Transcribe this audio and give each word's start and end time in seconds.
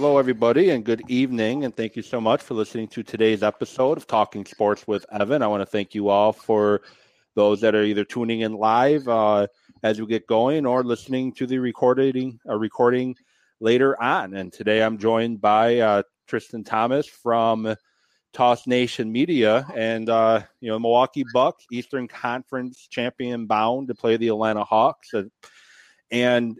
Hello, 0.00 0.16
everybody, 0.16 0.70
and 0.70 0.82
good 0.82 1.02
evening. 1.08 1.66
And 1.66 1.76
thank 1.76 1.94
you 1.94 2.00
so 2.00 2.22
much 2.22 2.40
for 2.40 2.54
listening 2.54 2.88
to 2.88 3.02
today's 3.02 3.42
episode 3.42 3.98
of 3.98 4.06
Talking 4.06 4.46
Sports 4.46 4.88
with 4.88 5.04
Evan. 5.12 5.42
I 5.42 5.46
want 5.46 5.60
to 5.60 5.66
thank 5.66 5.94
you 5.94 6.08
all 6.08 6.32
for 6.32 6.80
those 7.34 7.60
that 7.60 7.74
are 7.74 7.82
either 7.82 8.06
tuning 8.06 8.40
in 8.40 8.54
live 8.54 9.06
uh, 9.08 9.46
as 9.82 10.00
we 10.00 10.06
get 10.06 10.26
going 10.26 10.64
or 10.64 10.82
listening 10.82 11.34
to 11.34 11.46
the 11.46 11.58
recording 11.58 12.40
uh, 12.48 12.56
recording 12.56 13.14
later 13.60 14.02
on. 14.02 14.32
And 14.32 14.50
today 14.50 14.82
I'm 14.82 14.96
joined 14.96 15.42
by 15.42 15.80
uh, 15.80 16.02
Tristain 16.26 16.64
Thomas 16.64 17.06
from 17.06 17.76
Toss 18.32 18.66
Nation 18.66 19.12
Media 19.12 19.66
and 19.76 20.08
uh, 20.08 20.40
you 20.62 20.70
know 20.70 20.78
Milwaukee 20.78 21.26
Bucks 21.34 21.66
Eastern 21.70 22.08
Conference 22.08 22.88
champion 22.88 23.44
bound 23.44 23.88
to 23.88 23.94
play 23.94 24.16
the 24.16 24.28
Atlanta 24.28 24.64
Hawks. 24.64 25.12
And 26.10 26.58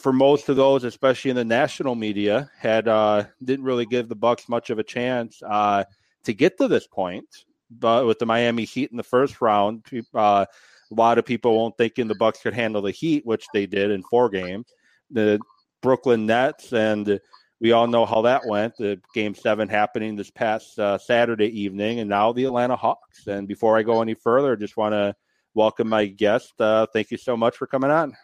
for 0.00 0.12
most 0.12 0.48
of 0.48 0.56
those, 0.56 0.84
especially 0.84 1.30
in 1.30 1.36
the 1.36 1.44
national 1.44 1.94
media, 1.94 2.50
had 2.58 2.88
uh, 2.88 3.24
didn't 3.44 3.64
really 3.64 3.86
give 3.86 4.08
the 4.08 4.16
Bucks 4.16 4.48
much 4.48 4.70
of 4.70 4.78
a 4.78 4.82
chance 4.82 5.42
uh, 5.42 5.84
to 6.24 6.32
get 6.32 6.58
to 6.58 6.68
this 6.68 6.86
point. 6.86 7.26
But 7.70 8.06
with 8.06 8.18
the 8.18 8.26
Miami 8.26 8.64
Heat 8.64 8.90
in 8.90 8.96
the 8.96 9.02
first 9.02 9.40
round, 9.40 9.84
uh, 10.14 10.46
a 10.50 10.94
lot 10.94 11.18
of 11.18 11.24
people 11.24 11.56
won't 11.56 11.76
thinking 11.76 12.08
the 12.08 12.16
Bucks 12.16 12.40
could 12.40 12.54
handle 12.54 12.82
the 12.82 12.90
Heat, 12.90 13.24
which 13.24 13.46
they 13.52 13.66
did 13.66 13.90
in 13.90 14.02
four 14.02 14.28
games. 14.28 14.66
The 15.10 15.38
Brooklyn 15.82 16.26
Nets, 16.26 16.72
and 16.72 17.20
we 17.60 17.72
all 17.72 17.86
know 17.86 18.06
how 18.06 18.22
that 18.22 18.46
went. 18.46 18.76
The 18.76 19.00
Game 19.14 19.34
Seven 19.34 19.68
happening 19.68 20.16
this 20.16 20.30
past 20.30 20.78
uh, 20.78 20.98
Saturday 20.98 21.60
evening, 21.60 22.00
and 22.00 22.08
now 22.08 22.32
the 22.32 22.44
Atlanta 22.44 22.76
Hawks. 22.76 23.26
And 23.26 23.46
before 23.46 23.76
I 23.76 23.82
go 23.82 24.02
any 24.02 24.14
further, 24.14 24.52
I 24.52 24.56
just 24.56 24.76
want 24.76 24.94
to 24.94 25.14
welcome 25.54 25.88
my 25.88 26.06
guest. 26.06 26.60
Uh, 26.60 26.86
thank 26.92 27.10
you 27.10 27.18
so 27.18 27.36
much 27.36 27.56
for 27.56 27.66
coming 27.66 27.90
on. 27.90 28.16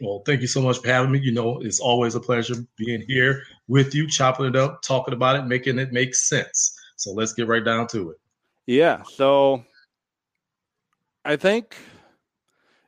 Well, 0.00 0.22
thank 0.26 0.40
you 0.40 0.46
so 0.46 0.60
much 0.60 0.78
for 0.78 0.88
having 0.88 1.12
me. 1.12 1.20
You 1.20 1.32
know, 1.32 1.60
it's 1.60 1.80
always 1.80 2.14
a 2.14 2.20
pleasure 2.20 2.56
being 2.76 3.02
here 3.06 3.42
with 3.68 3.94
you, 3.94 4.08
chopping 4.08 4.46
it 4.46 4.56
up, 4.56 4.82
talking 4.82 5.14
about 5.14 5.36
it, 5.36 5.46
making 5.46 5.78
it 5.78 5.92
make 5.92 6.14
sense. 6.14 6.76
So 6.96 7.12
let's 7.12 7.32
get 7.32 7.46
right 7.46 7.64
down 7.64 7.86
to 7.88 8.10
it. 8.10 8.16
Yeah. 8.66 9.02
So 9.02 9.64
I 11.24 11.36
think 11.36 11.76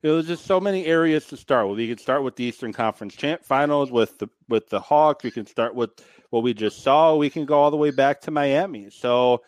it 0.02 0.10
was 0.10 0.26
just 0.26 0.46
so 0.46 0.60
many 0.60 0.86
areas 0.86 1.26
to 1.26 1.36
start 1.36 1.68
with. 1.68 1.78
You 1.78 1.88
can 1.88 2.02
start 2.02 2.22
with 2.22 2.36
the 2.36 2.44
Eastern 2.44 2.72
Conference 2.72 3.14
champ 3.14 3.44
finals 3.44 3.90
with 3.90 4.18
the 4.18 4.28
with 4.48 4.68
the 4.68 4.80
Hawks. 4.80 5.24
We 5.24 5.30
can 5.30 5.46
start 5.46 5.74
with 5.74 5.90
what 6.30 6.42
we 6.42 6.54
just 6.54 6.82
saw. 6.82 7.14
We 7.16 7.30
can 7.30 7.44
go 7.44 7.54
all 7.54 7.70
the 7.70 7.76
way 7.76 7.90
back 7.90 8.20
to 8.22 8.30
Miami. 8.30 8.90
So 8.90 9.42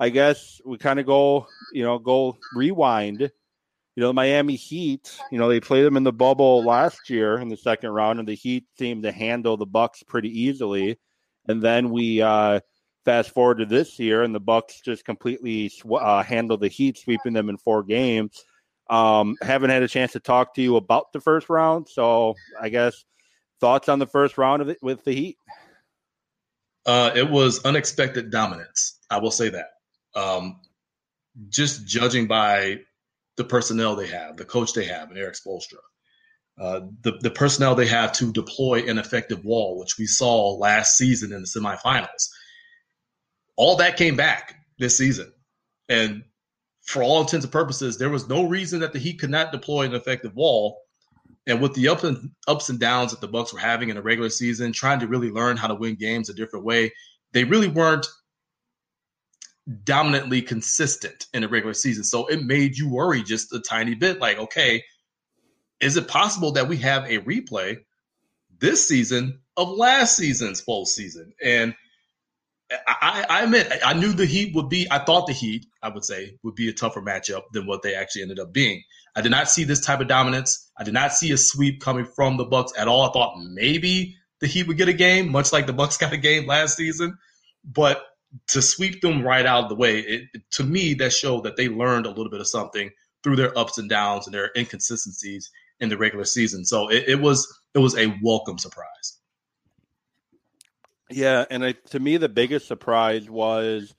I 0.00 0.08
guess 0.08 0.60
we 0.64 0.78
kind 0.78 0.98
of 0.98 1.06
go, 1.06 1.46
you 1.72 1.84
know, 1.84 1.98
go 1.98 2.38
rewind 2.54 3.30
you 3.96 4.00
know, 4.00 4.08
the 4.08 4.14
Miami 4.14 4.56
Heat, 4.56 5.16
you 5.30 5.38
know, 5.38 5.48
they 5.48 5.60
played 5.60 5.84
them 5.84 5.96
in 5.96 6.02
the 6.02 6.12
bubble 6.12 6.64
last 6.64 7.08
year 7.08 7.38
in 7.38 7.48
the 7.48 7.56
second 7.56 7.90
round, 7.90 8.18
and 8.18 8.26
the 8.26 8.34
Heat 8.34 8.66
seemed 8.76 9.04
to 9.04 9.12
handle 9.12 9.56
the 9.56 9.66
Bucks 9.66 10.02
pretty 10.02 10.42
easily. 10.42 10.98
And 11.46 11.62
then 11.62 11.90
we 11.90 12.20
uh, 12.20 12.60
fast 13.04 13.30
forward 13.30 13.58
to 13.58 13.66
this 13.66 13.98
year, 14.00 14.22
and 14.22 14.34
the 14.34 14.40
Bucks 14.40 14.80
just 14.80 15.04
completely 15.04 15.68
sw- 15.68 16.00
uh, 16.00 16.22
handled 16.22 16.60
the 16.60 16.68
Heat, 16.68 16.98
sweeping 16.98 17.34
them 17.34 17.48
in 17.48 17.56
four 17.56 17.84
games. 17.84 18.44
Um, 18.90 19.36
haven't 19.40 19.70
had 19.70 19.82
a 19.82 19.88
chance 19.88 20.12
to 20.12 20.20
talk 20.20 20.54
to 20.54 20.62
you 20.62 20.76
about 20.76 21.12
the 21.12 21.20
first 21.20 21.48
round, 21.48 21.88
so 21.88 22.34
I 22.60 22.70
guess 22.70 23.04
thoughts 23.60 23.88
on 23.88 23.98
the 24.00 24.06
first 24.06 24.36
round 24.38 24.60
of 24.60 24.68
it 24.68 24.78
with 24.82 25.04
the 25.04 25.12
Heat. 25.12 25.38
Uh, 26.84 27.12
it 27.14 27.30
was 27.30 27.64
unexpected 27.64 28.30
dominance. 28.30 28.98
I 29.08 29.18
will 29.18 29.30
say 29.30 29.50
that. 29.50 29.70
Um, 30.14 30.60
just 31.48 31.86
judging 31.86 32.26
by 32.26 32.80
the 33.36 33.44
personnel 33.44 33.96
they 33.96 34.06
have, 34.06 34.36
the 34.36 34.44
coach 34.44 34.72
they 34.72 34.84
have, 34.84 35.10
and 35.10 35.18
Erik 35.18 35.34
Spoelstra. 35.34 35.78
Uh, 36.60 36.80
the, 37.02 37.12
the 37.20 37.30
personnel 37.30 37.74
they 37.74 37.86
have 37.86 38.12
to 38.12 38.32
deploy 38.32 38.88
an 38.88 38.98
effective 38.98 39.44
wall, 39.44 39.78
which 39.78 39.98
we 39.98 40.06
saw 40.06 40.52
last 40.52 40.96
season 40.96 41.32
in 41.32 41.40
the 41.40 41.46
semifinals. 41.46 42.28
All 43.56 43.76
that 43.76 43.96
came 43.96 44.16
back 44.16 44.54
this 44.78 44.96
season. 44.96 45.32
And 45.88 46.22
for 46.82 47.02
all 47.02 47.20
intents 47.20 47.44
and 47.44 47.52
purposes, 47.52 47.98
there 47.98 48.10
was 48.10 48.28
no 48.28 48.46
reason 48.46 48.80
that 48.80 48.92
the 48.92 48.98
Heat 48.98 49.18
could 49.18 49.30
not 49.30 49.52
deploy 49.52 49.84
an 49.84 49.94
effective 49.94 50.34
wall. 50.36 50.80
And 51.46 51.60
with 51.60 51.74
the 51.74 51.88
ups 51.88 52.04
and 52.04 52.30
ups 52.46 52.68
and 52.68 52.78
downs 52.78 53.10
that 53.10 53.20
the 53.20 53.28
Bucks 53.28 53.52
were 53.52 53.58
having 53.58 53.88
in 53.88 53.96
the 53.96 54.02
regular 54.02 54.30
season, 54.30 54.72
trying 54.72 55.00
to 55.00 55.08
really 55.08 55.30
learn 55.30 55.56
how 55.56 55.66
to 55.66 55.74
win 55.74 55.96
games 55.96 56.28
a 56.28 56.34
different 56.34 56.64
way, 56.64 56.92
they 57.32 57.44
really 57.44 57.68
weren't 57.68 58.06
dominantly 59.84 60.42
consistent 60.42 61.26
in 61.32 61.42
the 61.42 61.48
regular 61.48 61.74
season. 61.74 62.04
So 62.04 62.26
it 62.26 62.42
made 62.42 62.76
you 62.76 62.88
worry 62.88 63.22
just 63.22 63.52
a 63.52 63.60
tiny 63.60 63.94
bit 63.94 64.20
like, 64.20 64.38
okay, 64.38 64.84
is 65.80 65.96
it 65.96 66.08
possible 66.08 66.52
that 66.52 66.68
we 66.68 66.76
have 66.78 67.04
a 67.04 67.18
replay 67.20 67.78
this 68.58 68.86
season 68.86 69.40
of 69.56 69.70
last 69.70 70.16
season's 70.16 70.60
full 70.60 70.86
season? 70.86 71.32
And 71.42 71.74
I, 72.86 73.24
I 73.28 73.42
admit, 73.44 73.70
I 73.84 73.94
knew 73.94 74.12
the 74.12 74.26
Heat 74.26 74.54
would 74.54 74.68
be, 74.68 74.86
I 74.90 74.98
thought 74.98 75.26
the 75.26 75.32
Heat, 75.32 75.66
I 75.82 75.88
would 75.88 76.04
say, 76.04 76.38
would 76.42 76.54
be 76.54 76.68
a 76.68 76.72
tougher 76.72 77.00
matchup 77.00 77.42
than 77.52 77.66
what 77.66 77.82
they 77.82 77.94
actually 77.94 78.22
ended 78.22 78.40
up 78.40 78.52
being. 78.52 78.82
I 79.16 79.20
did 79.20 79.30
not 79.30 79.50
see 79.50 79.64
this 79.64 79.84
type 79.84 80.00
of 80.00 80.08
dominance. 80.08 80.70
I 80.78 80.84
did 80.84 80.94
not 80.94 81.12
see 81.12 81.30
a 81.32 81.36
sweep 81.36 81.80
coming 81.80 82.04
from 82.04 82.36
the 82.36 82.44
Bucks 82.44 82.72
at 82.76 82.88
all. 82.88 83.08
I 83.08 83.12
thought 83.12 83.38
maybe 83.38 84.16
the 84.40 84.46
Heat 84.46 84.66
would 84.66 84.76
get 84.76 84.88
a 84.88 84.94
game, 84.94 85.30
much 85.30 85.52
like 85.52 85.66
the 85.66 85.72
Bucks 85.72 85.96
got 85.98 86.12
a 86.12 86.18
game 86.18 86.46
last 86.46 86.76
season. 86.76 87.16
But 87.64 88.02
to 88.48 88.62
sweep 88.62 89.00
them 89.00 89.22
right 89.22 89.46
out 89.46 89.64
of 89.64 89.68
the 89.68 89.74
way, 89.74 90.00
it, 90.00 90.22
to 90.52 90.64
me, 90.64 90.94
that 90.94 91.12
showed 91.12 91.44
that 91.44 91.56
they 91.56 91.68
learned 91.68 92.06
a 92.06 92.10
little 92.10 92.30
bit 92.30 92.40
of 92.40 92.48
something 92.48 92.90
through 93.22 93.36
their 93.36 93.56
ups 93.58 93.78
and 93.78 93.88
downs 93.88 94.26
and 94.26 94.34
their 94.34 94.50
inconsistencies 94.56 95.50
in 95.80 95.88
the 95.88 95.96
regular 95.96 96.24
season. 96.24 96.64
So 96.64 96.88
it, 96.88 97.04
it 97.08 97.20
was 97.20 97.46
it 97.74 97.78
was 97.78 97.96
a 97.96 98.14
welcome 98.22 98.58
surprise. 98.58 99.18
Yeah, 101.10 101.44
and 101.50 101.64
I, 101.64 101.72
to 101.90 102.00
me, 102.00 102.16
the 102.16 102.28
biggest 102.28 102.66
surprise 102.66 103.28
was, 103.28 103.94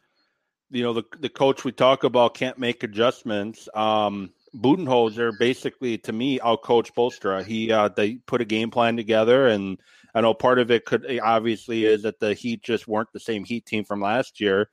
you 0.70 0.84
know, 0.84 0.94
the 0.94 1.04
the 1.20 1.30
coach 1.30 1.64
we 1.64 1.72
talk 1.72 2.04
about 2.04 2.34
can't 2.34 2.58
make 2.58 2.84
adjustments. 2.84 3.70
Um, 3.74 4.32
Budenholzer 4.56 5.38
basically, 5.38 5.98
to 6.00 6.14
me, 6.14 6.40
out 6.40 6.62
coach 6.62 6.94
Spoelstra. 6.94 7.46
He 7.46 7.72
uh, 7.72 7.90
they 7.90 8.16
put 8.16 8.42
a 8.42 8.46
game 8.46 8.72
plan 8.72 8.96
together 8.96 9.48
and 9.48 9.78
I 10.16 10.22
know 10.22 10.34
part 10.34 10.60
of 10.60 10.72
it 10.72 10.86
could 10.86 11.20
obviously 11.22 11.86
is 11.86 12.04
that 12.04 12.20
the 12.20 12.34
Heat 12.34 12.64
just 12.64 12.88
weren't 12.88 13.12
the 13.12 13.20
same 13.20 13.44
Heat 13.44 13.66
team 13.66 13.84
from 13.84 14.02
last 14.02 14.40
year. 14.40 14.70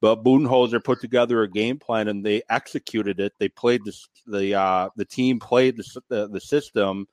But 0.00 0.24
Budenholzer 0.24 0.82
put 0.82 1.02
together 1.02 1.42
a 1.42 1.50
game 1.50 1.78
plan 1.78 2.08
and 2.08 2.24
they 2.24 2.42
executed 2.48 3.20
it. 3.20 3.34
They 3.38 3.50
played 3.50 3.84
the 3.84 3.92
the 4.26 4.54
uh, 4.54 4.88
the 4.96 5.04
team 5.04 5.38
played 5.38 5.76
the, 5.76 6.02
the, 6.08 6.28
the 6.28 6.40
system, 6.40 7.06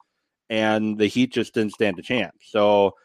and 0.50 0.98
the 0.98 1.08
Heat 1.08 1.34
just 1.34 1.54
didn't 1.54 1.74
stand 1.74 2.00
a 2.00 2.02
chance. 2.02 2.38
So, 2.44 2.96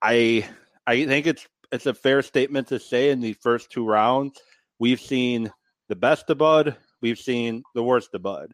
I 0.00 0.48
I 0.86 1.04
think 1.06 1.26
it's 1.26 1.44
it's 1.72 1.86
a 1.86 1.94
fair 1.94 2.22
statement 2.22 2.68
to 2.68 2.78
say 2.78 3.10
in 3.10 3.20
the 3.20 3.32
first 3.32 3.72
two 3.72 3.84
rounds 3.84 4.40
we've 4.78 5.00
seen 5.00 5.50
the 5.88 5.96
best 5.96 6.30
of 6.30 6.38
Bud, 6.38 6.76
we've 7.00 7.18
seen 7.18 7.64
the 7.74 7.82
worst 7.82 8.14
of 8.14 8.22
Bud. 8.22 8.52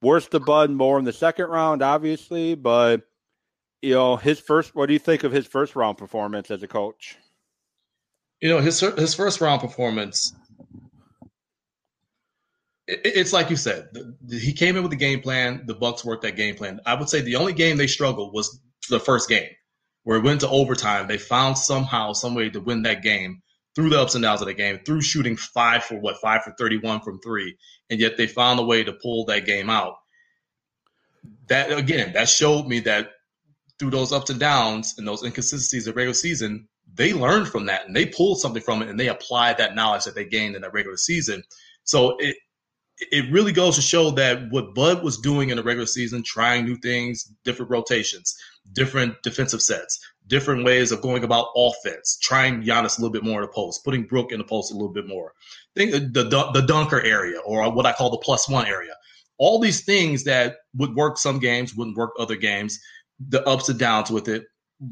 Worst 0.00 0.34
of 0.34 0.44
Bud 0.44 0.70
more 0.70 0.98
in 0.98 1.04
the 1.04 1.12
second 1.12 1.46
round, 1.46 1.82
obviously, 1.82 2.56
but 2.56 3.02
you 3.82 3.94
know 3.94 4.16
his 4.16 4.40
first. 4.40 4.74
What 4.74 4.86
do 4.86 4.92
you 4.92 4.98
think 4.98 5.24
of 5.24 5.32
his 5.32 5.46
first 5.46 5.76
round 5.76 5.98
performance 5.98 6.50
as 6.50 6.62
a 6.62 6.68
coach? 6.68 7.18
You 8.40 8.48
know 8.48 8.60
his 8.60 8.80
his 8.80 9.14
first 9.14 9.40
round 9.40 9.60
performance. 9.60 10.34
It, 12.86 13.00
it's 13.04 13.32
like 13.32 13.50
you 13.50 13.56
said, 13.56 13.88
the, 13.92 14.38
he 14.38 14.52
came 14.52 14.76
in 14.76 14.82
with 14.82 14.92
the 14.92 14.96
game 14.96 15.20
plan. 15.20 15.64
The 15.66 15.74
Bucks 15.74 16.04
worked 16.04 16.22
that 16.22 16.36
game 16.36 16.54
plan. 16.54 16.80
I 16.86 16.94
would 16.94 17.08
say 17.08 17.20
the 17.20 17.36
only 17.36 17.52
game 17.52 17.76
they 17.76 17.86
struggled 17.88 18.32
was 18.32 18.60
the 18.88 19.00
first 19.00 19.28
game, 19.28 19.50
where 20.04 20.18
it 20.18 20.24
went 20.24 20.40
to 20.40 20.48
overtime. 20.48 21.08
They 21.08 21.18
found 21.18 21.58
somehow 21.58 22.12
some 22.12 22.34
way 22.34 22.50
to 22.50 22.60
win 22.60 22.82
that 22.82 23.02
game 23.02 23.42
through 23.74 23.90
the 23.90 24.00
ups 24.00 24.14
and 24.14 24.22
downs 24.22 24.42
of 24.42 24.46
the 24.46 24.54
game, 24.54 24.80
through 24.84 25.00
shooting 25.00 25.36
five 25.36 25.82
for 25.82 25.98
what 25.98 26.20
five 26.20 26.44
for 26.44 26.54
thirty 26.56 26.78
one 26.78 27.00
from 27.00 27.20
three, 27.20 27.56
and 27.90 27.98
yet 27.98 28.16
they 28.16 28.28
found 28.28 28.60
a 28.60 28.64
way 28.64 28.84
to 28.84 28.92
pull 28.92 29.24
that 29.24 29.44
game 29.44 29.68
out. 29.68 29.94
That 31.48 31.76
again, 31.76 32.12
that 32.12 32.28
showed 32.28 32.66
me 32.66 32.80
that 32.80 33.10
through 33.82 33.90
those 33.90 34.12
ups 34.12 34.30
and 34.30 34.38
downs 34.38 34.94
and 34.96 35.08
those 35.08 35.24
inconsistencies 35.24 35.88
of 35.88 35.96
regular 35.96 36.14
season, 36.14 36.68
they 36.94 37.12
learned 37.12 37.48
from 37.48 37.66
that 37.66 37.84
and 37.84 37.96
they 37.96 38.06
pulled 38.06 38.38
something 38.38 38.62
from 38.62 38.80
it 38.80 38.88
and 38.88 39.00
they 39.00 39.08
applied 39.08 39.58
that 39.58 39.74
knowledge 39.74 40.04
that 40.04 40.14
they 40.14 40.24
gained 40.24 40.54
in 40.54 40.62
that 40.62 40.72
regular 40.72 40.96
season. 40.96 41.42
So 41.82 42.16
it 42.20 42.36
it 43.10 43.32
really 43.32 43.50
goes 43.50 43.74
to 43.74 43.82
show 43.82 44.12
that 44.12 44.52
what 44.52 44.72
Bud 44.76 45.02
was 45.02 45.18
doing 45.18 45.48
in 45.48 45.56
the 45.56 45.64
regular 45.64 45.86
season, 45.86 46.22
trying 46.22 46.64
new 46.64 46.76
things, 46.76 47.24
different 47.42 47.72
rotations, 47.72 48.36
different 48.72 49.20
defensive 49.24 49.62
sets, 49.62 49.98
different 50.28 50.64
ways 50.64 50.92
of 50.92 51.02
going 51.02 51.24
about 51.24 51.48
offense, 51.56 52.16
trying 52.22 52.62
Giannis 52.62 52.98
a 52.98 53.00
little 53.00 53.12
bit 53.12 53.24
more 53.24 53.40
in 53.40 53.46
the 53.48 53.52
post, 53.52 53.84
putting 53.84 54.04
Brook 54.04 54.30
in 54.30 54.38
the 54.38 54.44
post 54.44 54.70
a 54.70 54.74
little 54.74 54.92
bit 54.92 55.08
more. 55.08 55.32
Think 55.74 55.90
the, 55.90 56.22
the 56.22 56.50
the 56.52 56.66
dunker 56.68 57.00
area 57.00 57.40
or 57.40 57.68
what 57.72 57.86
I 57.86 57.92
call 57.92 58.10
the 58.10 58.18
plus 58.18 58.48
one 58.48 58.66
area. 58.68 58.92
All 59.38 59.58
these 59.58 59.84
things 59.84 60.22
that 60.22 60.58
would 60.76 60.94
work 60.94 61.18
some 61.18 61.40
games, 61.40 61.74
wouldn't 61.74 61.96
work 61.96 62.12
other 62.20 62.36
games 62.36 62.78
the 63.28 63.46
ups 63.46 63.68
and 63.68 63.78
downs 63.78 64.10
with 64.10 64.28
it 64.28 64.44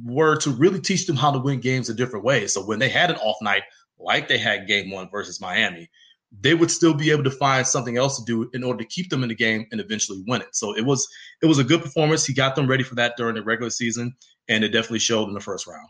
were 0.04 0.36
to 0.36 0.50
really 0.50 0.80
teach 0.80 1.06
them 1.06 1.16
how 1.16 1.30
to 1.30 1.38
win 1.38 1.60
games 1.60 1.88
a 1.88 1.94
different 1.94 2.24
way. 2.24 2.46
So 2.46 2.64
when 2.64 2.78
they 2.78 2.88
had 2.88 3.10
an 3.10 3.16
off 3.16 3.36
night, 3.42 3.62
like 3.98 4.28
they 4.28 4.38
had 4.38 4.66
game 4.66 4.90
one 4.90 5.08
versus 5.10 5.40
Miami, 5.40 5.90
they 6.38 6.54
would 6.54 6.70
still 6.70 6.94
be 6.94 7.10
able 7.10 7.24
to 7.24 7.30
find 7.30 7.66
something 7.66 7.96
else 7.96 8.18
to 8.18 8.24
do 8.24 8.48
in 8.54 8.62
order 8.62 8.78
to 8.78 8.88
keep 8.88 9.10
them 9.10 9.22
in 9.22 9.28
the 9.28 9.34
game 9.34 9.66
and 9.72 9.80
eventually 9.80 10.22
win 10.26 10.40
it. 10.40 10.54
So 10.54 10.76
it 10.76 10.86
was 10.86 11.06
it 11.42 11.46
was 11.46 11.58
a 11.58 11.64
good 11.64 11.82
performance. 11.82 12.24
He 12.24 12.32
got 12.32 12.54
them 12.54 12.68
ready 12.68 12.84
for 12.84 12.94
that 12.94 13.16
during 13.16 13.34
the 13.34 13.42
regular 13.42 13.70
season, 13.70 14.14
and 14.48 14.62
it 14.62 14.68
definitely 14.68 15.00
showed 15.00 15.28
in 15.28 15.34
the 15.34 15.40
first 15.40 15.66
round. 15.66 15.88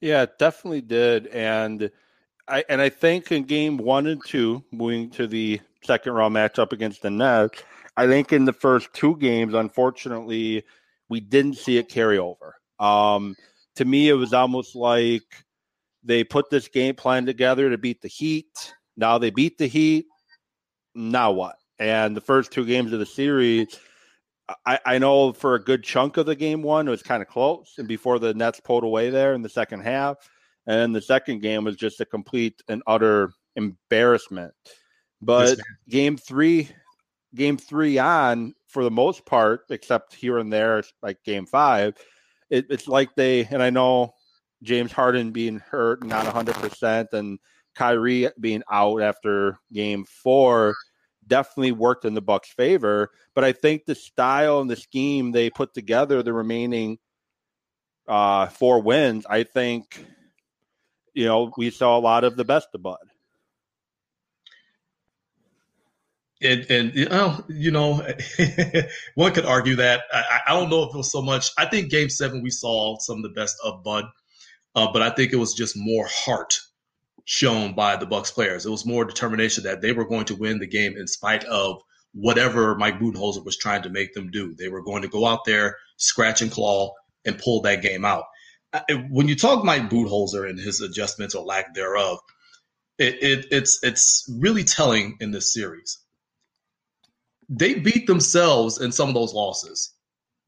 Yeah, 0.00 0.22
it 0.22 0.38
definitely 0.38 0.82
did. 0.82 1.28
And 1.28 1.90
I 2.46 2.64
and 2.68 2.80
I 2.80 2.90
think 2.90 3.32
in 3.32 3.44
game 3.44 3.78
one 3.78 4.06
and 4.06 4.22
two, 4.24 4.62
moving 4.72 5.10
to 5.10 5.26
the 5.26 5.60
second 5.82 6.12
round 6.12 6.34
matchup 6.34 6.72
against 6.72 7.02
the 7.02 7.10
Nets, 7.10 7.62
I 7.96 8.06
think 8.06 8.32
in 8.32 8.44
the 8.44 8.52
first 8.52 8.92
two 8.92 9.16
games, 9.16 9.54
unfortunately, 9.54 10.64
we 11.08 11.20
didn't 11.20 11.54
see 11.54 11.78
it 11.78 11.88
carry 11.88 12.18
over. 12.18 12.54
Um, 12.78 13.34
to 13.76 13.84
me, 13.84 14.08
it 14.08 14.14
was 14.14 14.32
almost 14.32 14.74
like 14.74 15.22
they 16.02 16.24
put 16.24 16.50
this 16.50 16.68
game 16.68 16.94
plan 16.94 17.26
together 17.26 17.70
to 17.70 17.78
beat 17.78 18.00
the 18.00 18.08
Heat. 18.08 18.74
Now 18.96 19.18
they 19.18 19.30
beat 19.30 19.58
the 19.58 19.66
Heat. 19.66 20.06
Now 20.94 21.32
what? 21.32 21.56
And 21.78 22.16
the 22.16 22.20
first 22.20 22.50
two 22.50 22.66
games 22.66 22.92
of 22.92 22.98
the 22.98 23.06
series, 23.06 23.78
I, 24.66 24.80
I 24.84 24.98
know 24.98 25.32
for 25.32 25.54
a 25.54 25.62
good 25.62 25.84
chunk 25.84 26.16
of 26.16 26.26
the 26.26 26.34
game 26.34 26.62
one, 26.62 26.88
it 26.88 26.90
was 26.90 27.02
kind 27.02 27.22
of 27.22 27.28
close. 27.28 27.74
And 27.78 27.86
before 27.86 28.18
the 28.18 28.34
Nets 28.34 28.60
pulled 28.60 28.84
away 28.84 29.10
there 29.10 29.34
in 29.34 29.42
the 29.42 29.48
second 29.48 29.80
half, 29.80 30.16
and 30.66 30.94
the 30.94 31.00
second 31.00 31.40
game 31.40 31.64
was 31.64 31.76
just 31.76 32.00
a 32.00 32.04
complete 32.04 32.60
and 32.68 32.82
utter 32.86 33.32
embarrassment. 33.56 34.54
But 35.20 35.58
game 35.88 36.16
three, 36.16 36.68
game 37.34 37.56
three 37.56 37.98
on, 37.98 38.54
for 38.68 38.84
the 38.84 38.90
most 38.90 39.26
part, 39.26 39.62
except 39.70 40.14
here 40.14 40.38
and 40.38 40.52
there, 40.52 40.82
like 41.02 41.24
game 41.24 41.46
five, 41.46 41.96
it, 42.50 42.66
it's 42.70 42.86
like 42.86 43.14
they, 43.14 43.44
and 43.44 43.62
I 43.62 43.70
know 43.70 44.14
James 44.62 44.92
Harden 44.92 45.32
being 45.32 45.58
hurt, 45.58 46.04
not 46.04 46.26
100%, 46.26 47.12
and 47.12 47.38
Kyrie 47.74 48.28
being 48.40 48.62
out 48.70 49.02
after 49.02 49.58
game 49.72 50.04
four 50.04 50.74
definitely 51.26 51.72
worked 51.72 52.04
in 52.04 52.14
the 52.14 52.22
Bucks' 52.22 52.48
favor. 52.48 53.10
But 53.34 53.44
I 53.44 53.52
think 53.52 53.84
the 53.84 53.94
style 53.94 54.60
and 54.60 54.70
the 54.70 54.76
scheme 54.76 55.30
they 55.30 55.50
put 55.50 55.74
together, 55.74 56.22
the 56.22 56.32
remaining 56.32 56.98
uh, 58.08 58.46
four 58.46 58.80
wins, 58.80 59.26
I 59.28 59.44
think, 59.44 60.04
you 61.14 61.26
know, 61.26 61.52
we 61.56 61.70
saw 61.70 61.96
a 61.96 62.00
lot 62.00 62.24
of 62.24 62.36
the 62.36 62.44
best 62.44 62.68
of 62.74 62.82
Bud. 62.82 62.96
And, 66.40 66.66
and 66.70 66.94
you 67.48 67.70
know, 67.70 68.06
one 69.14 69.32
could 69.32 69.44
argue 69.44 69.76
that. 69.76 70.02
I, 70.12 70.40
I, 70.48 70.52
don't 70.54 70.70
know 70.70 70.84
if 70.84 70.94
it 70.94 70.96
was 70.96 71.10
so 71.10 71.20
much. 71.20 71.50
I 71.58 71.66
think 71.66 71.90
Game 71.90 72.08
Seven 72.08 72.42
we 72.42 72.50
saw 72.50 72.96
some 72.98 73.16
of 73.16 73.22
the 73.24 73.30
best 73.30 73.56
of 73.64 73.82
Bud, 73.82 74.04
uh, 74.76 74.92
but 74.92 75.02
I 75.02 75.10
think 75.10 75.32
it 75.32 75.36
was 75.36 75.54
just 75.54 75.76
more 75.76 76.06
heart 76.08 76.60
shown 77.24 77.74
by 77.74 77.96
the 77.96 78.06
Bucks 78.06 78.30
players. 78.30 78.64
It 78.64 78.70
was 78.70 78.86
more 78.86 79.04
determination 79.04 79.64
that 79.64 79.82
they 79.82 79.92
were 79.92 80.06
going 80.06 80.26
to 80.26 80.36
win 80.36 80.60
the 80.60 80.66
game 80.66 80.96
in 80.96 81.08
spite 81.08 81.44
of 81.44 81.82
whatever 82.14 82.76
Mike 82.76 82.98
Budenholzer 83.00 83.44
was 83.44 83.56
trying 83.56 83.82
to 83.82 83.90
make 83.90 84.14
them 84.14 84.30
do. 84.30 84.54
They 84.54 84.68
were 84.68 84.82
going 84.82 85.02
to 85.02 85.08
go 85.08 85.26
out 85.26 85.44
there, 85.44 85.76
scratch 85.96 86.40
and 86.40 86.50
claw, 86.50 86.94
and 87.24 87.38
pull 87.38 87.62
that 87.62 87.82
game 87.82 88.04
out. 88.04 88.24
When 89.10 89.28
you 89.28 89.34
talk 89.34 89.64
Mike 89.64 89.90
Budenholzer 89.90 90.48
and 90.48 90.58
his 90.58 90.80
adjustments 90.80 91.34
or 91.34 91.44
lack 91.44 91.74
thereof, 91.74 92.18
it, 92.98 93.22
it, 93.22 93.46
it's 93.50 93.78
it's 93.82 94.24
really 94.40 94.64
telling 94.64 95.16
in 95.20 95.30
this 95.30 95.52
series 95.52 95.98
they 97.48 97.74
beat 97.74 98.06
themselves 98.06 98.80
in 98.80 98.92
some 98.92 99.08
of 99.08 99.14
those 99.14 99.32
losses. 99.32 99.94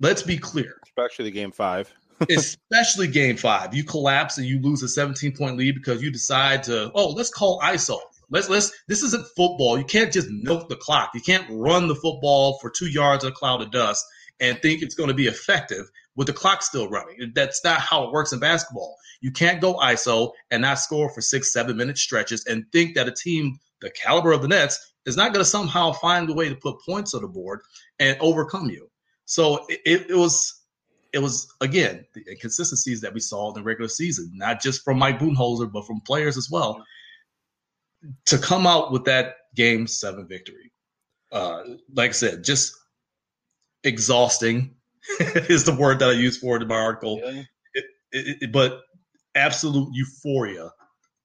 Let's 0.00 0.22
be 0.22 0.38
clear. 0.38 0.80
Especially 0.84 1.26
the 1.26 1.30
game 1.30 1.52
five. 1.52 1.92
Especially 2.28 3.06
game 3.06 3.36
five. 3.36 3.74
You 3.74 3.82
collapse 3.82 4.36
and 4.36 4.46
you 4.46 4.60
lose 4.60 4.82
a 4.82 4.88
17 4.88 5.34
point 5.36 5.56
lead 5.56 5.74
because 5.74 6.02
you 6.02 6.10
decide 6.10 6.62
to, 6.64 6.90
oh, 6.94 7.10
let's 7.12 7.30
call 7.30 7.60
ISO. 7.60 7.98
Let's 8.28 8.48
let's 8.48 8.72
this 8.86 9.02
isn't 9.02 9.26
football. 9.36 9.78
You 9.78 9.84
can't 9.84 10.12
just 10.12 10.28
milk 10.30 10.68
the 10.68 10.76
clock. 10.76 11.10
You 11.14 11.20
can't 11.20 11.46
run 11.50 11.88
the 11.88 11.94
football 11.94 12.58
for 12.60 12.70
two 12.70 12.86
yards 12.86 13.24
of 13.24 13.32
a 13.32 13.34
cloud 13.34 13.62
of 13.62 13.70
dust 13.70 14.04
and 14.38 14.60
think 14.60 14.82
it's 14.82 14.94
going 14.94 15.08
to 15.08 15.14
be 15.14 15.26
effective 15.26 15.90
with 16.14 16.26
the 16.26 16.32
clock 16.32 16.62
still 16.62 16.88
running. 16.88 17.32
That's 17.34 17.64
not 17.64 17.80
how 17.80 18.04
it 18.04 18.12
works 18.12 18.32
in 18.32 18.38
basketball. 18.38 18.96
You 19.20 19.32
can't 19.32 19.60
go 19.60 19.74
ISO 19.74 20.32
and 20.50 20.62
not 20.62 20.78
score 20.78 21.10
for 21.10 21.20
six, 21.20 21.52
seven 21.52 21.76
minute 21.76 21.98
stretches 21.98 22.44
and 22.46 22.64
think 22.72 22.94
that 22.94 23.08
a 23.08 23.12
team 23.12 23.58
the 23.80 23.90
caliber 23.90 24.32
of 24.32 24.42
the 24.42 24.48
Nets 24.48 24.92
is 25.06 25.16
not 25.16 25.32
going 25.32 25.44
to 25.44 25.50
somehow 25.50 25.92
find 25.92 26.28
a 26.28 26.34
way 26.34 26.48
to 26.48 26.56
put 26.56 26.80
points 26.86 27.14
on 27.14 27.22
the 27.22 27.28
board 27.28 27.60
and 27.98 28.16
overcome 28.20 28.68
you. 28.68 28.90
So 29.24 29.64
it, 29.68 30.10
it 30.10 30.16
was 30.16 30.60
it 31.12 31.18
was 31.18 31.52
again 31.60 32.04
the 32.14 32.24
inconsistencies 32.30 33.00
that 33.00 33.14
we 33.14 33.20
saw 33.20 33.48
in 33.48 33.54
the 33.54 33.62
regular 33.62 33.88
season, 33.88 34.30
not 34.34 34.60
just 34.60 34.82
from 34.82 34.98
Mike 34.98 35.18
Budenholzer, 35.18 35.70
but 35.70 35.86
from 35.86 36.00
players 36.00 36.36
as 36.36 36.50
well. 36.50 36.84
To 38.26 38.38
come 38.38 38.66
out 38.66 38.92
with 38.92 39.04
that 39.04 39.34
game 39.54 39.86
seven 39.86 40.26
victory, 40.26 40.72
uh, 41.32 41.62
like 41.94 42.10
I 42.10 42.12
said, 42.12 42.44
just 42.44 42.74
exhausting 43.84 44.74
is 45.20 45.64
the 45.64 45.74
word 45.74 45.98
that 45.98 46.10
I 46.10 46.12
use 46.12 46.38
for 46.38 46.56
it 46.56 46.62
in 46.62 46.68
my 46.68 46.76
article. 46.76 47.20
Yeah. 47.22 47.42
It, 48.12 48.36
it, 48.42 48.52
but 48.52 48.80
absolute 49.34 49.88
euphoria 49.92 50.72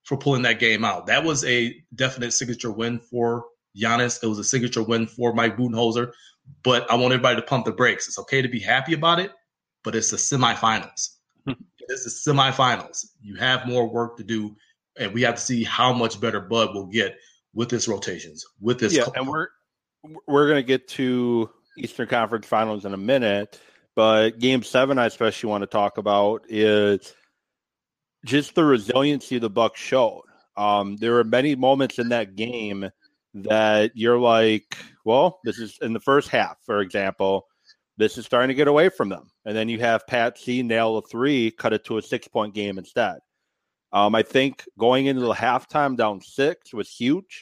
for 0.05 0.17
pulling 0.17 0.43
that 0.43 0.59
game 0.59 0.85
out. 0.85 1.07
That 1.07 1.23
was 1.23 1.43
a 1.43 1.75
definite 1.93 2.31
signature 2.31 2.71
win 2.71 2.99
for 2.99 3.45
Giannis. 3.75 4.23
It 4.23 4.27
was 4.27 4.39
a 4.39 4.43
signature 4.43 4.83
win 4.83 5.07
for 5.07 5.33
Mike 5.33 5.57
Budenholzer. 5.57 6.13
But 6.63 6.89
I 6.91 6.95
want 6.95 7.13
everybody 7.13 7.37
to 7.37 7.41
pump 7.41 7.65
the 7.65 7.71
brakes. 7.71 8.07
It's 8.07 8.19
okay 8.19 8.41
to 8.41 8.47
be 8.47 8.59
happy 8.59 8.93
about 8.93 9.19
it, 9.19 9.31
but 9.83 9.95
it's 9.95 10.11
the 10.11 10.17
semifinals. 10.17 11.09
Hmm. 11.45 11.53
it's 11.79 12.03
the 12.03 12.31
semifinals. 12.31 13.05
You 13.21 13.35
have 13.35 13.67
more 13.67 13.89
work 13.89 14.17
to 14.17 14.23
do, 14.23 14.55
and 14.97 15.11
we 15.11 15.23
have 15.23 15.35
to 15.35 15.41
see 15.41 15.63
how 15.63 15.91
much 15.91 16.19
better 16.19 16.39
Bud 16.39 16.75
will 16.75 16.85
get 16.85 17.17
with 17.55 17.71
his 17.71 17.87
rotations, 17.87 18.45
with 18.61 18.79
this. 18.79 18.95
Yeah, 18.95 19.05
and 19.15 19.27
we're 19.27 19.47
we're 20.27 20.47
gonna 20.47 20.61
get 20.61 20.87
to 20.89 21.49
Eastern 21.79 22.07
Conference 22.07 22.45
Finals 22.45 22.85
in 22.85 22.93
a 22.93 22.97
minute, 22.97 23.59
but 23.95 24.37
Game 24.37 24.61
Seven, 24.61 24.99
I 24.99 25.07
especially 25.07 25.49
want 25.49 25.63
to 25.63 25.67
talk 25.67 25.97
about 25.97 26.45
is 26.47 27.15
just 28.25 28.55
the 28.55 28.65
resiliency 28.65 29.39
the 29.39 29.49
Bucks 29.49 29.79
showed. 29.79 30.23
Um, 30.57 30.97
there 30.97 31.13
were 31.13 31.23
many 31.23 31.55
moments 31.55 31.99
in 31.99 32.09
that 32.09 32.35
game 32.35 32.89
that 33.35 33.91
you're 33.95 34.19
like, 34.19 34.77
well, 35.03 35.39
this 35.43 35.59
is 35.59 35.77
in 35.81 35.93
the 35.93 35.99
first 35.99 36.29
half, 36.29 36.57
for 36.65 36.81
example, 36.81 37.45
this 37.97 38.17
is 38.17 38.25
starting 38.25 38.49
to 38.49 38.53
get 38.55 38.67
away 38.67 38.89
from 38.89 39.09
them. 39.09 39.29
And 39.45 39.55
then 39.55 39.69
you 39.69 39.79
have 39.79 40.07
Pat 40.07 40.37
C 40.37 40.63
nail 40.63 40.97
a 40.97 41.01
three, 41.01 41.51
cut 41.51 41.73
it 41.73 41.85
to 41.85 41.97
a 41.97 42.01
six 42.01 42.27
point 42.27 42.53
game 42.53 42.77
instead. 42.77 43.19
Um, 43.91 44.15
I 44.15 44.23
think 44.23 44.65
going 44.77 45.05
into 45.05 45.21
the 45.21 45.33
halftime 45.33 45.95
down 45.95 46.21
six 46.21 46.73
was 46.73 46.89
huge. 46.89 47.41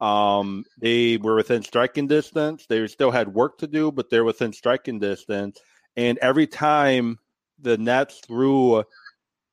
Um, 0.00 0.64
they 0.78 1.16
were 1.16 1.36
within 1.36 1.62
striking 1.62 2.06
distance. 2.06 2.66
They 2.66 2.86
still 2.86 3.10
had 3.10 3.32
work 3.32 3.58
to 3.58 3.66
do, 3.66 3.92
but 3.92 4.10
they're 4.10 4.24
within 4.24 4.52
striking 4.52 4.98
distance. 4.98 5.58
And 5.96 6.18
every 6.18 6.46
time 6.46 7.18
the 7.60 7.78
Nets 7.78 8.20
threw 8.26 8.84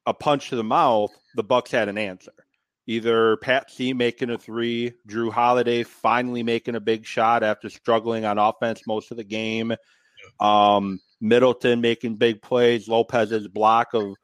a 0.05 0.13
punch 0.13 0.49
to 0.49 0.55
the 0.55 0.63
mouth, 0.63 1.11
the 1.35 1.43
Bucks 1.43 1.71
had 1.71 1.89
an 1.89 1.97
answer 1.97 2.33
either 2.87 3.37
Pat 3.37 3.71
C 3.71 3.93
making 3.93 4.29
a 4.29 4.37
three, 4.37 4.93
Jrue 5.07 5.31
Holiday 5.31 5.83
finally 5.83 6.43
making 6.43 6.75
a 6.75 6.81
big 6.81 7.05
shot 7.05 7.43
after 7.43 7.69
struggling 7.69 8.25
on 8.25 8.37
offense 8.37 8.81
most 8.87 9.11
of 9.11 9.17
the 9.17 9.23
game, 9.23 9.73
um, 10.39 10.99
Middleton 11.21 11.81
making 11.81 12.17
big 12.17 12.41
plays, 12.41 12.87
Lopez's 12.87 13.47
block 13.47 13.93
of 13.93 14.15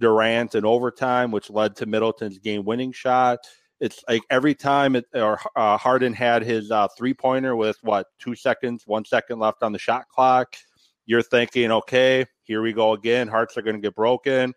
Durant 0.00 0.54
in 0.54 0.64
overtime, 0.64 1.30
which 1.30 1.50
led 1.50 1.76
to 1.76 1.86
Middleton's 1.86 2.38
game 2.38 2.64
winning 2.64 2.92
shot. 2.92 3.38
It's 3.80 4.02
like 4.08 4.22
every 4.30 4.54
time 4.54 4.96
it, 4.96 5.04
or 5.12 5.38
uh, 5.54 5.76
Harden 5.76 6.14
had 6.14 6.42
his 6.42 6.70
uh, 6.70 6.88
three 6.96 7.12
pointer 7.12 7.54
with 7.56 7.76
what 7.82 8.06
two 8.18 8.34
seconds, 8.34 8.84
one 8.86 9.04
second 9.04 9.38
left 9.38 9.62
on 9.62 9.72
the 9.72 9.78
shot 9.78 10.08
clock. 10.08 10.56
You're 11.04 11.22
thinking, 11.22 11.70
okay, 11.70 12.24
here 12.44 12.62
we 12.62 12.72
go 12.72 12.92
again. 12.94 13.28
Hearts 13.28 13.56
are 13.56 13.62
going 13.62 13.76
to 13.76 13.82
get 13.82 13.94
broken, 13.94 14.54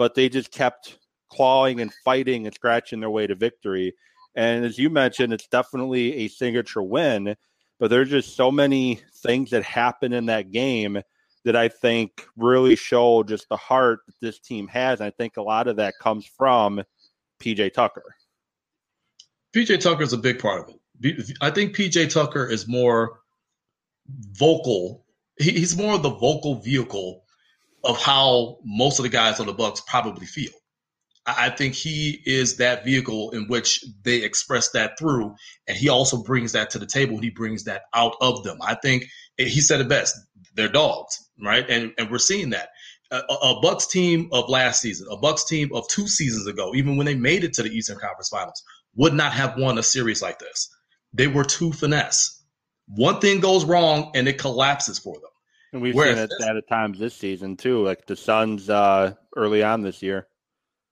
but 0.00 0.14
they 0.14 0.30
just 0.30 0.50
kept 0.50 0.98
clawing 1.28 1.78
and 1.78 1.92
fighting 1.92 2.46
and 2.46 2.54
scratching 2.54 3.00
their 3.00 3.10
way 3.10 3.26
to 3.26 3.34
victory. 3.34 3.92
And 4.34 4.64
as 4.64 4.78
you 4.78 4.88
mentioned, 4.88 5.30
it's 5.30 5.46
definitely 5.46 6.14
a 6.14 6.28
signature 6.28 6.82
win, 6.82 7.36
but 7.78 7.90
there's 7.90 8.08
just 8.08 8.34
so 8.34 8.50
many 8.50 9.02
things 9.16 9.50
that 9.50 9.62
happen 9.62 10.14
in 10.14 10.24
that 10.24 10.52
game 10.52 11.02
that 11.44 11.54
I 11.54 11.68
think 11.68 12.26
really 12.34 12.76
show 12.76 13.22
just 13.22 13.50
the 13.50 13.58
heart 13.58 13.98
that 14.06 14.14
this 14.22 14.38
team 14.38 14.68
has. 14.68 15.00
And 15.00 15.06
I 15.06 15.10
think 15.10 15.36
a 15.36 15.42
lot 15.42 15.68
of 15.68 15.76
that 15.76 15.92
comes 16.00 16.24
from 16.24 16.82
PJ 17.38 17.74
Tucker. 17.74 18.14
PJ 19.54 19.80
Tucker 19.80 20.02
is 20.02 20.14
a 20.14 20.18
big 20.18 20.38
part 20.38 20.66
of 20.66 20.74
it. 21.02 21.36
I 21.42 21.50
think 21.50 21.76
PJ 21.76 22.10
Tucker 22.10 22.46
is 22.46 22.66
more 22.66 23.20
vocal. 24.30 25.04
He's 25.38 25.76
more 25.76 25.96
of 25.96 26.02
the 26.02 26.08
vocal 26.08 26.54
vehicle 26.54 27.22
of 27.84 28.00
how 28.02 28.58
most 28.64 28.98
of 28.98 29.04
the 29.04 29.08
guys 29.08 29.40
on 29.40 29.46
the 29.46 29.52
Bucks 29.52 29.82
probably 29.86 30.26
feel. 30.26 30.52
I 31.26 31.50
think 31.50 31.74
he 31.74 32.20
is 32.24 32.56
that 32.56 32.84
vehicle 32.84 33.30
in 33.30 33.46
which 33.46 33.84
they 34.04 34.22
express 34.22 34.70
that 34.70 34.98
through, 34.98 35.34
and 35.68 35.76
he 35.76 35.88
also 35.88 36.22
brings 36.22 36.52
that 36.52 36.70
to 36.70 36.78
the 36.78 36.86
table. 36.86 37.18
He 37.18 37.30
brings 37.30 37.64
that 37.64 37.82
out 37.94 38.16
of 38.20 38.42
them. 38.42 38.58
I 38.62 38.74
think 38.74 39.04
he 39.36 39.60
said 39.60 39.80
it 39.80 39.88
best: 39.88 40.16
they're 40.54 40.68
dogs, 40.68 41.18
right? 41.42 41.68
And 41.68 41.92
and 41.98 42.10
we're 42.10 42.18
seeing 42.18 42.50
that. 42.50 42.70
A, 43.12 43.18
a 43.18 43.60
Bucks 43.60 43.86
team 43.86 44.28
of 44.32 44.48
last 44.48 44.80
season, 44.80 45.08
a 45.10 45.16
Bucks 45.16 45.44
team 45.44 45.70
of 45.74 45.86
two 45.88 46.08
seasons 46.08 46.46
ago, 46.46 46.74
even 46.74 46.96
when 46.96 47.06
they 47.06 47.14
made 47.16 47.44
it 47.44 47.52
to 47.54 47.62
the 47.62 47.70
Eastern 47.70 47.98
Conference 47.98 48.28
Finals, 48.28 48.62
would 48.96 49.14
not 49.14 49.32
have 49.32 49.56
won 49.58 49.78
a 49.78 49.82
series 49.82 50.22
like 50.22 50.38
this. 50.38 50.68
They 51.12 51.26
were 51.26 51.44
too 51.44 51.72
finesse. 51.72 52.42
One 52.86 53.20
thing 53.20 53.40
goes 53.40 53.64
wrong, 53.64 54.12
and 54.14 54.26
it 54.26 54.38
collapses 54.38 54.98
for 54.98 55.14
them. 55.14 55.29
And 55.72 55.82
we've 55.82 55.94
Whereas 55.94 56.16
seen 56.16 56.24
it 56.24 56.30
this, 56.38 56.48
at 56.48 56.68
times 56.68 56.98
this 56.98 57.14
season 57.14 57.56
too, 57.56 57.84
like 57.84 58.06
the 58.06 58.16
Suns 58.16 58.68
uh, 58.68 59.14
early 59.36 59.62
on 59.62 59.82
this 59.82 60.02
year. 60.02 60.26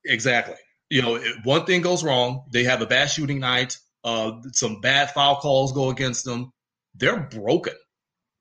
Exactly. 0.04 0.54
You 0.88 1.02
know, 1.02 1.20
one 1.44 1.66
thing 1.66 1.82
goes 1.82 2.04
wrong, 2.04 2.44
they 2.52 2.64
have 2.64 2.80
a 2.80 2.86
bad 2.86 3.10
shooting 3.10 3.40
night, 3.40 3.76
uh, 4.04 4.32
some 4.52 4.80
bad 4.80 5.10
foul 5.10 5.36
calls 5.36 5.72
go 5.72 5.90
against 5.90 6.24
them. 6.24 6.52
They're 6.94 7.20
broken. 7.20 7.74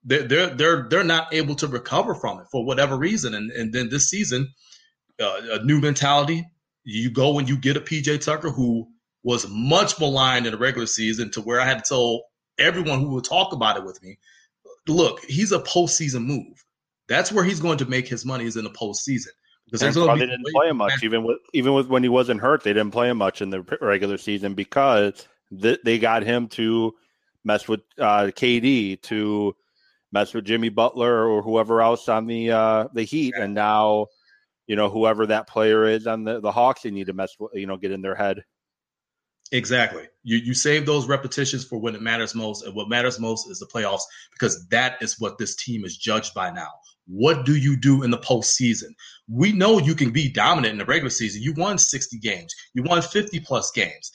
They're 0.03 0.23
they're 0.23 0.55
they're 0.55 0.87
they're 0.89 1.03
not 1.03 1.33
able 1.33 1.55
to 1.55 1.67
recover 1.67 2.15
from 2.15 2.39
it 2.39 2.45
for 2.51 2.63
whatever 2.63 2.97
reason. 2.97 3.33
And 3.33 3.51
and 3.51 3.73
then 3.73 3.89
this 3.89 4.09
season, 4.09 4.53
uh, 5.19 5.41
a 5.51 5.63
new 5.63 5.81
mentality. 5.81 6.45
You 6.83 7.11
go 7.11 7.37
and 7.37 7.49
you 7.49 7.57
get 7.57 7.75
a 7.75 7.81
PJ 7.81 8.23
Tucker 8.23 8.49
who 8.49 8.87
was 9.23 9.45
much 9.49 9.99
maligned 9.99 10.45
in 10.45 10.53
the 10.53 10.57
regular 10.57 10.87
season 10.87 11.31
to 11.31 11.41
where 11.41 11.59
I 11.59 11.65
had 11.65 11.83
to 11.83 11.89
tell 11.89 12.23
everyone 12.57 13.01
who 13.01 13.09
would 13.09 13.25
talk 13.25 13.51
about 13.51 13.75
it 13.75 13.83
with 13.83 14.01
me, 14.01 14.19
look, 14.87 15.23
he's 15.25 15.51
a 15.51 15.59
postseason 15.59 16.25
move. 16.25 16.63
That's 17.07 17.31
where 17.31 17.43
he's 17.43 17.59
going 17.59 17.77
to 17.79 17.85
make 17.85 18.07
his 18.07 18.25
money 18.25 18.45
is 18.45 18.57
in 18.57 18.63
the 18.63 18.69
postseason. 18.71 19.29
Because 19.69 19.95
they 19.95 20.17
didn't 20.17 20.45
play 20.53 20.69
him 20.69 20.77
much, 20.77 21.03
even 21.03 21.23
with 21.23 21.39
even 21.53 21.73
with 21.73 21.87
when 21.87 22.01
he 22.01 22.07
wasn't 22.07 22.39
hurt, 22.39 22.63
they 22.63 22.71
didn't 22.71 22.91
play 22.91 23.09
him 23.09 23.17
much 23.17 23.41
in 23.41 23.49
the 23.49 23.65
regular 23.81 24.17
season 24.17 24.53
because 24.53 25.27
th- 25.61 25.79
they 25.83 25.99
got 25.99 26.23
him 26.23 26.47
to 26.49 26.93
mess 27.43 27.67
with 27.67 27.81
uh, 27.99 28.31
KD, 28.33 29.01
to 29.03 29.55
mess 30.13 30.33
with 30.33 30.45
Jimmy 30.45 30.69
Butler 30.69 31.27
or 31.27 31.41
whoever 31.41 31.81
else 31.81 32.07
on 32.07 32.27
the 32.27 32.51
uh, 32.51 32.87
the 32.93 33.03
Heat, 33.03 33.33
yeah. 33.35 33.43
and 33.43 33.53
now 33.53 34.07
you 34.67 34.77
know 34.77 34.89
whoever 34.89 35.25
that 35.25 35.49
player 35.49 35.83
is 35.83 36.07
on 36.07 36.23
the 36.23 36.39
the 36.39 36.51
Hawks, 36.51 36.83
they 36.83 36.91
need 36.91 37.07
to 37.07 37.13
mess 37.13 37.35
with, 37.37 37.51
you 37.53 37.67
know, 37.67 37.75
get 37.75 37.91
in 37.91 38.01
their 38.01 38.15
head. 38.15 38.45
Exactly. 39.51 40.03
You 40.23 40.37
you 40.37 40.53
save 40.53 40.85
those 40.85 41.07
repetitions 41.07 41.63
for 41.63 41.77
when 41.77 41.95
it 41.95 42.01
matters 42.01 42.35
most, 42.35 42.65
and 42.65 42.75
what 42.75 42.89
matters 42.89 43.19
most 43.19 43.49
is 43.49 43.59
the 43.59 43.65
playoffs 43.65 44.01
because 44.33 44.67
that 44.69 44.97
is 45.01 45.19
what 45.19 45.37
this 45.37 45.55
team 45.55 45.85
is 45.85 45.97
judged 45.97 46.33
by 46.33 46.51
now. 46.51 46.67
What 47.05 47.45
do 47.45 47.55
you 47.55 47.77
do 47.77 48.03
in 48.03 48.11
the 48.11 48.17
postseason? 48.17 48.89
We 49.29 49.53
know 49.53 49.79
you 49.79 49.95
can 49.95 50.11
be 50.11 50.29
dominant 50.29 50.73
in 50.73 50.77
the 50.77 50.85
regular 50.85 51.09
season. 51.09 51.41
You 51.41 51.53
won 51.53 51.77
60 51.77 52.19
games, 52.19 52.53
you 52.73 52.83
won 52.83 53.01
50 53.01 53.39
plus 53.41 53.71
games. 53.71 54.11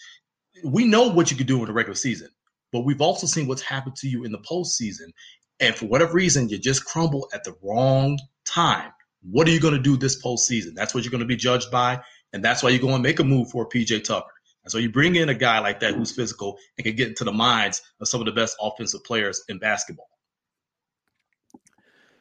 We 0.65 0.85
know 0.85 1.09
what 1.09 1.31
you 1.31 1.37
can 1.37 1.47
do 1.47 1.61
in 1.61 1.67
the 1.67 1.73
regular 1.73 1.97
season, 1.97 2.29
but 2.71 2.81
we've 2.81 3.01
also 3.01 3.27
seen 3.27 3.47
what's 3.47 3.63
happened 3.63 3.97
to 3.97 4.09
you 4.09 4.25
in 4.25 4.33
the 4.33 4.39
postseason. 4.39 5.13
And 5.61 5.75
for 5.75 5.87
whatever 5.87 6.13
reason, 6.13 6.51
you 6.51 6.59
just 6.59 6.85
crumble 6.85 7.29
at 7.33 7.45
the 7.45 7.55
wrong 7.63 8.19
time. 8.45 8.93
What 9.23 9.49
are 9.49 9.53
you 9.53 9.61
going 9.61 9.75
to 9.75 9.81
do 9.81 9.97
this 9.97 10.21
postseason? 10.23 10.75
That's 10.75 10.95
what 10.95 11.05
you're 11.05 11.11
going 11.11 11.21
to 11.21 11.27
be 11.27 11.37
judged 11.37 11.71
by. 11.71 12.01
And 12.33 12.45
that's 12.45 12.63
why 12.63 12.71
you're 12.71 12.81
going 12.81 12.97
to 12.97 13.09
make 13.09 13.21
a 13.21 13.25
move 13.25 13.51
for 13.51 13.69
PJ 13.69 14.05
Tucker. 14.05 14.27
And 14.65 14.71
so 14.71 14.79
you 14.79 14.91
bring 14.91 15.17
in 15.17 15.29
a 15.29 15.35
guy 15.35 15.59
like 15.59 15.81
that 15.81 15.95
who's 15.95 16.13
physical 16.13 16.57
and 16.79 16.85
can 16.85 16.95
get 16.95 17.09
into 17.09 17.25
the 17.25 17.33
minds 17.33 17.83
of 18.01 18.09
some 18.09 18.21
of 18.21 18.27
the 18.27 18.33
best 18.33 18.57
offensive 18.61 19.03
players 19.05 19.43
in 19.49 19.59
basketball. 19.59 20.09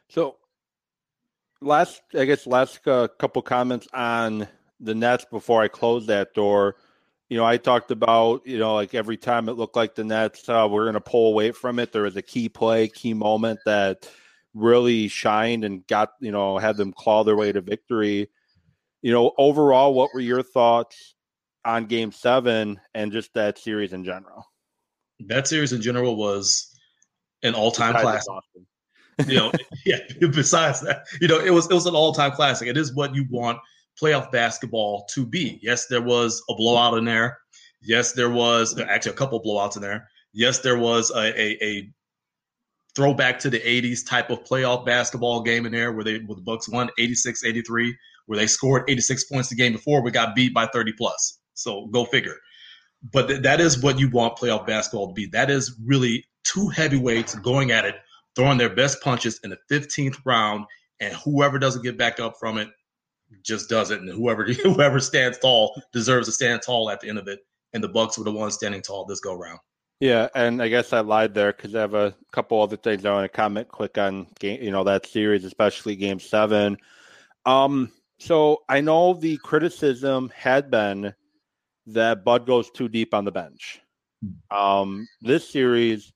So 0.09 0.37
last, 1.61 2.01
I 2.17 2.25
guess, 2.25 2.47
last 2.47 2.85
uh, 2.87 3.07
couple 3.19 3.41
comments 3.43 3.87
on 3.93 4.47
the 4.79 4.95
Nets 4.95 5.25
before 5.25 5.61
I 5.61 5.67
close 5.67 6.07
that 6.07 6.33
door. 6.33 6.75
You 7.29 7.37
know, 7.37 7.45
I 7.45 7.57
talked 7.57 7.91
about, 7.91 8.45
you 8.45 8.57
know, 8.57 8.73
like 8.73 8.93
every 8.93 9.15
time 9.15 9.47
it 9.47 9.53
looked 9.53 9.75
like 9.75 9.95
the 9.95 10.03
Nets 10.03 10.49
uh, 10.49 10.67
were 10.69 10.85
going 10.85 10.95
to 10.95 11.01
pull 11.01 11.29
away 11.29 11.51
from 11.51 11.79
it, 11.79 11.93
there 11.93 12.01
was 12.01 12.17
a 12.17 12.21
key 12.21 12.49
play, 12.49 12.89
key 12.89 13.13
moment 13.13 13.59
that 13.65 14.09
really 14.53 15.07
shined 15.07 15.63
and 15.63 15.87
got, 15.87 16.11
you 16.19 16.31
know, 16.31 16.57
had 16.57 16.75
them 16.75 16.91
claw 16.91 17.23
their 17.23 17.37
way 17.37 17.51
to 17.51 17.61
victory. 17.61 18.29
You 19.01 19.13
know, 19.13 19.31
overall, 19.37 19.93
what 19.93 20.09
were 20.13 20.19
your 20.19 20.43
thoughts 20.43 21.15
on 21.65 21.85
game 21.85 22.11
seven 22.11 22.79
and 22.93 23.11
just 23.11 23.33
that 23.33 23.57
series 23.57 23.93
in 23.93 24.03
general? 24.03 24.45
That 25.27 25.47
series 25.47 25.73
in 25.73 25.81
general 25.81 26.15
was 26.15 26.67
an 27.43 27.53
all 27.53 27.71
time 27.71 27.93
classic 27.93 28.33
you 29.27 29.37
know, 29.37 29.51
yeah. 29.85 29.97
Besides 30.19 30.81
that, 30.81 31.05
you 31.19 31.27
know, 31.27 31.39
it 31.39 31.51
was 31.51 31.69
it 31.69 31.73
was 31.73 31.85
an 31.85 31.95
all 31.95 32.13
time 32.13 32.31
classic. 32.31 32.67
It 32.67 32.77
is 32.77 32.95
what 32.95 33.13
you 33.15 33.25
want 33.29 33.59
playoff 34.01 34.31
basketball 34.31 35.05
to 35.13 35.25
be. 35.25 35.59
Yes, 35.61 35.87
there 35.87 36.01
was 36.01 36.41
a 36.49 36.55
blowout 36.55 36.97
in 36.97 37.05
there. 37.05 37.37
Yes, 37.81 38.13
there 38.13 38.29
was 38.29 38.79
actually 38.79 39.13
a 39.13 39.15
couple 39.15 39.41
blowouts 39.41 39.75
in 39.75 39.81
there. 39.81 40.07
Yes, 40.33 40.59
there 40.59 40.77
was 40.77 41.11
a, 41.11 41.39
a, 41.39 41.63
a 41.63 41.89
throwback 42.95 43.39
to 43.39 43.49
the 43.49 43.59
80s 43.59 44.07
type 44.07 44.29
of 44.29 44.43
playoff 44.43 44.85
basketball 44.85 45.41
game 45.41 45.65
in 45.65 45.71
there 45.71 45.91
where 45.91 46.03
they 46.03 46.19
where 46.19 46.35
the 46.35 46.41
Bucks 46.41 46.69
won 46.69 46.89
86-83, 46.99 47.91
where 48.27 48.37
they 48.37 48.47
scored 48.47 48.83
86 48.87 49.25
points 49.25 49.49
the 49.49 49.55
game 49.55 49.73
before 49.73 50.01
we 50.01 50.11
got 50.11 50.35
beat 50.35 50.53
by 50.53 50.67
30 50.67 50.93
plus. 50.93 51.39
So 51.53 51.87
go 51.87 52.05
figure. 52.05 52.37
But 53.11 53.27
th- 53.27 53.41
that 53.41 53.59
is 53.59 53.81
what 53.81 53.99
you 53.99 54.09
want 54.09 54.37
playoff 54.37 54.67
basketball 54.67 55.07
to 55.07 55.13
be. 55.13 55.25
That 55.27 55.49
is 55.49 55.79
really 55.85 56.25
two 56.43 56.69
heavyweights 56.69 57.35
going 57.35 57.71
at 57.71 57.85
it 57.85 57.95
throwing 58.35 58.57
their 58.57 58.73
best 58.73 59.01
punches 59.01 59.39
in 59.43 59.49
the 59.49 59.57
15th 59.71 60.17
round, 60.25 60.65
and 60.99 61.13
whoever 61.15 61.59
doesn't 61.59 61.83
get 61.83 61.97
back 61.97 62.19
up 62.19 62.35
from 62.39 62.57
it 62.57 62.69
just 63.43 63.69
does 63.69 63.91
it, 63.91 64.01
and 64.01 64.09
whoever 64.09 64.43
whoever 64.63 64.99
stands 64.99 65.37
tall 65.37 65.81
deserves 65.93 66.27
to 66.27 66.31
stand 66.31 66.61
tall 66.61 66.89
at 66.89 66.99
the 67.01 67.09
end 67.09 67.17
of 67.17 67.27
it. 67.27 67.39
And 67.73 67.83
the 67.83 67.89
Bucks 67.89 68.17
were 68.17 68.25
the 68.25 68.31
ones 68.31 68.55
standing 68.55 68.81
tall 68.81 69.05
this 69.05 69.21
go 69.21 69.33
round. 69.33 69.59
Yeah, 70.01 70.27
and 70.35 70.61
I 70.61 70.67
guess 70.67 70.93
I 70.93 71.01
lied 71.01 71.33
there 71.33 71.53
because 71.53 71.75
I 71.75 71.81
have 71.81 71.93
a 71.93 72.15
couple 72.33 72.61
other 72.61 72.75
things 72.75 73.05
I 73.05 73.13
want 73.13 73.31
to 73.31 73.35
comment. 73.35 73.69
Click 73.69 73.97
on 73.97 74.27
game, 74.39 74.61
you 74.61 74.71
know, 74.71 74.83
that 74.83 75.05
series, 75.05 75.45
especially 75.45 75.95
Game 75.95 76.19
Seven. 76.19 76.77
Um, 77.45 77.91
so 78.19 78.63
I 78.67 78.81
know 78.81 79.13
the 79.13 79.37
criticism 79.37 80.31
had 80.35 80.69
been 80.69 81.13
that 81.87 82.23
Bud 82.23 82.45
goes 82.45 82.69
too 82.71 82.89
deep 82.89 83.13
on 83.13 83.25
the 83.25 83.31
bench. 83.31 83.81
Hmm. 84.23 84.57
Um, 84.57 85.07
this 85.21 85.49
series, 85.49 86.13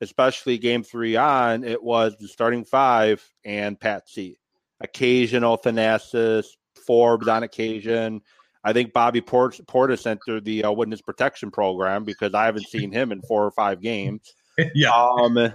especially 0.00 0.58
game 0.58 0.82
three 0.82 1.16
on, 1.16 1.64
it 1.64 1.82
was 1.82 2.16
the 2.18 2.28
starting 2.28 2.64
five 2.64 3.24
and 3.44 3.78
Patsy. 3.78 4.38
Occasional 4.80 5.56
Thanasis, 5.56 6.46
Forbes 6.86 7.28
on 7.28 7.42
occasion. 7.42 8.20
I 8.64 8.72
think 8.72 8.92
Bobby 8.92 9.20
Port- 9.20 9.60
Portis 9.66 10.06
entered 10.06 10.44
the 10.44 10.64
uh, 10.64 10.72
witness 10.72 11.02
protection 11.02 11.50
program 11.50 12.04
because 12.04 12.34
I 12.34 12.46
haven't 12.46 12.66
seen 12.66 12.90
him 12.90 13.12
in 13.12 13.20
four 13.22 13.44
or 13.44 13.50
five 13.50 13.80
games. 13.80 14.34
yeah. 14.74 14.90
Um, 14.90 15.52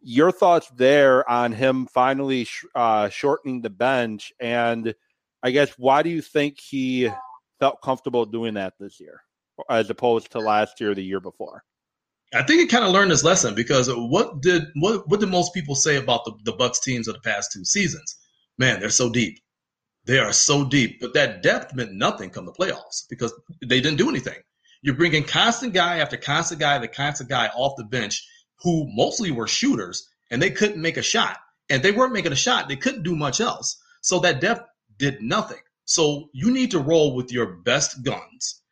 your 0.00 0.32
thoughts 0.32 0.68
there 0.76 1.28
on 1.30 1.52
him 1.52 1.86
finally 1.86 2.44
sh- 2.44 2.64
uh, 2.74 3.08
shortening 3.08 3.62
the 3.62 3.70
bench, 3.70 4.32
and 4.40 4.94
I 5.42 5.50
guess 5.52 5.70
why 5.78 6.02
do 6.02 6.10
you 6.10 6.20
think 6.20 6.60
he 6.60 7.10
felt 7.60 7.82
comfortable 7.82 8.24
doing 8.26 8.54
that 8.54 8.74
this 8.78 9.00
year 9.00 9.20
as 9.70 9.90
opposed 9.90 10.32
to 10.32 10.38
last 10.40 10.80
year, 10.80 10.94
the 10.94 11.02
year 11.02 11.20
before? 11.20 11.64
I 12.32 12.42
think 12.42 12.62
it 12.62 12.70
kind 12.70 12.84
of 12.84 12.90
learned 12.90 13.10
his 13.10 13.22
lesson 13.22 13.54
because 13.54 13.88
what 13.88 14.40
did 14.40 14.64
what 14.74 15.08
what 15.08 15.20
did 15.20 15.28
most 15.28 15.54
people 15.54 15.74
say 15.74 15.96
about 15.96 16.24
the, 16.24 16.32
the 16.44 16.52
Bucks 16.52 16.80
teams 16.80 17.06
of 17.06 17.14
the 17.14 17.20
past 17.20 17.52
two 17.52 17.64
seasons? 17.64 18.16
Man, 18.58 18.80
they're 18.80 18.90
so 18.90 19.10
deep. 19.10 19.38
They 20.06 20.18
are 20.18 20.32
so 20.32 20.64
deep, 20.64 21.00
but 21.00 21.14
that 21.14 21.42
depth 21.42 21.74
meant 21.74 21.92
nothing 21.92 22.30
come 22.30 22.44
the 22.44 22.52
playoffs 22.52 23.04
because 23.08 23.32
they 23.64 23.80
didn't 23.80 23.98
do 23.98 24.08
anything. 24.08 24.38
You're 24.82 24.96
bringing 24.96 25.24
constant 25.24 25.72
guy 25.72 25.98
after 25.98 26.16
constant 26.16 26.60
guy 26.60 26.78
the 26.78 26.88
constant 26.88 27.30
guy 27.30 27.48
off 27.54 27.76
the 27.76 27.84
bench 27.84 28.26
who 28.62 28.86
mostly 28.94 29.30
were 29.30 29.46
shooters 29.46 30.08
and 30.30 30.42
they 30.42 30.50
couldn't 30.50 30.82
make 30.82 30.96
a 30.96 31.02
shot. 31.02 31.38
And 31.70 31.82
they 31.82 31.92
weren't 31.92 32.12
making 32.12 32.32
a 32.32 32.36
shot. 32.36 32.68
They 32.68 32.76
couldn't 32.76 33.04
do 33.04 33.16
much 33.16 33.40
else. 33.40 33.80
So 34.02 34.18
that 34.20 34.40
depth 34.40 34.68
did 34.98 35.22
nothing. 35.22 35.60
So 35.84 36.30
you 36.32 36.50
need 36.50 36.70
to 36.72 36.78
roll 36.78 37.14
with 37.14 37.32
your 37.32 37.56
best 37.56 38.02
guns 38.02 38.62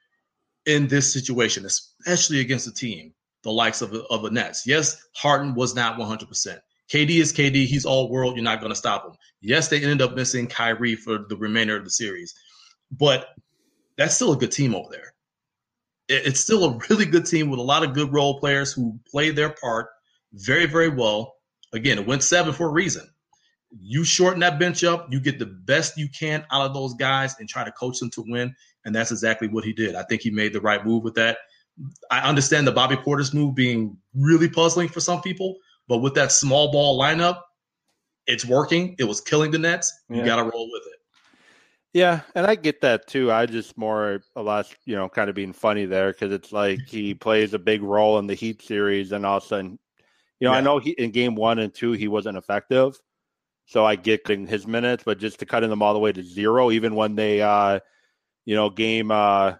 in 0.66 0.88
this 0.88 1.12
situation, 1.12 1.66
especially 1.66 2.40
against 2.40 2.66
a 2.66 2.72
team 2.72 3.12
the 3.42 3.50
likes 3.50 3.82
of, 3.82 3.92
of 4.10 4.22
the 4.22 4.30
Nets. 4.30 4.66
Yes, 4.66 5.02
Harden 5.14 5.54
was 5.54 5.74
not 5.74 5.98
100%. 5.98 6.58
KD 6.92 7.10
is 7.10 7.32
KD. 7.32 7.66
He's 7.66 7.84
all 7.84 8.10
world. 8.10 8.36
You're 8.36 8.44
not 8.44 8.60
going 8.60 8.70
to 8.70 8.76
stop 8.76 9.04
him. 9.04 9.12
Yes, 9.40 9.68
they 9.68 9.80
ended 9.80 10.02
up 10.02 10.14
missing 10.14 10.46
Kyrie 10.46 10.94
for 10.94 11.24
the 11.28 11.36
remainder 11.36 11.76
of 11.76 11.84
the 11.84 11.90
series, 11.90 12.34
but 12.90 13.28
that's 13.96 14.14
still 14.14 14.32
a 14.32 14.36
good 14.36 14.52
team 14.52 14.74
over 14.74 14.88
there. 14.90 15.14
It's 16.08 16.40
still 16.40 16.64
a 16.64 16.78
really 16.90 17.06
good 17.06 17.26
team 17.26 17.48
with 17.48 17.58
a 17.58 17.62
lot 17.62 17.84
of 17.84 17.94
good 17.94 18.12
role 18.12 18.38
players 18.40 18.72
who 18.72 18.98
play 19.10 19.30
their 19.30 19.50
part 19.50 19.88
very, 20.32 20.66
very 20.66 20.88
well. 20.88 21.34
Again, 21.72 21.98
it 21.98 22.06
went 22.06 22.22
seven 22.22 22.52
for 22.52 22.66
a 22.66 22.72
reason. 22.72 23.08
You 23.80 24.04
shorten 24.04 24.40
that 24.40 24.58
bench 24.58 24.84
up, 24.84 25.10
you 25.10 25.20
get 25.20 25.38
the 25.38 25.46
best 25.46 25.96
you 25.96 26.08
can 26.08 26.44
out 26.50 26.66
of 26.66 26.74
those 26.74 26.94
guys 26.94 27.36
and 27.38 27.48
try 27.48 27.64
to 27.64 27.72
coach 27.72 27.98
them 27.98 28.10
to 28.10 28.24
win. 28.26 28.54
And 28.84 28.94
that's 28.94 29.10
exactly 29.10 29.48
what 29.48 29.64
he 29.64 29.72
did. 29.72 29.94
I 29.94 30.02
think 30.02 30.22
he 30.22 30.30
made 30.30 30.52
the 30.52 30.60
right 30.60 30.84
move 30.84 31.04
with 31.04 31.14
that. 31.14 31.38
I 32.10 32.20
understand 32.20 32.66
the 32.66 32.72
Bobby 32.72 32.96
Portis 32.96 33.32
move 33.32 33.54
being 33.54 33.96
really 34.14 34.48
puzzling 34.48 34.88
for 34.88 35.00
some 35.00 35.22
people, 35.22 35.56
but 35.88 35.98
with 35.98 36.14
that 36.14 36.32
small 36.32 36.70
ball 36.70 37.00
lineup, 37.00 37.40
it's 38.26 38.44
working. 38.44 38.94
It 38.98 39.04
was 39.04 39.20
killing 39.20 39.50
the 39.50 39.58
Nets. 39.58 39.92
You 40.08 40.18
yeah. 40.18 40.26
got 40.26 40.36
to 40.36 40.42
roll 40.42 40.70
with 40.70 40.82
it. 40.86 40.98
Yeah, 41.92 42.20
and 42.34 42.46
I 42.46 42.54
get 42.54 42.80
that 42.80 43.06
too. 43.06 43.30
I 43.30 43.44
just 43.44 43.76
more 43.76 44.22
a 44.34 44.42
lot, 44.42 44.74
you 44.86 44.96
know, 44.96 45.08
kind 45.08 45.28
of 45.28 45.36
being 45.36 45.52
funny 45.52 45.84
there 45.84 46.12
because 46.12 46.32
it's 46.32 46.52
like 46.52 46.80
he 46.86 47.14
plays 47.14 47.52
a 47.52 47.58
big 47.58 47.82
role 47.82 48.18
in 48.18 48.26
the 48.26 48.34
Heat 48.34 48.62
series, 48.62 49.12
and 49.12 49.26
all 49.26 49.38
of 49.38 49.44
a 49.44 49.46
sudden, 49.46 49.78
you 50.40 50.48
know, 50.48 50.52
yeah. 50.52 50.58
I 50.58 50.60
know 50.62 50.78
he 50.78 50.90
in 50.92 51.10
game 51.10 51.34
one 51.34 51.58
and 51.58 51.72
two 51.72 51.92
he 51.92 52.08
wasn't 52.08 52.38
effective, 52.38 52.98
so 53.66 53.84
I 53.84 53.96
get 53.96 54.28
in 54.30 54.46
his 54.46 54.66
minutes, 54.66 55.04
but 55.04 55.18
just 55.18 55.38
to 55.40 55.46
cut 55.46 55.60
them 55.60 55.82
all 55.82 55.94
the 55.94 56.00
way 56.00 56.12
to 56.12 56.22
zero, 56.22 56.70
even 56.70 56.94
when 56.94 57.14
they, 57.14 57.40
uh, 57.42 57.80
you 58.44 58.54
know, 58.54 58.70
game 58.70 59.10
uh 59.10 59.54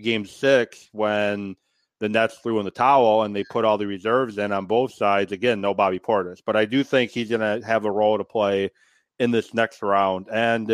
game 0.00 0.26
six 0.26 0.88
when 0.92 1.56
the 2.00 2.08
Nets 2.08 2.38
threw 2.38 2.58
in 2.58 2.64
the 2.64 2.70
towel 2.70 3.22
and 3.22 3.34
they 3.34 3.44
put 3.44 3.64
all 3.64 3.78
the 3.78 3.86
reserves 3.86 4.36
in 4.38 4.52
on 4.52 4.66
both 4.66 4.92
sides. 4.92 5.32
Again, 5.32 5.60
no 5.60 5.72
Bobby 5.72 5.98
Portis, 5.98 6.40
but 6.44 6.56
I 6.56 6.64
do 6.64 6.84
think 6.84 7.10
he's 7.10 7.30
going 7.30 7.40
to 7.40 7.66
have 7.66 7.84
a 7.84 7.90
role 7.90 8.18
to 8.18 8.24
play 8.24 8.70
in 9.18 9.30
this 9.30 9.54
next 9.54 9.82
round. 9.82 10.26
And 10.30 10.70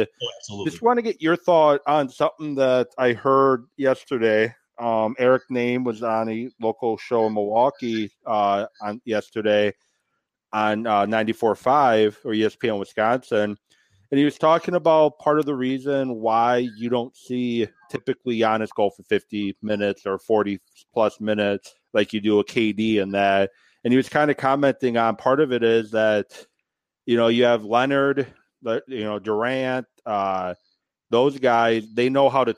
oh, 0.51 0.65
just 0.65 0.83
want 0.83 0.99
to 0.99 1.03
get 1.03 1.23
your 1.23 1.37
thought 1.37 1.81
on 1.87 2.09
something 2.09 2.57
that 2.57 2.89
I 2.99 3.13
heard 3.13 3.67
yesterday. 3.77 4.55
Um, 4.79 5.15
Eric 5.19 5.45
Nehm 5.51 5.85
was 5.85 6.03
on 6.03 6.29
a 6.29 6.51
local 6.61 6.97
show 6.97 7.27
in 7.27 7.35
Milwaukee 7.35 8.11
uh, 8.27 8.67
on 8.81 9.01
yesterday 9.05 9.73
on 10.53 10.87
uh, 10.87 11.07
94.5 11.07 12.17
or 12.25 12.33
ESPN 12.33 12.79
Wisconsin. 12.79 13.57
And 14.11 14.19
he 14.19 14.27
was 14.27 14.37
talking 14.37 14.75
about 14.75 15.19
part 15.19 15.39
of 15.39 15.47
the 15.47 15.55
reason 15.55 16.17
why 16.17 16.69
you 16.77 16.91
don't 16.91 17.17
see 17.17 17.67
typically 17.91 18.39
Giannis 18.39 18.69
go 18.77 18.91
for 18.91 19.03
50 19.05 19.57
minutes 19.63 20.05
or 20.05 20.19
40 20.19 20.61
plus 20.93 21.19
minutes 21.19 21.75
like 21.95 22.13
you 22.13 22.21
do 22.21 22.39
a 22.39 22.45
KD 22.45 23.01
and 23.01 23.15
that. 23.15 23.51
And 23.85 23.93
he 23.93 23.97
was 23.97 24.11
kind 24.11 24.31
of 24.31 24.37
commenting 24.37 24.99
on 24.99 25.17
part 25.17 25.41
of 25.41 25.51
it 25.53 25.63
is 25.63 25.93
that, 25.93 26.27
you 27.07 27.17
know, 27.17 27.29
you 27.29 27.45
have 27.45 27.65
Leonard, 27.65 28.27
you 28.87 29.05
know, 29.05 29.19
Durant, 29.19 29.87
uh, 30.05 30.55
those 31.09 31.39
guys, 31.39 31.85
they 31.95 32.09
know 32.09 32.29
how 32.29 32.45
to 32.45 32.55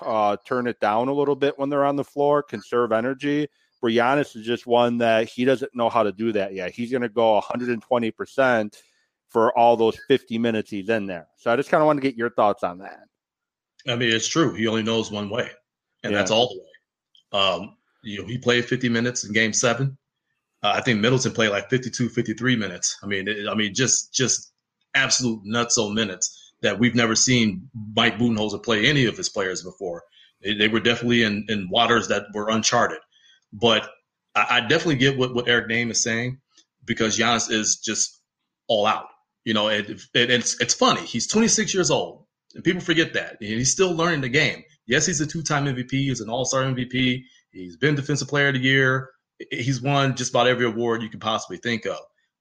uh, 0.00 0.36
turn 0.44 0.66
it 0.66 0.80
down 0.80 1.08
a 1.08 1.12
little 1.12 1.36
bit 1.36 1.58
when 1.58 1.68
they're 1.68 1.84
on 1.84 1.96
the 1.96 2.04
floor, 2.04 2.42
conserve 2.42 2.92
energy. 2.92 3.48
Where 3.80 3.92
Giannis 3.92 4.36
is 4.36 4.44
just 4.44 4.66
one 4.66 4.98
that 4.98 5.28
he 5.28 5.44
doesn't 5.44 5.74
know 5.74 5.88
how 5.88 6.02
to 6.02 6.12
do 6.12 6.32
that 6.32 6.54
yet. 6.54 6.72
He's 6.72 6.90
going 6.90 7.02
to 7.02 7.08
go 7.08 7.40
120% 7.40 8.76
for 9.28 9.56
all 9.56 9.76
those 9.76 9.98
50 10.08 10.38
minutes 10.38 10.70
he's 10.70 10.88
in 10.88 11.06
there. 11.06 11.28
So 11.36 11.50
I 11.50 11.56
just 11.56 11.70
kind 11.70 11.80
of 11.80 11.86
want 11.86 11.98
to 11.98 12.02
get 12.02 12.16
your 12.16 12.30
thoughts 12.30 12.62
on 12.62 12.78
that. 12.78 13.04
I 13.88 13.96
mean, 13.96 14.10
it's 14.10 14.28
true. 14.28 14.54
He 14.54 14.66
only 14.66 14.82
knows 14.82 15.10
one 15.10 15.30
way, 15.30 15.48
and 16.02 16.12
yeah. 16.12 16.18
that's 16.18 16.30
all 16.30 16.48
the 16.48 16.60
way. 16.60 17.42
Um, 17.42 17.76
you 18.02 18.20
know, 18.20 18.26
he 18.26 18.38
played 18.38 18.64
50 18.64 18.88
minutes 18.88 19.24
in 19.24 19.32
game 19.32 19.52
seven. 19.52 19.96
Uh, 20.62 20.72
I 20.74 20.82
think 20.82 21.00
Middleton 21.00 21.32
played 21.32 21.50
like 21.50 21.70
52, 21.70 22.10
53 22.10 22.56
minutes. 22.56 22.98
I 23.02 23.06
mean, 23.06 23.28
it, 23.28 23.48
I 23.48 23.54
mean, 23.54 23.74
just 23.74 24.12
just 24.12 24.52
absolute 24.94 25.42
nutso 25.44 25.92
minutes 25.94 26.52
that 26.62 26.78
we've 26.78 26.94
never 26.94 27.14
seen 27.14 27.68
Mike 27.96 28.18
Budenholzer 28.18 28.62
play 28.62 28.86
any 28.86 29.06
of 29.06 29.16
his 29.16 29.28
players 29.28 29.62
before. 29.62 30.02
They, 30.42 30.54
they 30.54 30.68
were 30.68 30.80
definitely 30.80 31.22
in, 31.22 31.46
in 31.48 31.70
waters 31.70 32.08
that 32.08 32.24
were 32.34 32.50
uncharted. 32.50 32.98
But 33.52 33.88
I, 34.34 34.46
I 34.50 34.60
definitely 34.60 34.96
get 34.96 35.18
what, 35.18 35.34
what 35.34 35.48
Eric 35.48 35.68
Nehm 35.68 35.90
is 35.90 36.02
saying 36.02 36.40
because 36.84 37.18
Giannis 37.18 37.50
is 37.50 37.76
just 37.76 38.20
all 38.68 38.86
out. 38.86 39.06
You 39.44 39.54
know, 39.54 39.68
it, 39.68 39.90
it, 39.90 40.30
it's 40.30 40.60
it's 40.60 40.74
funny. 40.74 41.00
He's 41.02 41.26
26 41.26 41.72
years 41.74 41.90
old, 41.90 42.26
and 42.54 42.62
people 42.62 42.80
forget 42.80 43.14
that. 43.14 43.36
And 43.40 43.48
he's 43.48 43.72
still 43.72 43.92
learning 43.92 44.20
the 44.20 44.28
game. 44.28 44.62
Yes, 44.86 45.06
he's 45.06 45.20
a 45.20 45.26
two-time 45.26 45.66
MVP. 45.66 45.90
He's 45.90 46.20
an 46.20 46.28
All-Star 46.28 46.62
MVP. 46.64 47.22
He's 47.52 47.76
been 47.76 47.94
Defensive 47.94 48.28
Player 48.28 48.48
of 48.48 48.54
the 48.54 48.60
Year. 48.60 49.10
He's 49.50 49.80
won 49.80 50.14
just 50.16 50.30
about 50.30 50.46
every 50.46 50.66
award 50.66 51.02
you 51.02 51.08
could 51.08 51.20
possibly 51.20 51.56
think 51.56 51.86
of. 51.86 51.98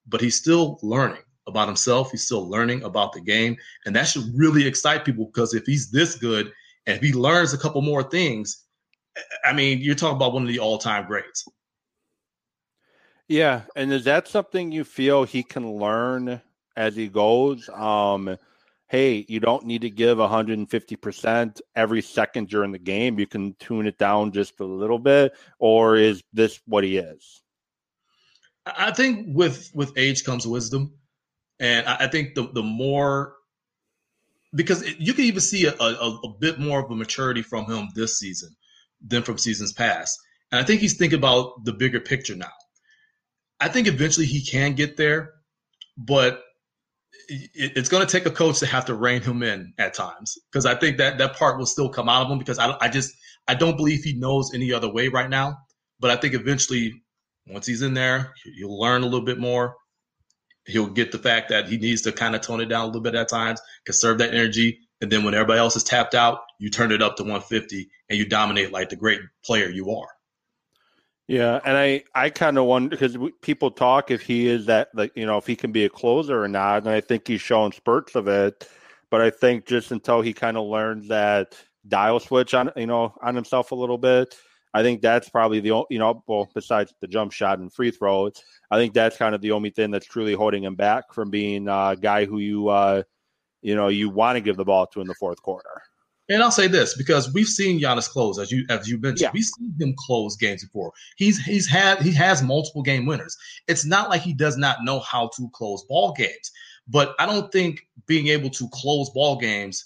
But 0.07 0.21
he's 0.21 0.35
still 0.35 0.79
learning 0.81 1.21
about 1.47 1.67
himself. 1.67 2.11
He's 2.11 2.25
still 2.25 2.47
learning 2.49 2.83
about 2.83 3.13
the 3.13 3.21
game, 3.21 3.55
and 3.85 3.95
that 3.95 4.07
should 4.07 4.25
really 4.35 4.67
excite 4.67 5.05
people 5.05 5.25
because 5.25 5.53
if 5.53 5.65
he's 5.65 5.91
this 5.91 6.15
good 6.15 6.51
and 6.85 6.97
if 6.97 7.01
he 7.01 7.13
learns 7.13 7.53
a 7.53 7.57
couple 7.57 7.81
more 7.81 8.03
things, 8.03 8.65
I 9.43 9.53
mean, 9.53 9.79
you're 9.79 9.95
talking 9.95 10.15
about 10.15 10.33
one 10.33 10.43
of 10.43 10.47
the 10.47 10.59
all-time 10.59 11.05
greats. 11.07 11.45
Yeah, 13.27 13.63
and 13.75 13.93
is 13.93 14.05
that 14.05 14.27
something 14.27 14.71
you 14.71 14.83
feel 14.83 15.23
he 15.23 15.43
can 15.43 15.71
learn 15.77 16.41
as 16.79 16.95
he 16.95 17.09
goes. 17.09 17.69
Um, 17.69 18.37
hey, 18.87 19.25
you 19.27 19.39
don't 19.39 19.65
need 19.65 19.81
to 19.81 19.89
give 19.89 20.17
150% 20.17 21.61
every 21.75 22.01
second 22.01 22.47
during 22.47 22.71
the 22.71 22.79
game. 22.79 23.19
You 23.19 23.27
can 23.27 23.53
tune 23.59 23.85
it 23.85 23.99
down 23.99 24.31
just 24.31 24.59
a 24.59 24.65
little 24.65 24.97
bit, 24.97 25.33
or 25.59 25.97
is 25.97 26.23
this 26.33 26.59
what 26.65 26.83
he 26.83 26.97
is? 26.97 27.41
I 28.65 28.91
think 28.91 29.27
with 29.29 29.69
with 29.73 29.97
age 29.97 30.23
comes 30.23 30.47
wisdom, 30.47 30.93
and 31.59 31.87
I, 31.87 32.07
think 32.07 32.35
the 32.35 32.49
the 32.53 32.61
more 32.61 33.35
because 34.53 34.87
you 34.99 35.13
can 35.13 35.25
even 35.25 35.39
see 35.39 35.65
a, 35.65 35.73
a, 35.73 36.19
a, 36.23 36.33
bit 36.39 36.59
more 36.59 36.83
of 36.83 36.91
a 36.91 36.95
maturity 36.95 37.41
from 37.41 37.65
him 37.65 37.87
this 37.95 38.19
season 38.19 38.55
than 39.05 39.23
from 39.23 39.37
seasons 39.37 39.73
past. 39.73 40.17
And 40.51 40.59
I 40.59 40.63
think 40.63 40.81
he's 40.81 40.97
thinking 40.97 41.19
about 41.19 41.63
the 41.63 41.73
bigger 41.73 41.99
picture 41.99 42.35
now. 42.35 42.51
I 43.59 43.67
think 43.67 43.87
eventually 43.87 44.25
he 44.25 44.43
can 44.43 44.73
get 44.73 44.97
there, 44.97 45.33
but 45.97 46.41
it's 47.27 47.89
going 47.89 48.05
to 48.05 48.11
take 48.11 48.25
a 48.25 48.31
coach 48.31 48.59
to 48.59 48.65
have 48.65 48.85
to 48.85 48.95
rein 48.95 49.21
him 49.21 49.43
in 49.43 49.73
at 49.77 49.93
times 49.93 50.37
because 50.51 50.65
I 50.65 50.75
think 50.75 50.97
that 50.97 51.17
that 51.19 51.35
part 51.35 51.57
will 51.59 51.65
still 51.65 51.89
come 51.89 52.09
out 52.09 52.25
of 52.25 52.31
him 52.31 52.39
because 52.39 52.57
I, 52.57 52.75
I 52.81 52.87
just 52.87 53.13
I 53.47 53.55
don't 53.55 53.77
believe 53.77 54.03
he 54.03 54.13
knows 54.13 54.53
any 54.53 54.73
other 54.73 54.91
way 54.91 55.09
right 55.09 55.29
now. 55.29 55.57
But 55.99 56.11
I 56.11 56.15
think 56.15 56.33
eventually, 56.33 57.03
once 57.47 57.65
he's 57.67 57.81
in 57.81 57.93
there, 57.93 58.33
he'll 58.57 58.79
learn 58.79 59.01
a 59.01 59.05
little 59.05 59.25
bit 59.25 59.37
more. 59.37 59.75
He'll 60.65 60.87
get 60.87 61.11
the 61.11 61.17
fact 61.17 61.49
that 61.49 61.67
he 61.67 61.77
needs 61.77 62.03
to 62.03 62.11
kind 62.11 62.35
of 62.35 62.41
tone 62.41 62.61
it 62.61 62.67
down 62.67 62.83
a 62.83 62.85
little 62.87 63.01
bit 63.01 63.15
at 63.15 63.27
times, 63.27 63.59
conserve 63.85 64.19
that 64.19 64.33
energy, 64.33 64.79
and 65.01 65.11
then 65.11 65.23
when 65.23 65.33
everybody 65.33 65.59
else 65.59 65.75
is 65.75 65.83
tapped 65.83 66.15
out, 66.15 66.41
you 66.59 66.69
turn 66.69 66.91
it 66.91 67.01
up 67.01 67.15
to 67.17 67.23
150 67.23 67.89
and 68.09 68.17
you 68.17 68.25
dominate 68.25 68.71
like 68.71 68.89
the 68.89 68.95
great 68.95 69.21
player 69.43 69.69
you 69.69 69.91
are. 69.91 70.07
Yeah, 71.27 71.59
and 71.63 71.77
I 71.77 72.03
I 72.15 72.31
kind 72.31 72.57
of 72.57 72.65
wonder 72.65 72.89
because 72.89 73.15
people 73.41 73.69
talk 73.69 74.09
if 74.09 74.19
he 74.21 74.47
is 74.47 74.65
that 74.65 74.89
like 74.95 75.11
you 75.15 75.27
know 75.27 75.37
if 75.37 75.45
he 75.45 75.55
can 75.55 75.71
be 75.71 75.85
a 75.85 75.89
closer 75.89 76.43
or 76.43 76.47
not, 76.47 76.77
and 76.79 76.89
I 76.89 77.01
think 77.01 77.27
he's 77.27 77.39
shown 77.39 77.71
spurts 77.71 78.15
of 78.15 78.27
it, 78.27 78.67
but 79.11 79.21
I 79.21 79.29
think 79.29 79.67
just 79.67 79.91
until 79.91 80.21
he 80.21 80.33
kind 80.33 80.57
of 80.57 80.65
learns 80.65 81.07
that 81.09 81.55
dial 81.87 82.19
switch 82.19 82.55
on 82.55 82.71
you 82.75 82.87
know 82.87 83.13
on 83.21 83.35
himself 83.35 83.71
a 83.71 83.75
little 83.75 83.99
bit, 83.99 84.33
I 84.73 84.81
think 84.81 85.01
that's 85.01 85.29
probably 85.29 85.59
the 85.59 85.83
you 85.91 85.99
know 85.99 86.23
well 86.25 86.49
besides 86.55 86.95
the 86.99 87.07
jump 87.07 87.31
shot 87.31 87.59
and 87.59 87.71
free 87.71 87.91
throws, 87.91 88.43
I 88.71 88.77
think 88.77 88.95
that's 88.95 89.15
kind 89.15 89.35
of 89.35 89.41
the 89.41 89.51
only 89.51 89.69
thing 89.69 89.91
that's 89.91 90.07
truly 90.07 90.33
holding 90.33 90.63
him 90.63 90.73
back 90.73 91.13
from 91.13 91.29
being 91.29 91.67
a 91.67 91.95
guy 92.01 92.25
who 92.25 92.39
you 92.39 92.69
uh 92.69 93.03
you 93.61 93.75
know 93.75 93.87
you 93.87 94.09
want 94.09 94.35
to 94.35 94.41
give 94.41 94.57
the 94.57 94.65
ball 94.65 94.87
to 94.87 95.01
in 95.01 95.07
the 95.07 95.15
fourth 95.15 95.41
quarter. 95.41 95.81
And 96.31 96.43
I'll 96.43 96.51
say 96.51 96.67
this 96.67 96.95
because 96.95 97.33
we've 97.33 97.47
seen 97.47 97.81
Giannis 97.81 98.07
close, 98.07 98.37
as 98.37 98.51
you 98.51 98.63
as 98.69 98.87
you 98.87 98.99
mentioned, 98.99 99.21
yeah. 99.21 99.31
we've 99.33 99.45
seen 99.45 99.73
him 99.79 99.95
close 99.97 100.35
games 100.35 100.63
before. 100.63 100.91
He's 101.17 101.43
he's 101.43 101.67
had 101.67 102.01
he 102.01 102.13
has 102.13 102.43
multiple 102.43 102.83
game 102.83 103.07
winners. 103.07 103.35
It's 103.67 103.83
not 103.85 104.09
like 104.09 104.21
he 104.21 104.33
does 104.33 104.55
not 104.55 104.83
know 104.83 104.99
how 104.99 105.31
to 105.37 105.49
close 105.53 105.83
ball 105.89 106.13
games. 106.13 106.51
But 106.87 107.15
I 107.19 107.25
don't 107.25 107.51
think 107.51 107.87
being 108.07 108.27
able 108.27 108.49
to 108.51 108.67
close 108.69 109.09
ball 109.09 109.37
games 109.37 109.85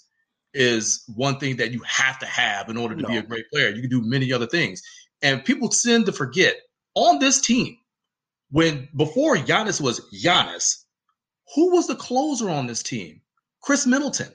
is 0.52 1.04
one 1.14 1.38
thing 1.38 1.56
that 1.56 1.72
you 1.72 1.80
have 1.86 2.18
to 2.18 2.26
have 2.26 2.68
in 2.68 2.76
order 2.76 2.94
to 2.94 3.02
no. 3.02 3.08
be 3.08 3.16
a 3.16 3.22
great 3.22 3.48
player. 3.50 3.70
You 3.70 3.80
can 3.80 3.90
do 3.90 4.02
many 4.02 4.32
other 4.32 4.46
things. 4.46 4.82
And 5.22 5.44
people 5.44 5.68
tend 5.68 6.06
to 6.06 6.12
forget 6.12 6.56
on 6.94 7.18
this 7.18 7.40
team, 7.40 7.76
when 8.50 8.88
before 8.96 9.36
Giannis 9.36 9.80
was 9.80 10.00
Giannis, 10.12 10.84
who 11.54 11.72
was 11.72 11.86
the 11.86 11.96
closer 11.96 12.48
on 12.48 12.66
this 12.66 12.82
team? 12.82 13.20
Khris 13.64 13.86
Middleton. 13.86 14.28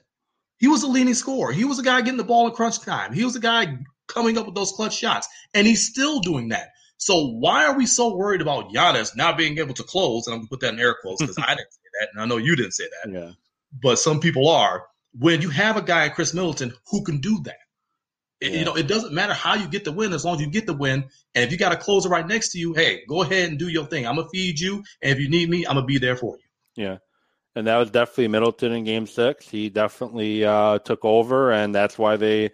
He 0.58 0.68
was 0.68 0.84
a 0.84 0.88
leading 0.88 1.14
scorer. 1.14 1.54
He 1.54 1.64
was 1.64 1.80
a 1.80 1.84
guy 1.84 2.02
getting 2.02 2.18
the 2.18 2.24
ball 2.24 2.48
in 2.48 2.54
crunch 2.54 2.80
time. 2.82 3.14
He 3.14 3.24
was 3.24 3.36
a 3.36 3.40
guy 3.40 3.78
coming 4.08 4.38
up 4.38 4.48
with 4.48 4.56
those 4.56 4.72
clutch 4.72 4.98
shots, 4.98 5.28
and 5.54 5.68
he's 5.68 5.88
still 5.88 6.20
doing 6.20 6.50
that. 6.50 6.70
So 6.98 7.28
why 7.28 7.66
are 7.66 7.78
we 7.78 7.86
so 7.86 8.16
worried 8.16 8.42
about 8.42 8.74
Giannis 8.74 9.16
not 9.16 9.38
being 9.38 9.60
able 9.60 9.76
to 9.76 9.84
close? 9.84 10.26
And 10.26 10.34
I'm 10.34 10.40
gonna 10.42 10.50
put 10.50 10.60
that 10.62 10.74
in 10.74 10.80
air 10.80 10.96
quotes 11.02 11.22
because 11.22 11.38
I 11.38 11.56
didn't 11.56 11.72
say 11.72 11.90
that, 12.02 12.10
and 12.12 12.22
I 12.22 12.26
know 12.26 12.38
you 12.38 12.56
didn't 12.56 12.74
say 12.74 12.86
that. 13.04 13.14
Yeah. 13.14 13.32
But 13.82 14.00
some 14.00 14.20
people 14.20 14.50
are. 14.50 14.86
When 15.18 15.42
you 15.42 15.50
have 15.50 15.78
a 15.78 15.82
guy, 15.82 16.10
Khris 16.10 16.34
Middleton, 16.34 16.74
who 16.88 17.04
can 17.04 17.22
do 17.22 17.40
that, 17.44 17.58
yeah. 18.42 18.50
you 18.50 18.66
know, 18.66 18.76
it 18.76 18.88
doesn't 18.88 19.14
matter 19.14 19.34
how 19.34 19.56
you 19.56 19.68
get 19.68 19.86
the 19.86 19.92
win 19.92 20.14
as 20.14 20.26
long 20.26 20.36
as 20.36 20.42
you 20.42 20.50
get 20.50 20.66
the 20.66 20.74
win. 20.74 21.06
And 21.36 21.46
if 21.46 21.52
you 21.52 21.58
got 21.58 21.72
a 21.72 21.78
closer 21.78 22.10
right 22.10 22.28
next 22.28 22.52
to 22.52 22.60
you, 22.60 22.74
hey, 22.74 23.04
go 23.08 23.22
ahead 23.22 23.50
and 23.50 23.60
do 23.60 23.70
your 23.70 23.86
thing. 23.86 24.06
I'm 24.08 24.16
gonna 24.16 24.30
feed 24.30 24.60
you, 24.60 24.84
and 25.02 25.12
if 25.12 25.20
you 25.20 25.30
need 25.30 25.50
me, 25.50 25.66
I'm 25.66 25.76
gonna 25.76 25.86
be 25.86 26.00
there 26.00 26.16
for 26.16 26.36
you. 26.36 26.84
Yeah 26.84 26.98
and 27.56 27.68
that 27.68 27.78
was 27.78 27.92
definitely 27.92 28.28
Middleton 28.30 28.74
in 28.74 28.84
Game 28.84 29.08
Six. 29.08 29.50
He 29.50 29.70
definitely 29.70 30.46
uh, 30.46 30.80
took 30.80 31.04
over, 31.04 31.52
and 31.52 31.74
that's 31.74 31.98
why 31.98 32.16
they 32.16 32.52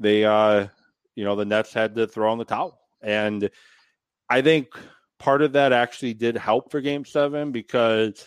they 0.00 0.24
uh, 0.24 0.66
you 1.14 1.24
know 1.24 1.36
the 1.36 1.44
Nets 1.44 1.72
had 1.72 1.94
to 1.96 2.06
throw 2.06 2.32
in 2.32 2.38
the 2.38 2.44
towel. 2.44 2.80
And 3.00 3.50
I 4.28 4.42
think 4.42 4.68
part 5.18 5.42
of 5.42 5.52
that 5.52 5.72
actually 5.72 6.14
did 6.14 6.36
help 6.36 6.70
for 6.70 6.80
Game 6.80 7.04
Seven 7.04 7.52
because 7.52 8.26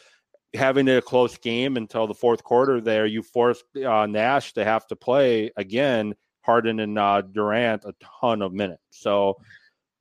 having 0.53 0.87
a 0.89 1.01
close 1.01 1.37
game 1.37 1.77
until 1.77 2.07
the 2.07 2.13
fourth 2.13 2.43
quarter, 2.43 2.81
there 2.81 3.05
you 3.05 3.21
forced 3.23 3.65
uh, 3.77 4.05
Nash 4.05 4.53
to 4.53 4.65
have 4.65 4.87
to 4.87 4.95
play 4.95 5.51
again. 5.57 6.15
Harden 6.43 6.79
and 6.79 6.97
uh, 6.97 7.21
Durant 7.21 7.85
a 7.85 7.93
ton 8.19 8.41
of 8.41 8.51
minutes. 8.51 8.81
So 8.89 9.37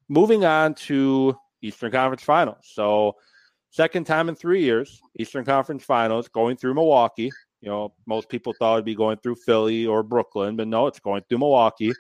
moving 0.08 0.44
on 0.44 0.74
to 0.74 1.36
Eastern 1.62 1.92
Conference 1.92 2.22
Finals. 2.22 2.64
So 2.72 3.16
Second 3.70 4.04
time 4.04 4.28
in 4.28 4.34
three 4.34 4.62
years, 4.62 5.00
Eastern 5.18 5.44
Conference 5.44 5.84
Finals, 5.84 6.28
going 6.28 6.56
through 6.56 6.74
Milwaukee. 6.74 7.30
You 7.60 7.68
know, 7.68 7.94
most 8.06 8.28
people 8.28 8.52
thought 8.52 8.74
it'd 8.74 8.84
be 8.84 8.96
going 8.96 9.18
through 9.18 9.36
Philly 9.36 9.86
or 9.86 10.02
Brooklyn, 10.02 10.56
but 10.56 10.66
no, 10.66 10.88
it's 10.88 10.98
going 10.98 11.22
through 11.28 11.38
Milwaukee. 11.38 11.92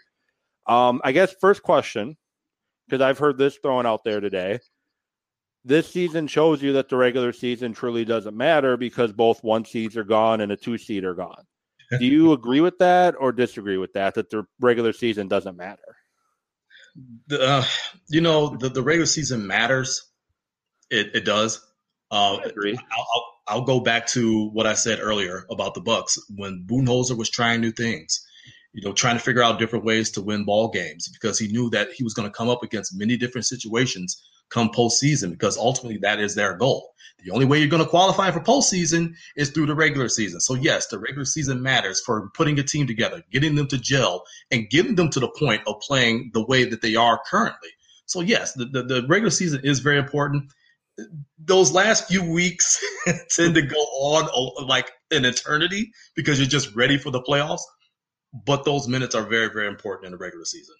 Um, 0.66 1.00
I 1.04 1.12
guess 1.12 1.34
first 1.40 1.62
question, 1.62 2.16
because 2.88 3.00
I've 3.00 3.18
heard 3.18 3.38
this 3.38 3.56
thrown 3.56 3.86
out 3.86 4.02
there 4.04 4.20
today. 4.20 4.58
This 5.64 5.88
season 5.88 6.26
shows 6.26 6.62
you 6.62 6.72
that 6.72 6.88
the 6.88 6.96
regular 6.96 7.32
season 7.32 7.72
truly 7.72 8.04
doesn't 8.04 8.36
matter 8.36 8.76
because 8.76 9.12
both 9.12 9.44
one 9.44 9.64
seeds 9.64 9.96
are 9.96 10.04
gone 10.04 10.40
and 10.40 10.50
a 10.50 10.56
two 10.56 10.78
seed 10.78 11.04
are 11.04 11.14
gone. 11.14 11.44
Do 11.98 12.06
you 12.06 12.32
agree 12.32 12.60
with 12.60 12.78
that 12.78 13.14
or 13.18 13.30
disagree 13.30 13.76
with 13.76 13.92
that? 13.92 14.14
That 14.14 14.30
the 14.30 14.44
regular 14.58 14.92
season 14.92 15.28
doesn't 15.28 15.56
matter? 15.56 15.96
The, 17.28 17.40
uh, 17.40 17.64
you 18.08 18.22
know, 18.22 18.56
the, 18.56 18.70
the 18.70 18.82
regular 18.82 19.06
season 19.06 19.46
matters 19.46 20.09
it, 20.90 21.14
it 21.14 21.24
does. 21.24 21.64
Uh, 22.10 22.38
I 22.42 22.48
agree. 22.48 22.76
I'll, 22.76 23.06
I'll, 23.14 23.24
I'll 23.48 23.64
go 23.64 23.80
back 23.80 24.06
to 24.08 24.48
what 24.50 24.66
I 24.66 24.74
said 24.74 24.98
earlier 25.00 25.46
about 25.50 25.74
the 25.74 25.80
Bucks 25.80 26.18
when 26.36 26.64
Budenholzer 26.66 27.16
was 27.16 27.30
trying 27.30 27.60
new 27.60 27.72
things, 27.72 28.24
you 28.72 28.82
know, 28.82 28.92
trying 28.92 29.16
to 29.16 29.22
figure 29.22 29.42
out 29.42 29.58
different 29.58 29.84
ways 29.84 30.10
to 30.12 30.22
win 30.22 30.44
ball 30.44 30.68
games 30.68 31.08
because 31.08 31.38
he 31.38 31.48
knew 31.48 31.70
that 31.70 31.92
he 31.92 32.04
was 32.04 32.14
going 32.14 32.28
to 32.28 32.36
come 32.36 32.48
up 32.48 32.62
against 32.62 32.96
many 32.98 33.16
different 33.16 33.46
situations 33.46 34.22
come 34.50 34.68
postseason 34.70 35.30
because 35.30 35.56
ultimately 35.56 35.98
that 35.98 36.20
is 36.20 36.34
their 36.34 36.56
goal. 36.56 36.92
The 37.24 37.30
only 37.30 37.44
way 37.44 37.58
you're 37.58 37.68
going 37.68 37.84
to 37.84 37.88
qualify 37.88 38.30
for 38.30 38.40
postseason 38.40 39.14
is 39.36 39.50
through 39.50 39.66
the 39.66 39.74
regular 39.74 40.08
season. 40.08 40.40
So 40.40 40.54
yes, 40.54 40.86
the 40.86 40.98
regular 40.98 41.24
season 41.24 41.62
matters 41.62 42.00
for 42.00 42.30
putting 42.30 42.58
a 42.58 42.62
team 42.62 42.86
together, 42.86 43.22
getting 43.30 43.54
them 43.54 43.66
to 43.68 43.78
gel, 43.78 44.24
and 44.50 44.70
getting 44.70 44.94
them 44.94 45.10
to 45.10 45.20
the 45.20 45.28
point 45.28 45.62
of 45.66 45.80
playing 45.80 46.30
the 46.32 46.44
way 46.44 46.64
that 46.64 46.82
they 46.82 46.96
are 46.96 47.20
currently. 47.30 47.68
So 48.06 48.20
yes, 48.20 48.54
the, 48.54 48.64
the, 48.64 48.82
the 48.82 49.06
regular 49.06 49.30
season 49.30 49.60
is 49.64 49.80
very 49.80 49.98
important. 49.98 50.52
Those 51.38 51.72
last 51.72 52.08
few 52.08 52.22
weeks 52.22 52.82
tend 53.30 53.54
to 53.54 53.62
go 53.62 53.76
on 53.76 54.28
oh, 54.34 54.64
like 54.64 54.90
an 55.10 55.24
eternity 55.24 55.90
because 56.14 56.38
you're 56.38 56.48
just 56.48 56.74
ready 56.74 56.98
for 56.98 57.10
the 57.10 57.22
playoffs. 57.22 57.62
But 58.46 58.64
those 58.64 58.86
minutes 58.86 59.14
are 59.14 59.24
very, 59.24 59.48
very 59.48 59.66
important 59.66 60.06
in 60.06 60.12
the 60.12 60.18
regular 60.18 60.44
season. 60.44 60.76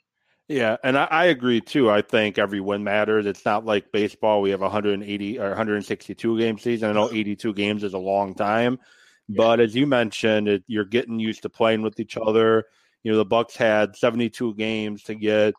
Yeah, 0.51 0.77
and 0.83 0.99
I, 0.99 1.05
I, 1.05 1.25
agree 1.27 1.61
too. 1.61 1.89
I 1.91 2.03
think 2.03 2.37
every 2.37 2.61
win 2.61 2.83
matters. 2.83 3.25
It's 3.25 3.45
not 3.45 3.65
like 3.65 3.93
baseball. 3.93 4.43
We 4.43 4.51
have 4.51 4.61
180 4.61 5.39
or 5.39 5.49
162 5.51 6.39
game 6.41 6.59
season. 6.59 6.91
I 6.91 6.93
know 6.93 7.09
82 7.09 7.55
games 7.55 7.85
is 7.85 7.95
a 7.95 7.99
long 7.99 8.35
time, 8.35 8.81
yeah. 9.29 9.37
but 9.37 9.61
as 9.61 9.77
you 9.77 9.87
mentioned, 9.87 10.49
it, 10.49 10.65
you're 10.67 10.85
getting 10.85 11.21
used 11.21 11.43
to 11.43 11.49
playing 11.49 11.83
with 11.83 12.01
each 12.01 12.17
other. 12.17 12.65
You 13.05 13.13
know, 13.13 13.19
the 13.19 13.25
Bucks 13.25 13.55
had 13.55 13.95
72 13.95 14.57
games 14.57 15.05
to 15.05 15.15
get 15.15 15.55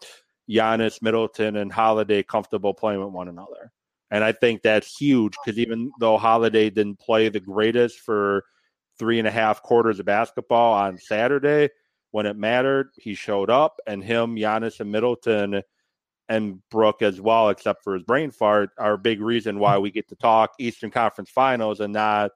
Giannis, 0.49 1.01
Middleton, 1.01 1.55
and 1.55 1.71
Holiday 1.71 2.21
comfortable 2.21 2.73
playing 2.73 2.99
with 2.99 3.13
one 3.13 3.29
another, 3.29 3.71
and 4.11 4.23
I 4.23 4.33
think 4.33 4.61
that's 4.61 4.95
huge 4.95 5.35
because 5.43 5.57
even 5.57 5.91
though 5.99 6.17
Holiday 6.17 6.69
didn't 6.69 6.99
play 6.99 7.29
the 7.29 7.39
greatest 7.39 7.99
for 7.99 8.43
three 8.99 9.17
and 9.17 9.27
a 9.27 9.31
half 9.31 9.63
quarters 9.63 9.99
of 9.99 10.05
basketball 10.05 10.73
on 10.73 10.97
Saturday 10.97 11.69
when 12.11 12.25
it 12.25 12.35
mattered, 12.35 12.89
he 12.97 13.15
showed 13.15 13.49
up, 13.49 13.79
and 13.87 14.03
him, 14.03 14.35
Giannis, 14.35 14.81
and 14.81 14.91
Middleton, 14.91 15.63
and 16.27 16.69
Brook 16.69 17.01
as 17.01 17.19
well, 17.21 17.49
except 17.49 17.83
for 17.83 17.93
his 17.93 18.03
brain 18.03 18.31
fart, 18.31 18.71
are 18.77 18.93
a 18.93 18.97
big 18.97 19.21
reason 19.21 19.59
why 19.59 19.77
we 19.77 19.91
get 19.91 20.09
to 20.09 20.15
talk 20.15 20.51
Eastern 20.59 20.91
Conference 20.91 21.29
Finals 21.29 21.79
and 21.79 21.93
not 21.93 22.31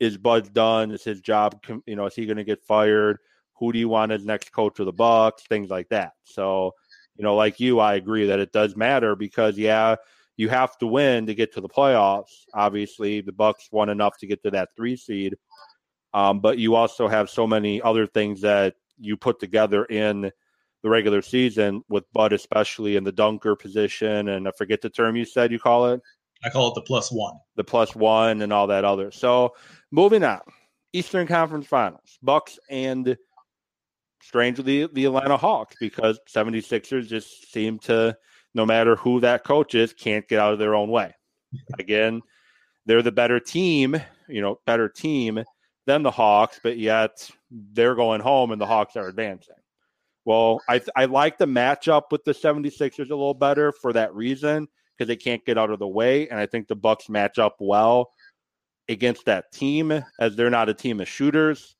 is 0.00 0.16
Bud 0.16 0.52
done? 0.52 0.90
Is 0.90 1.04
his 1.04 1.20
job, 1.20 1.60
you 1.86 1.96
know, 1.96 2.06
is 2.06 2.14
he 2.14 2.26
going 2.26 2.36
to 2.36 2.44
get 2.44 2.64
fired? 2.64 3.18
Who 3.54 3.72
do 3.72 3.78
you 3.78 3.88
want 3.88 4.12
as 4.12 4.24
next 4.24 4.52
coach 4.52 4.80
of 4.80 4.86
the 4.86 4.92
Bucks? 4.92 5.44
Things 5.44 5.70
like 5.70 5.88
that. 5.90 6.12
So, 6.24 6.72
you 7.16 7.22
know, 7.22 7.36
like 7.36 7.60
you, 7.60 7.78
I 7.78 7.94
agree 7.94 8.26
that 8.26 8.40
it 8.40 8.52
does 8.52 8.76
matter 8.76 9.14
because, 9.14 9.56
yeah, 9.56 9.96
you 10.36 10.48
have 10.48 10.76
to 10.78 10.86
win 10.86 11.26
to 11.26 11.34
get 11.34 11.54
to 11.54 11.60
the 11.60 11.68
playoffs. 11.68 12.44
Obviously, 12.52 13.20
the 13.20 13.32
Bucks 13.32 13.68
won 13.70 13.88
enough 13.88 14.18
to 14.18 14.26
get 14.26 14.42
to 14.42 14.50
that 14.52 14.70
three 14.76 14.96
seed, 14.96 15.36
um, 16.12 16.40
but 16.40 16.58
you 16.58 16.74
also 16.74 17.08
have 17.08 17.30
so 17.30 17.46
many 17.46 17.80
other 17.82 18.06
things 18.06 18.40
that 18.42 18.74
you 18.98 19.16
put 19.16 19.40
together 19.40 19.84
in 19.84 20.30
the 20.82 20.90
regular 20.90 21.22
season 21.22 21.82
with 21.88 22.04
Bud, 22.12 22.32
especially 22.32 22.96
in 22.96 23.04
the 23.04 23.12
dunker 23.12 23.56
position. 23.56 24.28
And 24.28 24.46
I 24.46 24.52
forget 24.56 24.82
the 24.82 24.90
term 24.90 25.16
you 25.16 25.24
said 25.24 25.50
you 25.50 25.58
call 25.58 25.86
it. 25.86 26.00
I 26.44 26.50
call 26.50 26.68
it 26.68 26.74
the 26.74 26.82
plus 26.82 27.10
one. 27.10 27.34
The 27.56 27.64
plus 27.64 27.96
one 27.96 28.42
and 28.42 28.52
all 28.52 28.66
that 28.66 28.84
other. 28.84 29.10
So 29.10 29.54
moving 29.90 30.22
on, 30.22 30.40
Eastern 30.92 31.26
Conference 31.26 31.66
Finals, 31.66 32.18
Bucks 32.22 32.58
and 32.68 33.16
strangely 34.22 34.86
the 34.86 35.06
Atlanta 35.06 35.36
Hawks 35.36 35.74
because 35.80 36.20
76ers 36.28 37.08
just 37.08 37.50
seem 37.50 37.78
to, 37.80 38.16
no 38.54 38.64
matter 38.64 38.96
who 38.96 39.20
that 39.20 39.44
coach 39.44 39.74
is, 39.74 39.92
can't 39.92 40.28
get 40.28 40.38
out 40.38 40.52
of 40.52 40.58
their 40.58 40.74
own 40.74 40.88
way. 40.88 41.14
Again, 41.78 42.22
they're 42.86 43.02
the 43.02 43.12
better 43.12 43.40
team, 43.40 43.96
you 44.28 44.40
know, 44.40 44.60
better 44.66 44.88
team 44.88 45.42
than 45.86 46.02
the 46.02 46.10
Hawks, 46.10 46.60
but 46.62 46.78
yet 46.78 47.28
they're 47.50 47.94
going 47.94 48.20
home 48.20 48.52
and 48.52 48.60
the 48.60 48.66
Hawks 48.66 48.96
are 48.96 49.08
advancing. 49.08 49.56
Well, 50.24 50.60
I, 50.68 50.80
I 50.96 51.04
like 51.04 51.36
the 51.36 51.46
matchup 51.46 52.04
with 52.10 52.24
the 52.24 52.32
76ers 52.32 52.98
a 52.98 53.02
little 53.02 53.34
better 53.34 53.72
for 53.72 53.92
that 53.92 54.14
reason 54.14 54.68
because 54.96 55.08
they 55.08 55.16
can't 55.16 55.44
get 55.44 55.58
out 55.58 55.70
of 55.70 55.78
the 55.78 55.88
way. 55.88 56.28
And 56.28 56.38
I 56.38 56.46
think 56.46 56.66
the 56.66 56.76
Bucks 56.76 57.08
match 57.08 57.38
up 57.38 57.56
well 57.60 58.10
against 58.88 59.26
that 59.26 59.52
team 59.52 60.02
as 60.18 60.36
they're 60.36 60.50
not 60.50 60.68
a 60.68 60.74
team 60.74 61.00
of 61.00 61.08
shooters. 61.08 61.76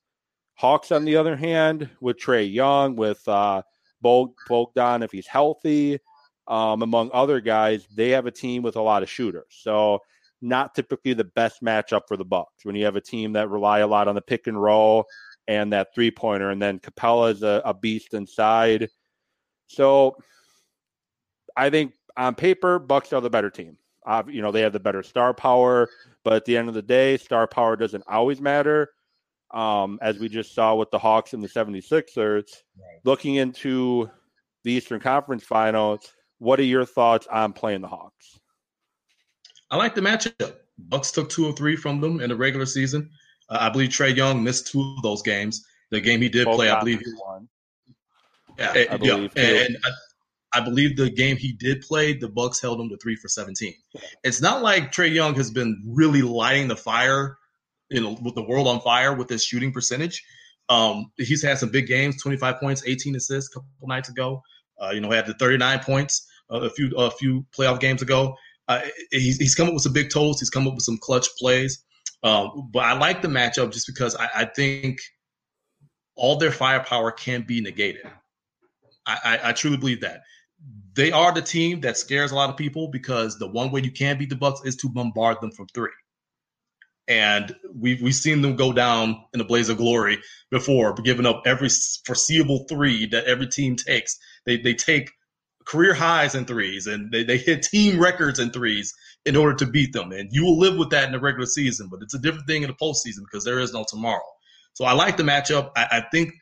Hawks, 0.55 0.91
on 0.91 1.05
the 1.05 1.15
other 1.15 1.35
hand, 1.35 1.89
with 2.01 2.17
Trae 2.17 2.51
Young, 2.51 2.95
with 2.95 3.27
uh, 3.27 3.61
Bogdan, 4.01 5.03
if 5.03 5.11
he's 5.11 5.27
healthy, 5.27 5.99
um, 6.47 6.81
among 6.81 7.09
other 7.13 7.39
guys, 7.41 7.87
they 7.93 8.09
have 8.09 8.25
a 8.25 8.31
team 8.31 8.61
with 8.61 8.75
a 8.75 8.81
lot 8.81 9.03
of 9.03 9.09
shooters. 9.09 9.45
So 9.49 9.99
not 10.41 10.75
typically 10.75 11.13
the 11.13 11.23
best 11.23 11.63
matchup 11.63 12.01
for 12.07 12.17
the 12.17 12.25
Bucks 12.25 12.63
when 12.63 12.75
you 12.75 12.85
have 12.85 12.95
a 12.95 13.01
team 13.01 13.33
that 13.33 13.49
rely 13.49 13.79
a 13.79 13.87
lot 13.87 14.07
on 14.07 14.15
the 14.15 14.21
pick 14.21 14.47
and 14.47 14.61
roll 14.61 15.05
and 15.47 15.73
that 15.73 15.93
three 15.93 16.11
pointer, 16.11 16.49
and 16.49 16.61
then 16.61 16.79
Capela 16.79 17.31
is 17.31 17.43
a, 17.43 17.61
a 17.65 17.73
beast 17.73 18.13
inside. 18.13 18.89
So 19.67 20.17
I 21.55 21.69
think 21.69 21.93
on 22.17 22.35
paper, 22.35 22.79
Bucks 22.79 23.13
are 23.13 23.21
the 23.21 23.29
better 23.29 23.49
team. 23.49 23.77
Uh, 24.05 24.23
you 24.27 24.41
know, 24.41 24.51
they 24.51 24.61
have 24.61 24.73
the 24.73 24.79
better 24.79 25.03
star 25.03 25.33
power, 25.33 25.89
but 26.23 26.33
at 26.33 26.45
the 26.45 26.57
end 26.57 26.67
of 26.67 26.73
the 26.73 26.81
day, 26.81 27.17
star 27.17 27.47
power 27.47 27.75
doesn't 27.75 28.03
always 28.07 28.41
matter. 28.41 28.89
Um, 29.51 29.99
as 30.01 30.19
we 30.19 30.27
just 30.27 30.53
saw 30.53 30.75
with 30.75 30.91
the 30.91 30.99
Hawks 30.99 31.33
and 31.33 31.43
the 31.43 31.47
76ers, 31.47 32.17
right. 32.17 32.99
looking 33.03 33.35
into 33.35 34.09
the 34.63 34.73
Eastern 34.73 34.99
Conference 34.99 35.43
Finals, 35.43 36.11
what 36.39 36.59
are 36.59 36.63
your 36.63 36.85
thoughts 36.85 37.27
on 37.27 37.53
playing 37.53 37.81
the 37.81 37.87
Hawks? 37.87 38.39
I 39.71 39.77
like 39.77 39.95
the 39.95 40.01
matchup. 40.01 40.55
Bucks 40.77 41.11
took 41.11 41.29
two 41.29 41.45
or 41.47 41.53
three 41.53 41.75
from 41.75 42.01
them 42.01 42.19
in 42.19 42.29
the 42.29 42.35
regular 42.35 42.65
season. 42.65 43.09
Uh, 43.49 43.57
I 43.61 43.69
believe 43.69 43.89
Trae 43.89 44.15
Young 44.15 44.43
missed 44.43 44.67
two 44.67 44.81
of 44.97 45.03
those 45.03 45.21
games. 45.21 45.65
The 45.91 46.01
game 46.01 46.21
he 46.21 46.29
did 46.29 46.45
Both 46.45 46.57
play, 46.57 46.69
I 46.69 46.79
believe 46.79 46.99
he 46.99 47.13
won. 47.17 47.47
Yeah, 48.57 48.71
I 48.73 48.79
and, 48.91 48.99
believe 48.99 49.31
yeah, 49.35 49.43
and 49.43 49.77
I, 49.83 50.59
I, 50.59 50.61
believe 50.61 50.95
the 50.95 51.09
game 51.09 51.37
he 51.37 51.51
did 51.53 51.81
play, 51.81 52.13
the 52.13 52.29
Bucks 52.29 52.61
held 52.61 52.79
him 52.79 52.89
to 52.89 52.97
three 52.97 53.15
for 53.15 53.27
seventeen. 53.27 53.73
It's 54.23 54.41
not 54.41 54.61
like 54.63 54.91
Trae 54.91 55.13
Young 55.13 55.35
has 55.35 55.51
been 55.51 55.81
really 55.85 56.21
lighting 56.21 56.67
the 56.67 56.75
fire, 56.75 57.37
you 57.89 58.01
know, 58.01 58.17
with 58.21 58.35
the 58.35 58.43
world 58.43 58.67
on 58.67 58.79
fire 58.81 59.13
with 59.13 59.29
his 59.29 59.43
shooting 59.43 59.71
percentage. 59.71 60.23
Um, 60.69 61.11
he's 61.17 61.43
had 61.43 61.57
some 61.57 61.69
big 61.69 61.87
games, 61.87 62.21
twenty 62.21 62.37
five 62.37 62.59
points, 62.59 62.83
eighteen 62.85 63.15
assists 63.15 63.51
a 63.51 63.59
couple 63.59 63.87
nights 63.87 64.09
ago. 64.09 64.41
Uh, 64.81 64.91
you 64.91 64.99
know, 64.99 65.11
had 65.11 65.25
the 65.25 65.33
thirty 65.35 65.57
nine 65.57 65.79
points 65.79 66.27
uh, 66.51 66.61
a 66.61 66.69
few 66.69 66.91
a 66.97 67.11
few 67.11 67.45
playoff 67.57 67.79
games 67.79 68.01
ago. 68.01 68.35
Uh, 68.67 68.81
he's, 69.11 69.37
he's 69.37 69.55
come 69.55 69.67
up 69.67 69.73
with 69.73 69.83
some 69.83 69.93
big 69.93 70.09
toes. 70.09 70.39
He's 70.39 70.49
come 70.49 70.67
up 70.67 70.73
with 70.73 70.83
some 70.83 70.97
clutch 70.97 71.27
plays. 71.37 71.83
Um, 72.23 72.69
but 72.73 72.83
I 72.83 72.93
like 72.93 73.21
the 73.21 73.27
matchup 73.27 73.71
just 73.71 73.85
because 73.85 74.15
I, 74.15 74.27
I, 74.35 74.45
think 74.45 74.97
all 76.15 76.37
their 76.37 76.51
firepower 76.51 77.11
can 77.11 77.43
be 77.43 77.61
negated. 77.61 78.09
I, 79.05 79.17
I, 79.23 79.49
I, 79.49 79.51
truly 79.53 79.77
believe 79.77 80.01
that. 80.01 80.21
They 80.95 81.11
are 81.11 81.31
the 81.31 81.43
team 81.43 81.81
that 81.81 81.97
scares 81.97 82.31
a 82.31 82.35
lot 82.35 82.49
of 82.49 82.57
people 82.57 82.87
because 82.87 83.37
the 83.37 83.47
one 83.47 83.69
way 83.69 83.81
you 83.81 83.91
can 83.91 84.17
beat 84.17 84.29
the 84.29 84.35
Bucks 84.35 84.61
is 84.65 84.75
to 84.77 84.89
bombard 84.89 85.39
them 85.41 85.51
from 85.51 85.67
three. 85.67 85.91
And 87.07 87.55
we've 87.71 88.01
we've 88.01 88.15
seen 88.15 88.41
them 88.41 88.55
go 88.55 88.73
down 88.73 89.23
in 89.35 89.39
a 89.39 89.43
blaze 89.43 89.69
of 89.69 89.77
glory 89.77 90.17
before, 90.49 90.93
giving 90.93 91.27
up 91.27 91.43
every 91.45 91.69
foreseeable 92.05 92.65
three 92.67 93.05
that 93.07 93.25
every 93.25 93.45
team 93.45 93.75
takes. 93.75 94.17
They 94.45 94.57
they 94.57 94.73
take 94.73 95.11
career 95.65 95.93
highs 95.93 96.35
in 96.35 96.45
threes 96.45 96.87
and 96.87 97.11
they, 97.11 97.23
they 97.23 97.37
hit 97.37 97.63
team 97.63 97.99
records 97.99 98.39
in 98.39 98.51
threes 98.51 98.93
in 99.25 99.35
order 99.35 99.55
to 99.55 99.65
beat 99.65 99.93
them. 99.93 100.11
And 100.11 100.29
you 100.31 100.43
will 100.43 100.59
live 100.59 100.77
with 100.77 100.91
that 100.91 101.05
in 101.05 101.11
the 101.11 101.19
regular 101.19 101.47
season, 101.47 101.87
but 101.89 102.01
it's 102.03 102.13
a 102.13 102.19
different 102.19 102.47
thing 102.47 102.61
in 102.61 102.69
the 102.69 102.75
postseason 102.75 103.21
because 103.21 103.43
there 103.43 103.59
is 103.59 103.73
no 103.73 103.83
tomorrow. 103.87 104.23
So 104.73 104.85
I 104.85 104.93
like 104.93 105.17
the 105.17 105.23
matchup. 105.23 105.71
I, 105.75 105.87
I 105.91 106.05
think 106.11 106.33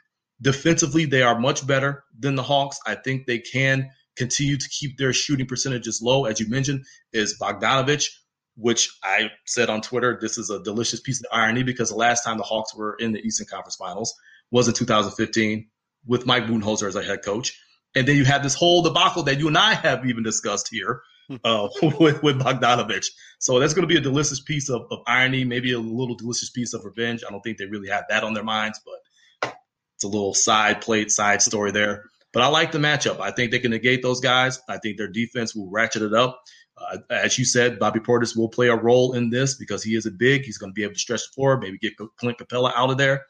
defensively 0.42 1.06
they 1.06 1.22
are 1.22 1.40
much 1.40 1.66
better 1.66 2.04
than 2.20 2.36
the 2.36 2.44
Hawks. 2.44 2.80
I 2.86 2.96
think 2.96 3.26
they 3.26 3.40
can 3.40 3.90
continue 4.18 4.58
to 4.58 4.70
keep 4.70 4.98
their 4.98 5.14
shooting 5.14 5.46
percentages 5.46 6.02
low. 6.02 6.26
As 6.26 6.40
you 6.40 6.50
mentioned, 6.50 6.84
is 7.14 7.38
Bogdanovich, 7.40 8.10
which 8.56 8.90
I 9.04 9.32
said 9.46 9.70
on 9.70 9.82
Twitter, 9.82 10.18
this 10.22 10.38
is 10.38 10.50
a 10.50 10.62
delicious 10.62 11.00
piece 11.00 11.20
of 11.22 11.28
irony 11.32 11.64
because 11.64 11.90
the 11.90 11.96
last 11.96 12.24
time 12.24 12.38
the 12.38 12.44
Hawks 12.44 12.76
were 12.76 12.96
in 13.00 13.14
the 13.14 13.20
Eastern 13.20 13.48
Conference 13.48 13.78
Finals 13.78 14.14
was 14.52 14.68
in 14.68 14.74
2015 14.74 15.68
with 16.06 16.26
Mike 16.26 16.44
Budenholzer 16.44 16.88
as 16.88 16.96
a 16.96 17.04
head 17.04 17.24
coach. 17.24 17.58
And 17.96 18.08
then 18.08 18.16
you 18.16 18.26
have 18.26 18.44
this 18.44 18.56
whole 18.56 18.82
debacle 18.82 19.24
that 19.24 19.40
you 19.40 19.48
and 19.48 19.58
I 19.58 19.76
have 19.76 20.06
even 20.06 20.24
discussed 20.24 20.70
here 20.70 21.02
hmm. 21.28 21.36
uh, 21.44 21.70
with, 22.00 22.24
with 22.24 22.40
Bogdanovich. 22.40 23.08
So 23.40 23.60
that's 23.60 23.74
going 23.74 23.88
to 23.88 23.94
be 23.94 23.98
a 23.98 24.02
delicious 24.02 24.40
piece 24.40 24.70
of, 24.70 24.84
of 24.92 25.00
irony, 25.08 25.44
maybe 25.44 25.74
a 25.74 25.80
little 25.80 26.16
delicious 26.16 26.50
piece 26.50 26.74
of 26.74 26.86
revenge. 26.86 27.24
I 27.28 27.32
don't 27.32 27.42
think 27.42 27.58
they 27.58 27.66
really 27.66 27.90
have 27.90 28.06
that 28.10 28.24
on 28.24 28.34
their 28.34 28.44
minds, 28.44 28.80
but 28.84 29.54
it's 29.96 30.04
a 30.04 30.08
little 30.08 30.34
side 30.34 30.82
plate, 30.82 31.12
side 31.12 31.42
story 31.42 31.72
there. 31.72 32.04
But 32.32 32.42
I 32.42 32.48
like 32.48 32.72
the 32.72 32.80
matchup. 32.80 33.20
I 33.20 33.30
think 33.32 33.52
they 33.52 33.60
can 33.60 33.72
negate 33.72 34.02
those 34.02 34.20
guys. 34.20 34.60
I 34.68 34.80
think 34.80 34.98
their 34.98 35.08
defense 35.08 35.56
will 35.56 35.70
ratchet 35.70 36.02
it 36.02 36.14
up. 36.14 36.42
Uh, 36.76 36.98
as 37.12 37.38
you 37.38 37.46
said, 37.46 37.78
Bobby 37.78 38.00
Portis 38.00 38.36
will 38.36 38.50
play 38.50 38.68
a 38.68 38.76
role 38.76 39.14
in 39.14 39.30
this 39.30 39.56
because 39.56 39.84
he 39.84 39.96
is 39.96 40.08
a 40.08 40.12
big. 40.12 40.44
He's 40.44 40.58
going 40.58 40.72
to 40.72 40.74
be 40.74 40.84
able 40.84 40.94
to 40.94 41.00
stretch 41.00 41.22
the 41.22 41.34
floor, 41.36 41.60
maybe 41.60 41.78
get 41.78 41.94
Clint 42.18 42.40
Capela 42.40 42.74
out 42.76 42.90
of 42.90 42.98
there, 42.98 43.26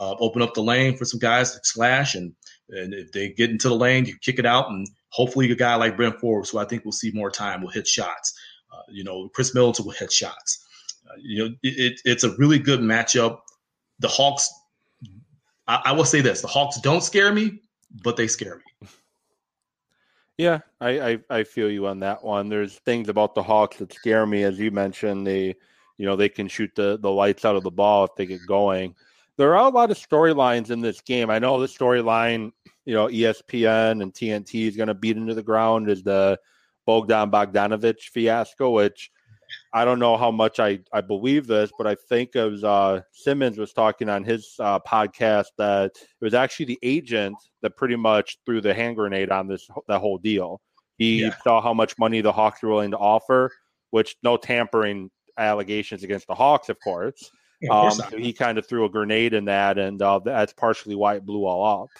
uh, 0.00 0.14
open 0.18 0.42
up 0.42 0.54
the 0.54 0.62
lane 0.62 0.96
for 0.96 1.04
some 1.04 1.20
guys 1.20 1.52
to 1.52 1.60
slash 1.62 2.14
and 2.14 2.34
and 2.70 2.94
if 2.94 3.12
they 3.12 3.28
get 3.30 3.50
into 3.50 3.68
the 3.68 3.76
lane, 3.76 4.06
you 4.06 4.16
kick 4.20 4.38
it 4.38 4.46
out, 4.46 4.70
and 4.70 4.88
hopefully 5.10 5.50
a 5.50 5.54
guy 5.54 5.74
like 5.74 5.96
Bryn 5.96 6.14
Forbes, 6.20 6.50
who 6.50 6.58
I 6.58 6.64
think 6.64 6.84
we'll 6.84 6.92
see 6.92 7.10
more 7.12 7.30
time, 7.30 7.62
will 7.62 7.68
hit 7.68 7.86
shots. 7.86 8.34
Uh, 8.72 8.82
you 8.88 9.04
know, 9.04 9.28
Khris 9.28 9.54
Middleton 9.54 9.84
will 9.84 9.92
hit 9.92 10.10
shots. 10.10 10.64
Uh, 11.06 11.14
you 11.20 11.44
know, 11.44 11.54
it, 11.62 12.00
it's 12.04 12.24
a 12.24 12.34
really 12.36 12.58
good 12.58 12.80
matchup. 12.80 13.40
The 13.98 14.08
Hawks, 14.08 14.50
I, 15.68 15.82
I 15.86 15.92
will 15.92 16.04
say 16.04 16.20
this: 16.20 16.40
the 16.40 16.48
Hawks 16.48 16.80
don't 16.80 17.02
scare 17.02 17.32
me, 17.32 17.60
but 18.02 18.16
they 18.16 18.26
scare 18.26 18.56
me. 18.56 18.88
Yeah, 20.36 20.60
I, 20.80 21.00
I, 21.00 21.18
I 21.30 21.44
feel 21.44 21.70
you 21.70 21.86
on 21.86 22.00
that 22.00 22.24
one. 22.24 22.48
There's 22.48 22.74
things 22.80 23.08
about 23.08 23.36
the 23.36 23.42
Hawks 23.42 23.76
that 23.76 23.92
scare 23.92 24.26
me, 24.26 24.42
as 24.42 24.58
you 24.58 24.72
mentioned. 24.72 25.26
They, 25.26 25.54
you 25.96 26.06
know, 26.06 26.16
they 26.16 26.28
can 26.28 26.48
shoot 26.48 26.72
the 26.74 26.98
the 26.98 27.10
lights 27.10 27.44
out 27.44 27.54
of 27.56 27.62
the 27.62 27.70
ball 27.70 28.04
if 28.04 28.16
they 28.16 28.26
get 28.26 28.40
going. 28.46 28.96
There 29.36 29.56
are 29.56 29.66
a 29.66 29.74
lot 29.74 29.90
of 29.90 29.98
storylines 29.98 30.70
in 30.70 30.80
this 30.80 31.00
game. 31.00 31.30
I 31.30 31.38
know 31.38 31.60
the 31.60 31.66
storyline, 31.66 32.52
you 32.84 32.94
know, 32.94 33.08
ESPN 33.08 34.02
and 34.02 34.12
TNT 34.14 34.68
is 34.68 34.76
going 34.76 34.88
to 34.88 34.94
beat 34.94 35.16
into 35.16 35.34
the 35.34 35.42
ground 35.42 35.90
is 35.90 36.02
the 36.02 36.38
Bogdan 36.86 37.30
Bogdanovich 37.30 38.10
fiasco, 38.12 38.70
which 38.70 39.10
I 39.72 39.84
don't 39.84 39.98
know 39.98 40.16
how 40.16 40.30
much 40.30 40.60
I, 40.60 40.80
I 40.92 41.00
believe 41.00 41.46
this, 41.46 41.70
but 41.76 41.86
I 41.86 41.96
think 42.08 42.36
it 42.36 42.44
was 42.44 42.64
uh, 42.64 43.00
Simmons 43.12 43.58
was 43.58 43.72
talking 43.72 44.08
on 44.08 44.22
his 44.22 44.54
uh, 44.60 44.78
podcast 44.80 45.46
that 45.58 45.92
it 45.96 46.24
was 46.24 46.34
actually 46.34 46.66
the 46.66 46.78
agent 46.82 47.36
that 47.62 47.76
pretty 47.76 47.96
much 47.96 48.38
threw 48.46 48.60
the 48.60 48.74
hand 48.74 48.96
grenade 48.96 49.30
on 49.30 49.48
this 49.48 49.66
that 49.88 49.98
whole 49.98 50.18
deal. 50.18 50.60
He 50.96 51.22
yeah. 51.22 51.34
saw 51.42 51.60
how 51.60 51.74
much 51.74 51.98
money 51.98 52.20
the 52.20 52.32
Hawks 52.32 52.62
were 52.62 52.68
willing 52.70 52.92
to 52.92 52.98
offer, 52.98 53.50
which 53.90 54.16
no 54.22 54.36
tampering 54.36 55.10
allegations 55.38 56.04
against 56.04 56.28
the 56.28 56.34
Hawks, 56.34 56.68
of 56.68 56.78
course. 56.80 57.30
Um, 57.70 57.90
so 57.92 58.16
he 58.16 58.32
kind 58.32 58.58
of 58.58 58.66
threw 58.66 58.84
a 58.84 58.88
grenade 58.88 59.34
in 59.34 59.46
that, 59.46 59.78
and 59.78 60.00
uh, 60.00 60.18
that's 60.18 60.52
partially 60.52 60.94
why 60.94 61.16
it 61.16 61.24
blew 61.24 61.44
all 61.44 61.82
up. 61.84 61.90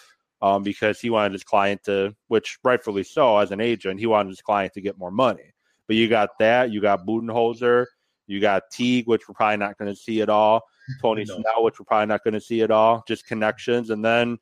Um, 0.42 0.62
because 0.62 1.00
he 1.00 1.09
wanted 1.09 1.33
his 1.33 1.44
client 1.44 1.83
to, 1.85 2.14
which 2.29 2.59
rightfully 2.62 3.03
so, 3.03 3.38
as 3.38 3.50
an 3.50 3.62
agent, 3.62 3.98
he 3.98 4.07
wanted 4.07 4.29
his 4.29 4.42
client 4.42 4.74
to 4.74 4.83
get 4.83 4.98
more 4.98 5.11
money. 5.11 5.55
But 5.87 5.96
you 5.96 6.09
got 6.09 6.31
that. 6.38 6.70
You 6.70 6.83
got 6.83 7.07
Budenholzer. 7.07 7.87
You 8.27 8.40
got 8.40 8.64
Teague, 8.70 9.07
which 9.07 9.29
we're 9.29 9.35
probably 9.35 9.59
not 9.59 9.79
going 9.79 9.90
to 9.90 9.98
see 9.98 10.20
at 10.20 10.29
all. 10.29 10.62
Tony 11.03 11.24
no. 11.27 11.37
Snell, 11.37 11.64
which 11.64 11.79
we're 11.79 11.85
probably 11.85 12.07
not 12.07 12.24
going 12.24 12.35
to 12.35 12.40
see 12.40 12.62
at 12.62 12.70
all. 12.70 13.03
Just 13.07 13.27
connections. 13.27 13.90
And 13.90 14.05
then 14.05 14.38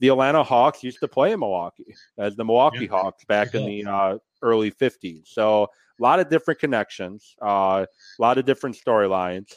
the 0.00 0.08
Atlanta 0.08 0.42
Hawks 0.42 0.82
used 0.82 1.00
to 1.00 1.08
play 1.08 1.32
in 1.32 1.40
Milwaukee 1.40 1.94
as 2.18 2.36
the 2.36 2.44
Milwaukee 2.44 2.84
yeah. 2.84 2.90
Hawks 2.90 3.24
back 3.24 3.54
in 3.54 3.64
the 3.64 3.84
uh, 3.84 4.18
early 4.42 4.70
50s. 4.70 5.28
So 5.28 5.64
a 5.98 6.02
lot 6.02 6.20
of 6.20 6.28
different 6.28 6.60
connections, 6.60 7.34
uh, 7.42 7.86
a 7.86 8.22
lot 8.22 8.38
of 8.38 8.44
different 8.44 8.76
storylines, 8.76 9.54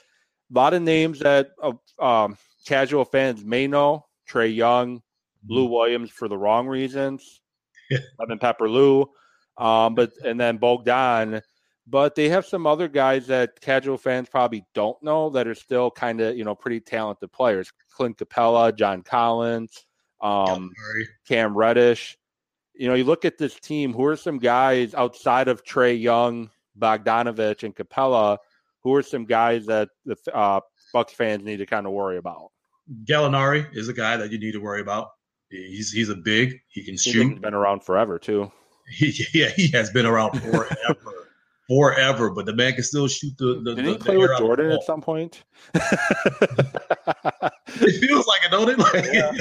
a 0.50 0.54
lot 0.58 0.74
of 0.74 0.82
names 0.82 1.20
that 1.20 1.52
uh, 1.62 1.74
um, 2.00 2.38
casual 2.66 3.06
fans 3.06 3.44
may 3.44 3.68
know. 3.68 4.06
Trae 4.30 4.54
Young, 4.54 5.02
Lou 5.48 5.64
mm-hmm. 5.64 5.74
Williams 5.74 6.12
for 6.12 6.28
the 6.28 6.38
wrong 6.38 6.68
reasons. 6.68 7.42
Yeah. 7.90 8.00
Lemon 8.20 8.38
Pepper 8.38 8.70
Lou. 8.70 9.10
Um, 9.58 9.96
but 9.96 10.12
and 10.26 10.38
then 10.38 10.58
Bogdan, 10.58 11.42
but 11.88 12.16
they 12.16 12.28
have 12.28 12.46
some 12.46 12.68
other 12.68 12.90
guys 12.90 13.28
that 13.28 13.62
casual 13.62 13.98
fans 13.98 14.28
probably 14.28 14.66
don't 14.74 15.02
know 15.02 15.30
that 15.30 15.48
are 15.48 15.56
still 15.56 15.90
kind 15.90 16.20
of 16.20 16.38
you 16.38 16.44
know 16.44 16.54
pretty 16.54 16.82
talented 16.82 17.32
players. 17.32 17.72
Clint 17.90 18.18
Capela, 18.18 18.76
John 18.76 19.04
Collins, 19.04 19.86
um, 20.20 20.74
Cam 21.28 21.58
Reddish. 21.58 22.18
You 22.74 22.90
know, 22.90 22.94
you 22.94 23.06
look 23.06 23.24
at 23.24 23.38
this 23.38 23.58
team. 23.58 23.94
Who 23.94 24.04
are 24.04 24.18
some 24.18 24.38
guys 24.38 24.94
outside 24.94 25.48
of 25.48 25.64
Trae 25.64 26.00
Young, 26.00 26.50
Bogdanovich, 26.78 27.64
and 27.64 27.74
Capela? 27.74 28.38
Who 28.88 28.96
are 28.96 29.04
some 29.04 29.26
guys 29.26 29.66
that 29.66 29.90
the 30.06 30.16
uh, 30.34 30.62
Bucks 30.94 31.12
fans 31.12 31.44
need 31.44 31.58
to 31.58 31.66
kind 31.66 31.86
of 31.86 31.92
worry 31.92 32.16
about? 32.16 32.52
Gallinari 33.04 33.68
is 33.76 33.90
a 33.90 33.94
guy 33.94 34.16
that 34.16 34.32
you 34.32 34.40
need 34.40 34.54
to 34.54 34.60
worry 34.60 34.80
about. 34.80 35.10
He's 35.50 35.92
he's 35.92 36.08
a 36.08 36.16
big. 36.16 36.62
He 36.70 36.86
can 36.86 36.96
shoot. 36.96 37.32
He's 37.32 37.40
been 37.40 37.54
around 37.54 37.84
forever 37.84 38.18
too. 38.18 38.50
He, 38.90 39.26
yeah, 39.34 39.50
he 39.50 39.68
has 39.72 39.90
been 39.90 40.06
around 40.06 40.40
forever, 40.40 40.78
forever. 41.68 42.30
But 42.30 42.46
the 42.46 42.56
man 42.56 42.76
can 42.76 42.84
still 42.84 43.10
shoot 43.10 43.34
the. 43.38 43.60
the 43.62 43.76
Did 43.76 43.84
he 43.88 43.92
the, 43.92 44.00
play 44.00 44.16
with 44.16 44.38
Jordan 44.38 44.72
at 44.72 44.84
some 44.84 45.02
point? 45.02 45.44
it 45.74 45.82
feels 48.00 48.26
like 48.26 48.46
it, 48.46 48.52
don't 48.52 48.70
it? 48.70 48.80
Like, 48.80 49.06
yeah. 49.12 49.32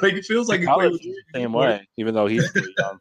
like 0.00 0.14
it 0.14 0.24
feels 0.24 0.48
like 0.48 0.60
he 0.60 0.66
played 0.66 0.90
with 0.90 1.02
the 1.02 1.22
same 1.34 1.52
way, 1.52 1.86
even 1.98 2.14
though 2.14 2.28
he's 2.28 2.50
young. 2.78 2.98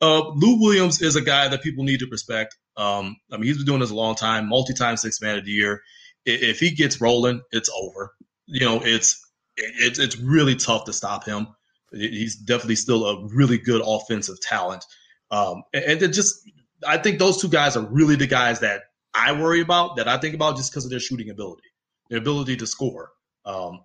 Uh, 0.00 0.26
Lou 0.30 0.58
Williams 0.58 1.02
is 1.02 1.16
a 1.16 1.20
guy 1.20 1.48
that 1.48 1.62
people 1.62 1.84
need 1.84 2.00
to 2.00 2.06
respect. 2.10 2.56
Um, 2.80 3.16
I 3.30 3.36
mean, 3.36 3.44
he's 3.44 3.58
been 3.58 3.66
doing 3.66 3.80
this 3.80 3.90
a 3.90 3.94
long 3.94 4.14
time, 4.14 4.48
multi-time 4.48 4.96
six 4.96 5.20
man 5.20 5.38
of 5.38 5.44
the 5.44 5.50
year. 5.50 5.82
If 6.24 6.60
he 6.60 6.70
gets 6.70 7.00
rolling, 7.00 7.42
it's 7.52 7.68
over. 7.78 8.14
You 8.46 8.64
know, 8.64 8.80
it's 8.82 9.22
it's 9.56 9.98
it's 9.98 10.16
really 10.16 10.56
tough 10.56 10.84
to 10.86 10.92
stop 10.92 11.24
him. 11.24 11.48
He's 11.92 12.36
definitely 12.36 12.76
still 12.76 13.06
a 13.06 13.26
really 13.28 13.58
good 13.58 13.82
offensive 13.84 14.40
talent. 14.40 14.84
Um, 15.30 15.62
and, 15.74 16.02
and 16.02 16.14
just, 16.14 16.40
I 16.86 16.98
think 16.98 17.18
those 17.18 17.40
two 17.40 17.48
guys 17.48 17.76
are 17.76 17.84
really 17.84 18.16
the 18.16 18.26
guys 18.26 18.60
that 18.60 18.82
I 19.12 19.32
worry 19.32 19.60
about, 19.60 19.96
that 19.96 20.08
I 20.08 20.18
think 20.18 20.34
about 20.34 20.56
just 20.56 20.70
because 20.70 20.84
of 20.84 20.90
their 20.90 21.00
shooting 21.00 21.30
ability, 21.30 21.68
their 22.08 22.18
ability 22.18 22.56
to 22.56 22.66
score. 22.66 23.10
Um, 23.44 23.80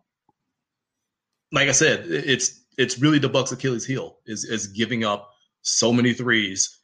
like 1.51 1.67
I 1.67 1.73
said, 1.73 2.05
it's 2.08 2.62
it's 2.77 2.99
really 2.99 3.19
the 3.19 3.29
Bucks' 3.29 3.51
Achilles' 3.51 3.86
heel 3.86 4.17
is 4.25 4.45
is 4.45 4.67
giving 4.67 5.03
up 5.03 5.31
so 5.62 5.91
many 5.91 6.13
threes 6.13 6.79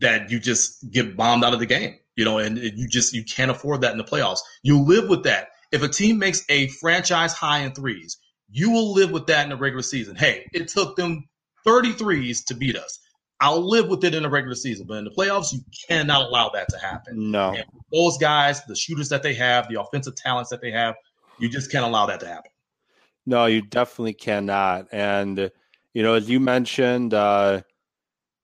that 0.00 0.30
you 0.30 0.38
just 0.38 0.90
get 0.90 1.16
bombed 1.16 1.44
out 1.44 1.54
of 1.54 1.60
the 1.60 1.66
game. 1.66 1.98
You 2.16 2.26
know, 2.26 2.38
and 2.38 2.58
you 2.58 2.86
just 2.88 3.14
you 3.14 3.24
can't 3.24 3.50
afford 3.50 3.80
that 3.80 3.92
in 3.92 3.98
the 3.98 4.04
playoffs. 4.04 4.40
You 4.62 4.80
live 4.80 5.08
with 5.08 5.22
that. 5.24 5.48
If 5.70 5.82
a 5.82 5.88
team 5.88 6.18
makes 6.18 6.44
a 6.50 6.68
franchise 6.68 7.32
high 7.32 7.60
in 7.60 7.72
threes, 7.72 8.18
you 8.50 8.70
will 8.70 8.92
live 8.92 9.10
with 9.10 9.26
that 9.28 9.44
in 9.44 9.50
the 9.50 9.56
regular 9.56 9.82
season. 9.82 10.14
Hey, 10.14 10.46
it 10.52 10.68
took 10.68 10.96
them 10.96 11.26
33s 11.66 12.44
to 12.46 12.54
beat 12.54 12.76
us. 12.76 12.98
I'll 13.40 13.68
live 13.68 13.88
with 13.88 14.04
it 14.04 14.14
in 14.14 14.22
the 14.22 14.30
regular 14.30 14.54
season, 14.54 14.86
but 14.86 14.98
in 14.98 15.04
the 15.04 15.10
playoffs, 15.10 15.52
you 15.52 15.60
cannot 15.88 16.28
allow 16.28 16.50
that 16.50 16.68
to 16.68 16.78
happen. 16.78 17.32
No. 17.32 17.56
Those 17.92 18.16
guys, 18.18 18.64
the 18.66 18.76
shooters 18.76 19.08
that 19.08 19.24
they 19.24 19.34
have, 19.34 19.68
the 19.68 19.80
offensive 19.80 20.14
talents 20.14 20.50
that 20.50 20.60
they 20.60 20.70
have, 20.70 20.94
you 21.40 21.48
just 21.48 21.72
can't 21.72 21.84
allow 21.84 22.06
that 22.06 22.20
to 22.20 22.26
happen. 22.28 22.52
No, 23.26 23.46
you 23.46 23.62
definitely 23.62 24.12
cannot. 24.12 24.86
And, 24.92 25.50
you 25.92 26.02
know, 26.04 26.14
as 26.14 26.30
you 26.30 26.38
mentioned, 26.38 27.14
uh, 27.14 27.62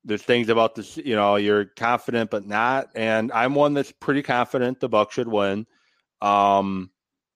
there's 0.08 0.22
things 0.22 0.48
about 0.48 0.74
this, 0.74 0.96
you 0.96 1.14
know, 1.14 1.36
you're 1.36 1.66
confident 1.66 2.30
but 2.30 2.46
not. 2.46 2.88
And 2.94 3.30
I'm 3.30 3.54
one 3.54 3.74
that's 3.74 3.92
pretty 3.92 4.22
confident 4.22 4.80
the 4.80 4.88
Bucks 4.88 5.14
should 5.14 5.28
win. 5.28 5.66
Um, 6.22 6.90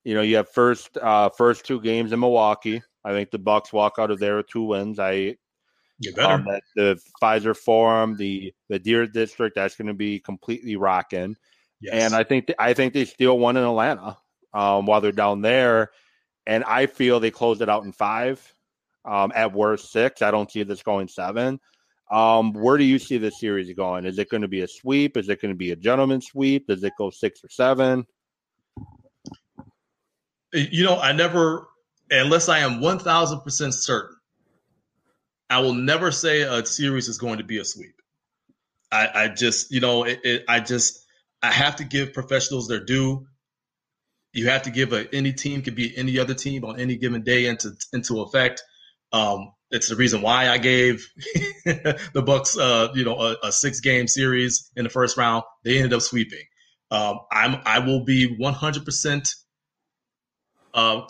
you 0.05 0.15
know, 0.15 0.23
you 0.23 0.37
have 0.37 0.49
first 0.49 0.97
uh, 0.97 1.29
first 1.29 1.67
two 1.67 1.81
games 1.81 2.13
in 2.13 2.19
Milwaukee. 2.19 2.83
I 3.05 3.13
think 3.13 3.31
the 3.31 3.39
Bucks 3.39 3.73
walk 3.73 3.97
out 3.99 4.11
of 4.11 4.19
there 4.19 4.37
with 4.39 4.49
two 4.49 4.63
wins. 4.63 4.99
I 4.99 5.37
you 5.99 6.15
better. 6.15 6.35
Um, 6.35 6.49
the 6.75 6.99
Fiserv 7.23 7.59
Forum, 7.59 8.17
the 8.17 8.53
the 8.71 8.79
Deer 8.79 9.07
District, 9.07 9.55
that's 9.55 9.77
going 9.77 9.89
to 9.89 9.95
be 9.95 10.19
completely 10.19 10.77
rocking. 10.77 11.37
Yes. 11.81 11.95
And 11.95 12.15
I 12.15 12.25
think 12.25 12.47
th- 12.47 12.57
I 12.59 12.73
think 12.73 12.95
they 12.95 13.05
steal 13.05 13.39
one 13.39 13.59
in 13.59 13.65
Atlanta 13.65 14.17
um, 14.55 14.87
while 14.87 15.03
they're 15.03 15.13
down 15.13 15.43
there, 15.43 15.91
and 16.47 16.65
I 16.65 16.87
feel 16.87 17.21
they 17.21 17.31
closed 17.31 17.61
it 17.61 17.69
out 17.69 17.85
in 17.85 17.93
five. 17.93 18.43
Um, 19.05 19.33
at 19.35 19.53
worst 19.53 19.91
six. 19.91 20.23
I 20.23 20.31
don't 20.31 20.49
see 20.49 20.63
this 20.63 20.85
going 20.85 21.09
seven. 21.09 21.59
Um, 22.13 22.53
where 22.53 22.77
do 22.77 22.85
you 22.85 22.99
see 22.99 23.17
this 23.17 23.41
series 23.41 23.73
going? 23.73 24.05
Is 24.05 24.19
it 24.19 24.29
going 24.29 24.43
to 24.43 24.49
be 24.49 24.61
a 24.61 24.69
sweep? 24.69 25.17
Is 25.17 25.31
it 25.31 25.41
going 25.41 25.55
to 25.55 25.57
be 25.57 25.71
a 25.71 25.77
gentleman 25.77 26.21
sweep? 26.21 26.67
Does 26.67 26.85
it 26.85 26.93
go 26.99 27.09
six 27.09 27.43
or 27.43 27.49
seven? 27.49 28.07
You 30.53 30.85
know, 30.85 31.01
I 31.01 31.13
never, 31.13 31.69
unless 32.11 32.51
I 32.51 32.59
am 32.59 32.81
1000% 32.81 33.73
certain, 33.73 34.17
I 35.49 35.61
will 35.61 35.73
never 35.73 36.11
say 36.11 36.43
a 36.43 36.65
series 36.67 37.09
is 37.09 37.17
going 37.17 37.39
to 37.39 37.45
be 37.45 37.59
a 37.59 37.65
sweep. 37.65 37.95
I, 38.91 39.09
I 39.15 39.29
just, 39.29 39.73
you 39.73 39.81
know, 39.81 40.05
it, 40.05 40.21
it, 40.23 40.45
I 40.49 40.61
just, 40.61 41.07
I 41.43 41.51
have 41.51 41.77
to 41.77 41.85
give 41.85 42.13
professionals 42.13 42.69
their 42.69 42.85
due. 42.85 43.27
You 44.35 44.49
have 44.49 44.63
to 44.63 44.71
give 44.71 44.93
a, 44.93 45.13
any 45.15 45.33
team 45.33 45.63
could 45.63 45.75
be 45.75 45.97
any 45.97 46.19
other 46.19 46.35
team 46.35 46.65
on 46.67 46.79
any 46.79 46.97
given 46.97 47.23
day 47.23 47.47
into 47.47 47.73
into 47.93 48.21
effect. 48.21 48.63
Um, 49.13 49.53
it's 49.73 49.89
the 49.89 49.97
reason 49.97 50.21
why 50.21 50.49
I 50.51 50.59
gave 50.59 51.09
the 51.65 52.23
Bucks, 52.25 52.57
uh, 52.57 52.89
you 52.95 53.05
know, 53.05 53.19
a, 53.19 53.37
a, 53.43 53.53
six 53.53 53.81
game 53.81 54.07
series 54.07 54.71
in 54.77 54.85
the 54.85 54.91
first 54.91 55.17
round. 55.17 55.45
They 55.65 55.79
ended 55.79 55.95
up 55.95 56.03
sweeping. 56.03 56.45
Um, 56.91 57.21
I'm 57.33 57.61
I 57.65 57.79
will 57.79 58.05
be 58.05 58.37
100 58.37 58.85
percent 58.85 59.29
uh, 60.75 61.03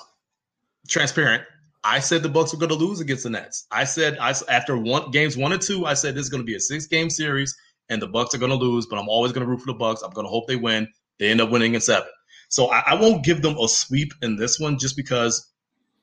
transparent. 0.88 1.42
I 1.84 1.98
said 1.98 2.22
the 2.22 2.28
Bucks 2.28 2.52
were 2.52 2.60
going 2.60 2.70
to 2.70 2.76
lose 2.76 3.00
against 3.00 3.24
the 3.24 3.30
Nets. 3.30 3.66
I 3.72 3.84
said 3.84 4.16
I 4.18 4.32
after 4.48 4.78
one 4.78 5.10
games 5.10 5.36
one 5.36 5.52
and 5.52 5.60
two, 5.60 5.84
I 5.84 5.94
said 5.94 6.14
this 6.14 6.24
is 6.24 6.30
going 6.30 6.42
to 6.42 6.46
be 6.46 6.54
a 6.54 6.60
six 6.60 6.86
game 6.86 7.10
series 7.10 7.56
and 7.88 8.00
the 8.00 8.06
Bucks 8.06 8.32
are 8.34 8.38
going 8.38 8.52
to 8.52 8.56
lose. 8.56 8.86
But 8.86 9.00
I'm 9.00 9.08
always 9.08 9.32
going 9.32 9.44
to 9.44 9.50
root 9.50 9.60
for 9.60 9.66
the 9.66 9.78
Bucks. 9.78 10.02
I'm 10.02 10.12
going 10.12 10.26
to 10.26 10.30
hope 10.30 10.46
they 10.46 10.56
win. 10.56 10.86
They 11.18 11.30
end 11.30 11.40
up 11.40 11.50
winning 11.50 11.74
in 11.74 11.80
seven. 11.80 12.08
So 12.48 12.70
I, 12.70 12.82
I 12.86 12.94
won't 12.94 13.24
give 13.24 13.42
them 13.42 13.56
a 13.58 13.66
sweep 13.66 14.12
in 14.22 14.36
this 14.36 14.60
one 14.60 14.78
just 14.78 14.96
because 14.96 15.51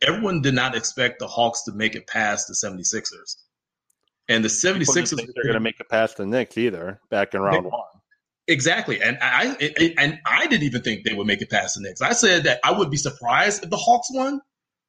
everyone 0.02 0.42
did 0.42 0.54
not 0.54 0.76
expect 0.76 1.20
the 1.20 1.28
Hawks 1.28 1.64
to 1.64 1.72
make 1.72 1.96
it 1.96 2.08
past 2.08 2.48
the 2.48 2.54
76ers. 2.54 3.36
And 4.28 4.44
the 4.44 4.50
76ers 4.50 5.16
they're 5.16 5.44
going 5.44 5.54
to 5.56 5.60
make 5.60 5.80
it 5.80 5.90
past 5.90 6.18
the 6.18 6.26
Knicks 6.26 6.58
either 6.58 7.00
back 7.10 7.34
in 7.34 7.42
round 7.42 7.66
they, 7.66 7.70
one. 7.70 7.82
Exactly, 8.48 9.02
and 9.02 9.18
I 9.22 9.56
and 9.98 10.20
I 10.26 10.48
didn't 10.48 10.64
even 10.64 10.82
think 10.82 11.04
they 11.04 11.14
would 11.14 11.28
make 11.28 11.42
it 11.42 11.52
past 11.52 11.76
the 11.76 11.82
Knicks. 11.82 12.02
I 12.02 12.14
said 12.14 12.46
that 12.46 12.60
I 12.64 12.72
would 12.72 12.90
be 12.90 12.98
surprised 12.98 13.64
if 13.64 13.70
the 13.70 13.78
Hawks 13.78 14.08
won, 14.12 14.42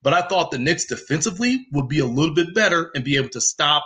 but 0.02 0.14
I 0.14 0.22
thought 0.22 0.50
the 0.50 0.58
Knicks 0.58 0.86
defensively 0.86 1.66
would 1.72 1.86
be 1.86 1.98
a 1.98 2.06
little 2.06 2.34
bit 2.34 2.54
better 2.54 2.90
and 2.94 3.04
be 3.04 3.16
able 3.16 3.28
to 3.30 3.40
stop 3.40 3.84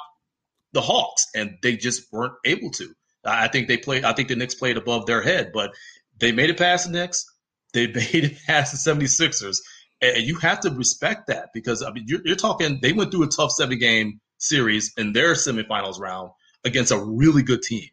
the 0.73 0.81
Hawks, 0.81 1.27
and 1.35 1.57
they 1.63 1.77
just 1.77 2.13
weren't 2.13 2.35
able 2.45 2.71
to. 2.71 2.95
I 3.25 3.49
think 3.49 3.67
they 3.67 3.77
played. 3.77 4.05
I 4.05 4.13
think 4.13 4.29
the 4.29 4.37
Knicks 4.37 4.55
played 4.55 4.77
above 4.77 5.07
their 5.07 5.23
head, 5.23 5.51
but 5.53 5.73
They 6.21 6.31
made 6.31 6.51
it 6.51 6.59
past 6.59 6.87
the 6.87 6.93
Knicks. 6.93 7.25
They 7.73 7.87
made 7.93 8.15
it 8.15 8.37
past 8.47 8.73
the 8.73 8.93
76ers. 8.93 9.59
And 10.01 10.25
you 10.25 10.37
have 10.37 10.61
to 10.61 10.71
respect 10.71 11.29
that 11.29 11.51
because 11.55 11.83
I 11.83 11.91
mean 11.93 12.05
you're, 12.07 12.21
you're 12.25 12.37
talking 12.37 12.79
they 12.83 12.93
went 12.93 13.11
through 13.11 13.25
a 13.25 13.29
tough 13.29 13.53
seven 13.53 13.79
game 13.79 14.21
series 14.39 14.93
in 14.97 15.13
their 15.13 15.33
semifinals 15.33 15.99
round 15.99 16.31
against 16.65 16.93
a 16.93 16.99
really 16.99 17.43
good 17.43 17.63
team. 17.63 17.89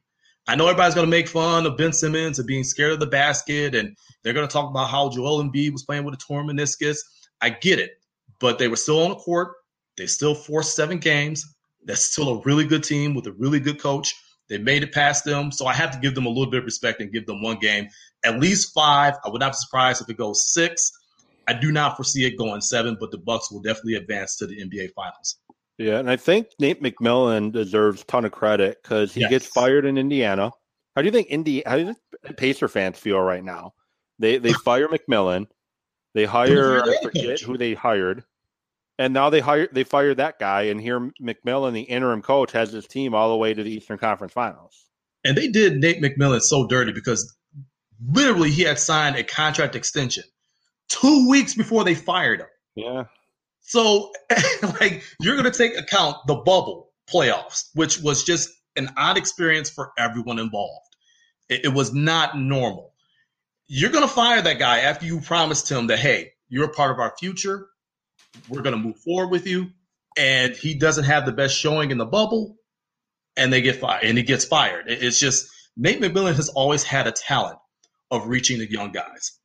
I 0.48 0.56
know 0.56 0.68
everybody's 0.68 0.96
going 0.96 1.06
to 1.06 1.12
make 1.12 1.28
fun 1.28 1.66
of 1.66 1.78
Ben 1.78 1.94
Simmons 1.94 2.40
and 2.40 2.48
being 2.48 2.64
scared 2.64 2.94
of 2.94 3.00
the 3.00 3.06
basket, 3.06 3.76
and 3.76 3.96
they're 4.24 4.34
going 4.34 4.48
to 4.48 4.52
talk 4.52 4.70
about 4.70 4.90
how 4.90 5.10
Joel 5.10 5.44
Embiid 5.44 5.72
was 5.72 5.84
playing 5.84 6.04
with 6.04 6.16
a 6.16 6.18
torn 6.18 6.48
meniscus. 6.48 6.98
I 7.42 7.52
get 7.52 7.80
it, 7.80 7.92
but 8.40 8.58
they 8.58 8.68
were 8.68 8.76
still 8.76 9.04
on 9.04 9.10
the 9.10 9.16
court. 9.16 9.54
They 9.98 10.08
still 10.08 10.34
forced 10.34 10.76
seven 10.76 10.98
games. 10.98 11.46
That's 11.86 12.02
still 12.02 12.30
a 12.30 12.42
really 12.42 12.66
good 12.66 12.84
team 12.84 13.14
with 13.14 13.28
a 13.28 13.34
really 13.34 13.60
good 13.60 13.80
coach. 13.80 14.16
They 14.50 14.58
made 14.58 14.84
it 14.84 14.92
past 14.92 15.24
them, 15.26 15.52
so 15.52 15.68
I 15.68 15.74
have 15.74 15.92
to 15.92 16.00
give 16.00 16.16
them 16.16 16.26
a 16.26 16.30
little 16.30 16.50
bit 16.50 16.60
of 16.60 16.66
respect 16.66 17.02
and 17.02 17.12
give 17.12 17.26
them 17.26 17.42
one 17.42 17.58
game, 17.60 17.88
at 18.26 18.40
least 18.40 18.74
five. 18.74 19.14
I 19.24 19.30
would 19.30 19.40
not 19.40 19.52
be 19.52 19.58
surprised 19.58 20.02
if 20.02 20.10
it 20.10 20.18
goes 20.18 20.52
six. 20.52 20.92
I 21.52 21.60
do 21.60 21.70
not 21.70 21.98
foresee 21.98 22.26
it 22.26 22.38
going 22.38 22.62
seven, 22.62 22.96
but 22.98 23.12
the 23.12 23.18
Bucks 23.18 23.52
will 23.52 23.60
definitely 23.60 23.96
advance 23.96 24.38
to 24.38 24.48
the 24.48 24.56
NBA 24.62 24.94
Finals. 24.94 25.36
Yeah, 25.78 26.00
and 26.00 26.10
I 26.10 26.16
think 26.16 26.48
Nate 26.60 26.82
McMillan 26.82 27.52
deserves 27.52 28.04
a 28.04 28.06
ton 28.06 28.24
of 28.24 28.32
credit 28.32 28.78
because 28.82 29.14
he 29.14 29.22
yes. 29.22 29.30
gets 29.30 29.48
fired 29.48 29.84
in 29.84 29.98
Indiana. 29.98 30.52
How 30.96 31.02
do 31.02 31.08
you 31.08 31.12
think 31.12 31.28
Indy? 31.30 31.62
How 31.66 31.76
do 31.76 31.94
the 32.24 32.34
Pacer 32.34 32.70
fans 32.70 32.98
feel 32.98 33.20
right 33.20 33.44
now? 33.44 33.74
They 34.18 34.38
they 34.38 34.54
fire 34.66 34.88
McMillan, 34.88 35.48
they 36.14 36.24
hire 36.24 36.84
I 36.84 36.96
forget 37.04 37.42
who 37.42 37.58
they 37.58 37.74
hired, 37.74 38.24
and 38.98 39.14
now 39.14 39.30
they 39.30 39.42
hire 39.42 39.68
they 39.74 39.84
fired 39.84 40.18
that 40.18 40.40
guy, 40.40 40.64
and 40.64 40.80
here 40.80 41.12
McMillan, 41.22 41.74
the 41.74 41.82
interim 41.82 42.22
coach, 42.22 42.54
has 42.54 42.72
his 42.72 42.88
team 42.88 43.14
all 43.14 43.30
the 43.30 43.38
way 43.38 43.54
to 43.54 43.62
the 43.62 43.72
Eastern 43.72 43.98
Conference 43.98 44.32
Finals. 44.32 44.86
And 45.26 45.38
they 45.38 45.50
did 45.50 45.78
Nate 45.78 46.02
McMillan 46.02 46.42
so 46.42 46.66
dirty 46.66 46.94
because 46.94 47.36
literally 48.10 48.52
he 48.52 48.62
had 48.62 48.80
signed 48.80 49.18
a 49.18 49.24
contract 49.24 49.76
extension 49.76 50.24
two 50.92 51.30
weeks 51.30 51.54
before 51.54 51.84
they 51.84 51.96
fired 51.96 52.42
him. 52.42 52.48
Yeah. 52.76 53.04
So, 53.62 54.12
like, 54.80 55.04
you're 55.20 55.36
going 55.36 55.52
to 55.52 55.58
take 55.58 55.78
account 55.78 56.18
the 56.28 56.36
bubble 56.36 56.92
playoffs, 57.12 57.70
which 57.74 58.00
was 58.00 58.24
just 58.24 58.50
an 58.76 58.90
odd 58.98 59.18
experience 59.18 59.70
for 59.70 59.92
everyone 59.98 60.40
involved. 60.40 60.88
It, 61.50 61.66
it 61.66 61.70
was 61.70 61.94
not 61.94 62.38
normal. 62.38 62.94
You're 63.68 63.92
going 63.92 64.08
to 64.08 64.14
fire 64.14 64.42
that 64.42 64.60
guy 64.60 64.80
after 64.80 65.06
you 65.06 65.22
promised 65.22 65.72
him 65.72 65.88
that, 65.88 66.00
hey, 66.00 66.32
you're 66.50 66.66
a 66.66 66.74
part 66.74 66.92
of 66.92 67.00
our 67.00 67.14
future. 67.18 67.68
We're 68.50 68.62
going 68.62 68.76
to 68.76 68.82
move 68.82 68.98
forward 68.98 69.30
with 69.30 69.48
you. 69.48 69.70
And 70.18 70.56
he 70.56 70.74
doesn't 70.74 71.06
have 71.06 71.26
the 71.26 71.32
best 71.32 71.56
showing 71.56 71.92
in 71.92 71.98
the 71.98 72.06
bubble, 72.06 72.58
and 73.38 73.54
they 73.54 73.62
get 73.62 73.78
fired, 73.78 74.04
and 74.04 74.18
he 74.18 74.26
gets 74.26 74.44
fired. 74.44 74.86
It's 74.88 75.18
just 75.18 75.48
Nate 75.78 76.02
McMillan 76.02 76.36
has 76.36 76.50
always 76.50 76.84
had 76.84 77.08
a 77.08 77.14
talent 77.14 77.58
of 78.10 78.28
reaching 78.28 78.60
the 78.60 78.70
young 78.70 78.92
guys 78.92 79.40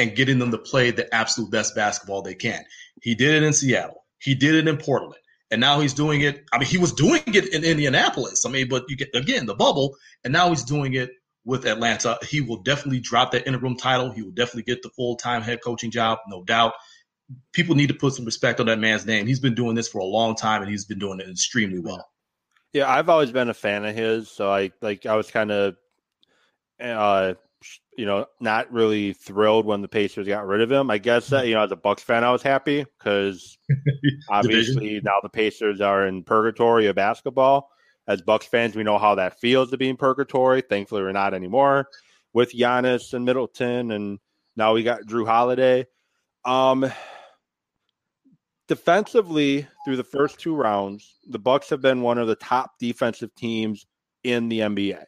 and 0.00 0.16
getting 0.16 0.38
them 0.38 0.50
to 0.50 0.58
play 0.58 0.90
the 0.90 1.12
absolute 1.14 1.50
best 1.50 1.74
basketball 1.74 2.22
they 2.22 2.34
can. 2.34 2.64
He 3.02 3.14
did 3.14 3.34
it 3.34 3.42
in 3.42 3.52
Seattle. 3.52 4.04
He 4.18 4.34
did 4.34 4.54
it 4.54 4.68
in 4.68 4.76
Portland. 4.76 5.14
And 5.50 5.60
now 5.60 5.80
he's 5.80 5.94
doing 5.94 6.20
it. 6.20 6.44
I 6.52 6.58
mean, 6.58 6.68
he 6.68 6.78
was 6.78 6.92
doing 6.92 7.22
it 7.26 7.52
in 7.52 7.64
Indianapolis. 7.64 8.46
I 8.46 8.50
mean, 8.50 8.68
but 8.68 8.84
you 8.88 8.96
get 8.96 9.14
again 9.14 9.46
the 9.46 9.54
bubble, 9.54 9.96
and 10.22 10.32
now 10.32 10.50
he's 10.50 10.62
doing 10.62 10.94
it 10.94 11.10
with 11.44 11.66
Atlanta. 11.66 12.18
He 12.22 12.40
will 12.40 12.62
definitely 12.62 13.00
drop 13.00 13.32
that 13.32 13.46
interim 13.48 13.76
title. 13.76 14.12
He 14.12 14.22
will 14.22 14.30
definitely 14.30 14.62
get 14.62 14.82
the 14.82 14.90
full 14.90 15.16
time 15.16 15.42
head 15.42 15.58
coaching 15.64 15.90
job, 15.90 16.18
no 16.28 16.44
doubt. 16.44 16.74
People 17.52 17.74
need 17.74 17.88
to 17.88 17.94
put 17.94 18.12
some 18.14 18.24
respect 18.24 18.60
on 18.60 18.66
that 18.66 18.78
man's 18.78 19.06
name. 19.06 19.26
He's 19.26 19.40
been 19.40 19.54
doing 19.54 19.74
this 19.74 19.88
for 19.88 19.98
a 19.98 20.04
long 20.04 20.36
time, 20.36 20.62
and 20.62 20.70
he's 20.70 20.84
been 20.84 21.00
doing 21.00 21.18
it 21.18 21.28
extremely 21.28 21.80
well. 21.80 22.08
Yeah, 22.72 22.88
I've 22.88 23.08
always 23.08 23.32
been 23.32 23.48
a 23.48 23.54
fan 23.54 23.84
of 23.84 23.94
his. 23.94 24.30
So 24.30 24.52
I 24.52 24.70
like 24.80 25.04
I 25.04 25.16
was 25.16 25.30
kind 25.32 25.50
of 25.50 25.76
uh, 26.80 27.34
you 28.00 28.06
know, 28.06 28.24
not 28.40 28.72
really 28.72 29.12
thrilled 29.12 29.66
when 29.66 29.82
the 29.82 29.88
Pacers 29.88 30.26
got 30.26 30.46
rid 30.46 30.62
of 30.62 30.72
him. 30.72 30.90
I 30.90 30.96
guess 30.96 31.26
that 31.28 31.46
you 31.46 31.52
know, 31.52 31.64
as 31.64 31.70
a 31.70 31.76
Bucks 31.76 32.02
fan, 32.02 32.24
I 32.24 32.32
was 32.32 32.40
happy 32.40 32.86
because 32.98 33.58
obviously 34.30 35.02
now 35.04 35.18
the 35.22 35.28
Pacers 35.28 35.82
are 35.82 36.06
in 36.06 36.24
purgatory 36.24 36.86
of 36.86 36.96
basketball. 36.96 37.68
As 38.08 38.22
Bucks 38.22 38.46
fans, 38.46 38.74
we 38.74 38.84
know 38.84 38.96
how 38.96 39.16
that 39.16 39.38
feels 39.38 39.70
to 39.70 39.76
be 39.76 39.90
in 39.90 39.98
purgatory. 39.98 40.62
Thankfully, 40.62 41.02
we're 41.02 41.12
not 41.12 41.34
anymore 41.34 41.88
with 42.32 42.54
Giannis 42.54 43.12
and 43.12 43.26
Middleton, 43.26 43.90
and 43.90 44.18
now 44.56 44.72
we 44.72 44.82
got 44.82 45.02
Jrue 45.02 45.26
Holiday. 45.26 45.86
Um, 46.46 46.90
defensively, 48.66 49.68
through 49.84 49.98
the 49.98 50.04
first 50.04 50.40
two 50.40 50.56
rounds, 50.56 51.18
the 51.28 51.38
Bucks 51.38 51.68
have 51.68 51.82
been 51.82 52.00
one 52.00 52.16
of 52.16 52.28
the 52.28 52.36
top 52.36 52.78
defensive 52.80 53.34
teams 53.34 53.84
in 54.24 54.48
the 54.48 54.60
NBA. 54.60 55.04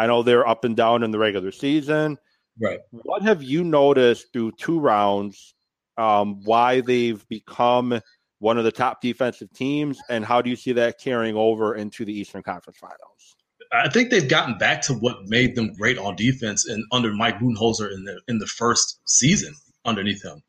I 0.00 0.06
know 0.06 0.22
they're 0.22 0.48
up 0.48 0.64
and 0.64 0.74
down 0.74 1.02
in 1.02 1.10
the 1.10 1.18
regular 1.18 1.52
season. 1.52 2.16
Right. 2.58 2.78
What 2.90 3.20
have 3.20 3.42
you 3.42 3.62
noticed 3.62 4.32
through 4.32 4.52
two 4.52 4.80
rounds? 4.80 5.54
Um, 5.98 6.42
why 6.44 6.80
they've 6.80 7.22
become 7.28 8.00
one 8.38 8.56
of 8.56 8.64
the 8.64 8.72
top 8.72 9.02
defensive 9.02 9.52
teams, 9.52 10.00
and 10.08 10.24
how 10.24 10.40
do 10.40 10.48
you 10.48 10.56
see 10.56 10.72
that 10.72 10.98
carrying 10.98 11.36
over 11.36 11.74
into 11.74 12.06
the 12.06 12.18
Eastern 12.18 12.42
Conference 12.42 12.78
Finals? 12.78 13.36
I 13.72 13.90
think 13.90 14.08
they've 14.08 14.26
gotten 14.26 14.56
back 14.56 14.80
to 14.82 14.94
what 14.94 15.28
made 15.28 15.54
them 15.54 15.74
great 15.74 15.98
on 15.98 16.16
defense 16.16 16.66
and 16.66 16.82
under 16.90 17.12
Mike 17.12 17.38
Budenholzer 17.38 17.92
in 17.92 18.04
the 18.04 18.22
in 18.26 18.38
the 18.38 18.46
first 18.46 19.00
season 19.04 19.54
underneath 19.84 20.24
him. 20.24 20.42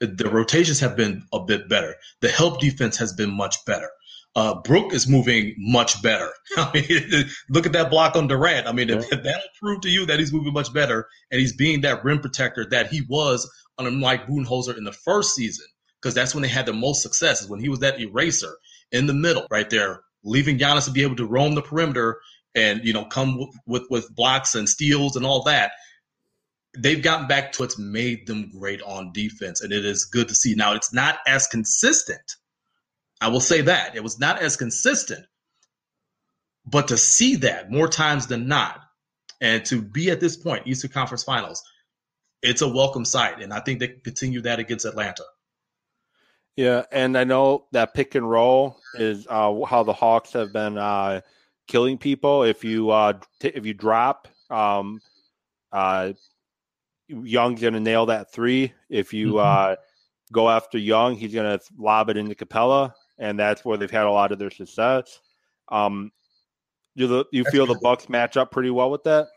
The 0.00 0.28
rotations 0.30 0.80
have 0.80 0.96
been 0.96 1.22
a 1.32 1.42
bit 1.42 1.66
better. 1.66 1.94
The 2.20 2.28
help 2.28 2.60
defense 2.60 2.98
has 2.98 3.14
been 3.14 3.34
much 3.34 3.56
better. 3.64 3.88
Uh, 4.36 4.60
Brook 4.60 4.92
is 4.92 5.08
moving 5.08 5.54
much 5.56 6.02
better. 6.02 6.30
I 6.58 6.70
mean, 6.74 7.24
look 7.48 7.64
at 7.64 7.72
that 7.72 7.88
block 7.88 8.16
on 8.16 8.28
Durant. 8.28 8.66
I 8.66 8.72
mean, 8.72 8.90
yeah. 8.90 9.00
that'll 9.10 9.40
prove 9.58 9.80
to 9.80 9.88
you 9.88 10.04
that 10.06 10.18
he's 10.18 10.32
moving 10.32 10.52
much 10.52 10.74
better, 10.74 11.08
and 11.30 11.40
he's 11.40 11.56
being 11.56 11.80
that 11.80 12.04
rim 12.04 12.20
protector 12.20 12.66
that 12.66 12.88
he 12.88 13.00
was 13.08 13.50
under 13.78 13.90
Mike 13.90 14.26
Budenholzer 14.26 14.76
in 14.76 14.84
the 14.84 14.92
first 14.92 15.34
season, 15.34 15.64
because 16.00 16.14
that's 16.14 16.34
when 16.34 16.42
they 16.42 16.48
had 16.48 16.66
the 16.66 16.74
most 16.74 17.02
success. 17.02 17.40
Is 17.40 17.48
when 17.48 17.60
he 17.60 17.70
was 17.70 17.78
that 17.78 17.98
eraser 17.98 18.58
in 18.92 19.06
the 19.06 19.14
middle, 19.14 19.46
right 19.50 19.70
there, 19.70 20.02
leaving 20.22 20.58
Giannis 20.58 20.84
to 20.84 20.90
be 20.90 21.02
able 21.02 21.16
to 21.16 21.26
roam 21.26 21.54
the 21.54 21.62
perimeter 21.62 22.20
and 22.54 22.84
you 22.84 22.92
know 22.92 23.06
come 23.06 23.38
with, 23.38 23.48
with, 23.66 23.84
with 23.88 24.14
blocks 24.14 24.54
and 24.54 24.68
steals 24.68 25.16
and 25.16 25.24
all 25.24 25.44
that. 25.44 25.72
They've 26.78 27.02
gotten 27.02 27.26
back 27.26 27.52
to 27.52 27.62
what's 27.62 27.78
made 27.78 28.26
them 28.26 28.50
great 28.50 28.82
on 28.82 29.12
defense, 29.14 29.62
and 29.62 29.72
it 29.72 29.86
is 29.86 30.04
good 30.04 30.28
to 30.28 30.34
see. 30.34 30.54
Now 30.54 30.74
it's 30.74 30.92
not 30.92 31.20
as 31.26 31.46
consistent 31.46 32.36
I 33.20 33.28
will 33.28 33.40
say 33.40 33.62
that 33.62 33.96
it 33.96 34.02
was 34.02 34.18
not 34.18 34.40
as 34.40 34.56
consistent, 34.56 35.24
but 36.66 36.88
to 36.88 36.96
see 36.96 37.36
that 37.36 37.70
more 37.70 37.88
times 37.88 38.26
than 38.26 38.48
not, 38.48 38.80
and 39.40 39.64
to 39.66 39.80
be 39.80 40.10
at 40.10 40.20
this 40.20 40.36
point, 40.36 40.66
Eastern 40.66 40.90
Conference 40.90 41.24
Finals, 41.24 41.62
it's 42.42 42.62
a 42.62 42.68
welcome 42.68 43.04
sight, 43.04 43.40
and 43.40 43.52
I 43.52 43.60
think 43.60 43.80
they 43.80 43.88
continue 43.88 44.42
that 44.42 44.58
against 44.58 44.84
Atlanta. 44.84 45.24
Yeah, 46.56 46.84
and 46.90 47.16
I 47.16 47.24
know 47.24 47.66
that 47.72 47.94
pick 47.94 48.14
and 48.14 48.28
roll 48.28 48.78
is 48.94 49.26
uh, 49.28 49.62
how 49.64 49.82
the 49.82 49.92
Hawks 49.92 50.32
have 50.32 50.52
been 50.52 50.78
uh, 50.78 51.20
killing 51.66 51.98
people. 51.98 52.44
If 52.44 52.64
you 52.64 52.90
uh, 52.90 53.14
t- 53.40 53.52
if 53.54 53.66
you 53.66 53.74
drop, 53.74 54.28
um, 54.48 55.00
uh, 55.72 56.12
Young's 57.08 57.60
gonna 57.60 57.80
nail 57.80 58.06
that 58.06 58.32
three. 58.32 58.72
If 58.88 59.12
you 59.12 59.34
mm-hmm. 59.34 59.72
uh, 59.72 59.76
go 60.32 60.48
after 60.48 60.78
Young, 60.78 61.16
he's 61.16 61.34
gonna 61.34 61.60
lob 61.78 62.08
it 62.08 62.16
into 62.16 62.34
Capela 62.34 62.94
and 63.18 63.38
that's 63.38 63.64
where 63.64 63.76
they've 63.76 63.90
had 63.90 64.06
a 64.06 64.10
lot 64.10 64.32
of 64.32 64.38
their 64.38 64.50
success. 64.50 65.20
Um, 65.68 66.12
do 66.96 67.06
the 67.06 67.24
you 67.32 67.44
feel 67.44 67.66
the 67.66 67.78
Bucks 67.82 68.08
match 68.08 68.36
up 68.36 68.50
pretty 68.50 68.70
well 68.70 68.90
with 68.90 69.04
that? 69.04 69.28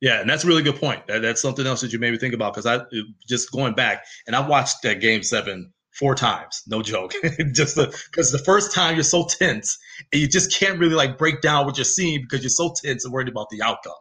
Yeah, 0.00 0.20
and 0.20 0.30
that's 0.30 0.44
a 0.44 0.46
really 0.46 0.62
good 0.62 0.76
point. 0.76 1.06
That, 1.08 1.20
that's 1.20 1.42
something 1.42 1.66
else 1.66 1.82
that 1.82 1.92
you 1.92 1.98
made 1.98 2.12
me 2.12 2.18
think 2.18 2.34
about 2.34 2.54
because 2.54 2.66
I 2.66 2.80
just 3.28 3.52
going 3.52 3.74
back 3.74 4.04
and 4.26 4.34
I 4.34 4.46
watched 4.46 4.82
that 4.82 5.00
game 5.00 5.22
seven 5.22 5.72
four 5.92 6.14
times, 6.14 6.62
no 6.66 6.82
joke. 6.82 7.12
just 7.52 7.76
because 7.76 8.32
the, 8.32 8.38
the, 8.38 8.44
first 8.44 8.72
time 8.72 8.94
you're 8.94 9.04
so 9.04 9.26
tense 9.26 9.78
and 10.12 10.20
you 10.20 10.26
just 10.26 10.56
can't 10.58 10.78
really 10.78 10.94
like 10.94 11.18
break 11.18 11.42
down 11.42 11.66
what 11.66 11.76
you're 11.76 11.84
seeing 11.84 12.22
because 12.22 12.42
you're 12.42 12.48
so 12.48 12.72
tense 12.82 13.04
and 13.04 13.12
worried 13.12 13.28
about 13.28 13.50
the 13.50 13.60
outcome. 13.62 13.92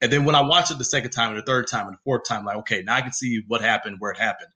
And 0.00 0.12
then 0.12 0.24
when 0.24 0.34
I 0.34 0.42
watch 0.42 0.70
it 0.70 0.78
the 0.78 0.84
second 0.84 1.10
time 1.10 1.30
and 1.30 1.38
the 1.38 1.42
third 1.42 1.68
time 1.68 1.86
and 1.86 1.94
the 1.94 2.00
fourth 2.04 2.24
time, 2.24 2.44
like 2.44 2.56
okay, 2.56 2.82
now 2.82 2.96
I 2.96 3.02
can 3.02 3.12
see 3.12 3.42
what 3.46 3.60
happened, 3.60 3.96
where 4.00 4.10
it 4.10 4.18
happened. 4.18 4.50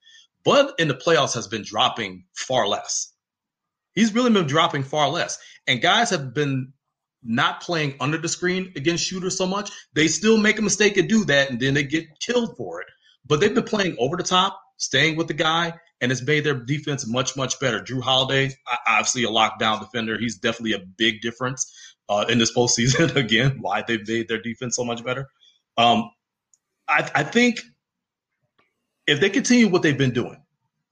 But 0.45 0.75
in 0.79 0.89
the 0.89 0.95
playoffs 0.95 1.35
has 1.35 1.47
been 1.47 1.62
dropping 1.62 2.25
far 2.35 2.66
less. 2.66 3.12
He's 3.99 4.14
really 4.14 4.30
been 4.30 4.46
dropping 4.46 4.84
far 4.84 5.09
less. 5.09 5.38
And 5.66 5.82
guys 5.82 6.11
have 6.11 6.32
been 6.32 6.72
not 7.24 7.61
playing 7.61 7.96
under 7.99 8.16
the 8.16 8.28
screen 8.28 8.72
against 8.76 9.05
shooters 9.05 9.36
so 9.36 9.44
much. 9.44 9.72
They 9.92 10.07
still 10.07 10.38
make 10.38 10.57
a 10.61 10.62
mistake 10.62 10.96
and 10.96 11.09
do 11.09 11.24
that, 11.24 11.51
and 11.51 11.59
then 11.59 11.74
they 11.74 11.82
get 11.82 12.07
killed 12.20 12.57
for 12.57 12.80
it. 12.80 12.86
But 13.26 13.40
they've 13.40 13.53
been 13.53 13.64
playing 13.64 13.96
over 13.99 14.16
the 14.16 14.22
top, 14.22 14.57
staying 14.76 15.16
with 15.16 15.26
the 15.26 15.34
guy, 15.34 15.74
and 16.01 16.12
it's 16.12 16.24
made 16.24 16.44
their 16.44 16.55
defense 16.55 17.09
much, 17.09 17.36
much 17.36 17.59
better. 17.59 17.80
Jrue 17.80 18.01
Holiday, 18.01 18.55
obviously 18.86 19.24
a 19.24 19.30
lockdown 19.30 19.80
defender. 19.80 20.16
He's 20.16 20.38
definitely 20.38 20.74
a 20.74 20.86
big 20.96 21.20
difference 21.20 21.68
uh, 22.09 22.24
in 22.28 22.38
this 22.38 22.55
postseason. 22.55 23.16
Again, 23.16 23.59
why 23.61 23.82
they've 23.82 24.07
made 24.07 24.28
their 24.28 24.40
defense 24.40 24.76
so 24.76 24.84
much 24.84 25.05
better. 25.05 25.28
Um, 25.76 26.09
I, 26.86 27.11
I 27.16 27.22
think 27.24 27.62
if 29.09 29.18
they 29.18 29.28
continue 29.28 29.66
what 29.66 29.82
they've 29.82 29.99
been 29.99 30.12
doing, 30.12 30.40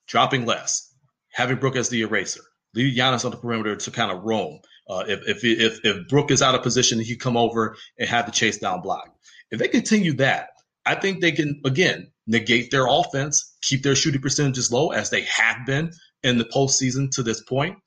dropping 0.09 0.45
less, 0.45 0.93
having 1.31 1.59
Brook 1.59 1.77
as 1.77 1.89
the 1.89 2.01
eraser, 2.01 2.43
leave 2.77 2.97
Giannis 2.97 3.25
on 3.25 3.31
the 3.31 3.37
perimeter 3.37 3.75
to 3.75 3.91
kind 3.91 4.13
of 4.13 4.23
roam. 4.23 4.61
Uh, 4.89 5.05
if, 5.09 5.27
if 5.27 5.45
if 5.45 5.81
if 5.85 6.09
Brook 6.09 6.31
is 6.31 6.43
out 6.43 6.55
of 6.55 6.63
position, 6.63 7.01
he 7.01 7.17
come 7.17 7.37
over 7.37 7.77
and 7.99 8.09
have 8.09 8.27
the 8.27 8.33
chase 8.33 8.59
down 8.59 8.83
block. 8.83 9.09
If 9.51 9.59
they 9.59 9.69
continue 9.69 10.13
that, 10.15 10.51
I 10.85 10.95
think 10.95 11.21
they 11.21 11.33
can 11.33 11.61
again 11.65 12.13
negate 12.27 12.71
their 12.71 12.87
offense, 12.87 13.57
keep 13.63 13.83
their 13.83 13.97
shooting 13.97 14.21
percentages 14.21 14.71
low 14.71 14.91
as 14.91 15.11
they 15.11 15.23
have 15.23 15.67
been 15.67 15.91
in 16.23 16.39
the 16.39 16.45
postseason 16.45 17.11
to 17.13 17.23
this 17.23 17.43
point, 17.43 17.79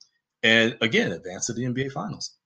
and 0.42 0.76
again 0.82 1.12
advance 1.12 1.46
to 1.46 1.54
the 1.54 1.62
NBA 1.62 1.92
Finals. 1.92 2.36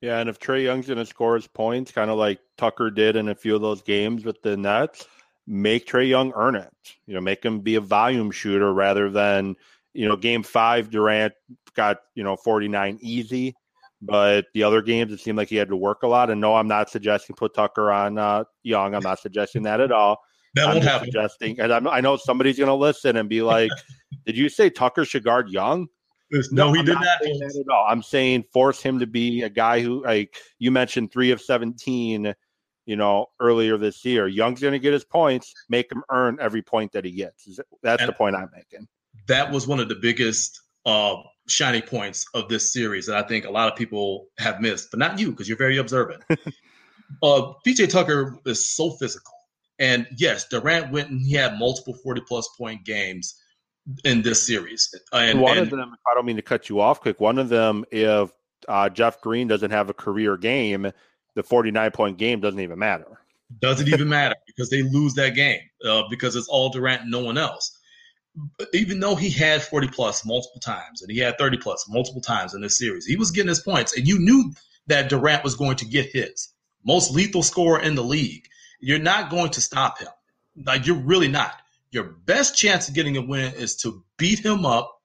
Yeah, 0.00 0.18
and 0.18 0.30
if 0.30 0.38
Trae 0.38 0.64
Young's 0.64 0.86
going 0.86 0.98
to 0.98 1.04
score 1.04 1.34
his 1.34 1.46
points, 1.46 1.92
kind 1.92 2.10
of 2.10 2.16
like 2.16 2.40
Tucker 2.56 2.90
did 2.90 3.16
in 3.16 3.28
a 3.28 3.34
few 3.34 3.54
of 3.54 3.60
those 3.60 3.82
games 3.82 4.24
with 4.24 4.40
the 4.40 4.56
Nets, 4.56 5.06
make 5.46 5.86
Trae 5.86 6.08
Young 6.08 6.32
earn 6.34 6.54
it. 6.54 6.72
You 7.06 7.14
know, 7.14 7.20
make 7.20 7.44
him 7.44 7.60
be 7.60 7.74
a 7.74 7.80
volume 7.80 8.30
shooter 8.30 8.72
rather 8.72 9.10
than 9.10 9.56
you 9.94 10.08
know, 10.08 10.16
game 10.16 10.42
five, 10.42 10.90
Durant 10.90 11.32
got, 11.74 11.98
you 12.14 12.22
know, 12.24 12.36
49 12.36 12.98
easy. 13.00 13.54
But 14.02 14.46
the 14.54 14.62
other 14.62 14.80
games, 14.80 15.12
it 15.12 15.20
seemed 15.20 15.36
like 15.36 15.48
he 15.48 15.56
had 15.56 15.68
to 15.68 15.76
work 15.76 16.02
a 16.02 16.06
lot. 16.06 16.30
And 16.30 16.40
no, 16.40 16.54
I'm 16.56 16.68
not 16.68 16.88
suggesting 16.88 17.36
put 17.36 17.54
Tucker 17.54 17.90
on 17.92 18.16
uh, 18.16 18.44
Young. 18.62 18.94
I'm 18.94 19.02
not 19.02 19.18
suggesting 19.18 19.62
that 19.64 19.80
at 19.80 19.92
all. 19.92 20.20
That 20.54 20.68
I'm 20.68 20.74
won't 20.76 20.84
happen. 20.84 21.06
Suggesting, 21.06 21.60
and 21.60 21.72
I'm, 21.72 21.86
i 21.86 22.00
know 22.00 22.16
somebody's 22.16 22.56
going 22.56 22.68
to 22.68 22.74
listen 22.74 23.16
and 23.18 23.28
be 23.28 23.42
like, 23.56 23.70
"Did 24.24 24.38
you 24.38 24.48
say 24.48 24.70
Tucker 24.70 25.04
should 25.04 25.22
guard 25.22 25.50
Young?" 25.50 25.86
No, 26.50 26.72
he 26.72 26.78
I'm 26.80 26.86
did 26.86 26.94
not. 26.94 27.02
not. 27.04 27.20
that 27.22 27.64
at 27.68 27.72
all. 27.72 27.86
I'm 27.88 28.02
saying 28.02 28.44
force 28.52 28.80
him 28.80 28.98
to 29.00 29.06
be 29.06 29.42
a 29.42 29.50
guy 29.50 29.80
who, 29.80 30.02
like 30.04 30.34
you 30.58 30.70
mentioned, 30.70 31.12
three 31.12 31.30
of 31.30 31.40
17. 31.40 32.34
You 32.86 32.96
know, 32.96 33.26
earlier 33.38 33.76
this 33.76 34.04
year, 34.04 34.26
Young's 34.28 34.60
going 34.60 34.72
to 34.72 34.78
get 34.78 34.92
his 34.92 35.04
points. 35.04 35.52
Make 35.68 35.92
him 35.92 36.02
earn 36.10 36.38
every 36.40 36.62
point 36.62 36.90
that 36.92 37.04
he 37.04 37.12
gets. 37.12 37.60
That's 37.82 38.00
And- 38.02 38.08
the 38.08 38.14
point 38.14 38.34
I'm 38.34 38.50
making. 38.54 38.88
That 39.30 39.50
was 39.50 39.66
one 39.66 39.80
of 39.80 39.88
the 39.88 39.94
biggest 39.94 40.60
uh, 40.84 41.16
shining 41.48 41.82
points 41.82 42.26
of 42.34 42.48
this 42.48 42.72
series 42.72 43.06
that 43.06 43.16
I 43.16 43.26
think 43.26 43.46
a 43.46 43.50
lot 43.50 43.70
of 43.70 43.78
people 43.78 44.26
have 44.38 44.60
missed, 44.60 44.90
but 44.90 44.98
not 44.98 45.18
you 45.18 45.30
because 45.30 45.48
you're 45.48 45.56
very 45.56 45.78
observant. 45.78 46.22
uh, 47.22 47.52
PJ 47.66 47.90
Tucker 47.90 48.38
is 48.44 48.68
so 48.68 48.90
physical. 48.90 49.32
And 49.78 50.06
yes, 50.16 50.46
Durant 50.48 50.92
went 50.92 51.10
and 51.10 51.20
he 51.20 51.34
had 51.34 51.58
multiple 51.58 51.94
40 51.94 52.22
plus 52.28 52.48
point 52.58 52.84
games 52.84 53.36
in 54.04 54.20
this 54.20 54.46
series. 54.46 54.92
And, 55.12 55.40
one 55.40 55.56
and 55.56 55.66
of 55.66 55.70
them, 55.70 55.94
I 56.10 56.14
don't 56.14 56.26
mean 56.26 56.36
to 56.36 56.42
cut 56.42 56.68
you 56.68 56.80
off 56.80 57.00
quick. 57.00 57.20
One 57.20 57.38
of 57.38 57.48
them, 57.48 57.84
if 57.90 58.30
uh, 58.68 58.90
Jeff 58.90 59.20
Green 59.20 59.48
doesn't 59.48 59.70
have 59.70 59.88
a 59.88 59.94
career 59.94 60.36
game, 60.36 60.90
the 61.34 61.42
49 61.42 61.90
point 61.92 62.18
game 62.18 62.40
doesn't 62.40 62.60
even 62.60 62.78
matter. 62.78 63.20
doesn't 63.60 63.88
even 63.88 64.08
matter 64.18 64.34
because 64.46 64.68
they 64.70 64.82
lose 64.82 65.14
that 65.14 65.34
game 65.34 65.60
uh, 65.88 66.02
because 66.10 66.36
it's 66.36 66.48
all 66.48 66.68
Durant 66.68 67.02
and 67.02 67.10
no 67.10 67.20
one 67.20 67.38
else. 67.38 67.79
Even 68.72 69.00
though 69.00 69.14
he 69.14 69.30
had 69.30 69.62
40 69.62 69.88
plus 69.88 70.24
multiple 70.24 70.60
times 70.60 71.02
and 71.02 71.10
he 71.10 71.18
had 71.18 71.38
30 71.38 71.58
plus 71.58 71.86
multiple 71.88 72.20
times 72.20 72.54
in 72.54 72.60
this 72.60 72.78
series, 72.78 73.06
he 73.06 73.16
was 73.16 73.30
getting 73.30 73.48
his 73.48 73.60
points, 73.60 73.96
and 73.96 74.06
you 74.06 74.18
knew 74.18 74.52
that 74.86 75.08
Durant 75.08 75.44
was 75.44 75.56
going 75.56 75.76
to 75.76 75.86
get 75.86 76.10
his 76.12 76.52
most 76.84 77.12
lethal 77.12 77.42
scorer 77.42 77.80
in 77.80 77.94
the 77.94 78.04
league. 78.04 78.46
You're 78.80 78.98
not 78.98 79.30
going 79.30 79.50
to 79.50 79.60
stop 79.60 79.98
him. 79.98 80.08
Like 80.64 80.86
you're 80.86 80.96
really 80.96 81.28
not. 81.28 81.54
Your 81.90 82.04
best 82.04 82.56
chance 82.56 82.88
of 82.88 82.94
getting 82.94 83.16
a 83.16 83.22
win 83.22 83.54
is 83.54 83.76
to 83.78 84.04
beat 84.16 84.44
him 84.44 84.64
up. 84.64 84.96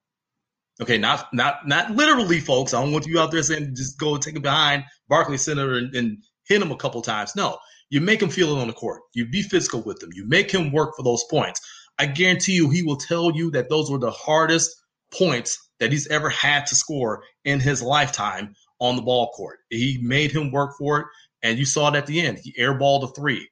Okay, 0.82 0.98
not 0.98 1.34
not 1.34 1.68
not 1.68 1.92
literally, 1.92 2.40
folks. 2.40 2.74
I 2.74 2.82
don't 2.82 2.92
want 2.92 3.06
you 3.06 3.20
out 3.20 3.32
there 3.32 3.42
saying 3.44 3.76
just 3.76 3.98
go 3.98 4.18
take 4.18 4.36
it 4.36 4.42
behind 4.42 4.84
Barclays 5.08 5.42
Center 5.42 5.76
and, 5.76 5.96
and 5.96 6.18
hit 6.48 6.62
him 6.62 6.72
a 6.72 6.78
couple 6.78 7.02
times. 7.02 7.36
No, 7.36 7.58
you 7.90 8.02
make 8.02 8.22
him 8.22 8.30
feel 8.30 8.56
it 8.56 8.62
on 8.62 8.68
the 8.68 8.74
court. 8.74 9.02
You 9.14 9.26
be 9.26 9.42
physical 9.42 9.82
with 9.82 10.04
him. 10.04 10.10
You 10.14 10.28
make 10.28 10.52
him 10.52 10.72
work 10.72 10.96
for 10.96 11.04
those 11.04 11.24
points. 11.30 11.62
I 11.98 12.06
guarantee 12.08 12.54
you, 12.54 12.70
he 12.70 12.84
will 12.84 12.98
tell 12.98 13.32
you 13.36 13.52
that 13.52 13.70
those 13.70 13.90
were 13.90 13.98
the 14.00 14.12
hardest 14.12 14.76
points 15.14 15.58
that 15.80 15.92
he's 15.92 16.08
ever 16.08 16.30
had 16.30 16.66
to 16.68 16.76
score 16.76 17.24
in 17.46 17.60
his 17.60 17.82
lifetime 17.82 18.54
on 18.80 18.96
the 18.96 19.02
ball 19.02 19.32
court. 19.32 19.60
He 19.70 20.00
made 20.02 20.32
him 20.32 20.52
work 20.52 20.78
for 20.78 21.00
it, 21.00 21.06
and 21.42 21.58
you 21.58 21.66
saw 21.66 21.90
it 21.90 21.96
at 21.98 22.06
the 22.08 22.20
end. 22.22 22.40
He 22.44 22.54
airballed 22.60 23.04
a 23.04 23.08
three, 23.14 23.50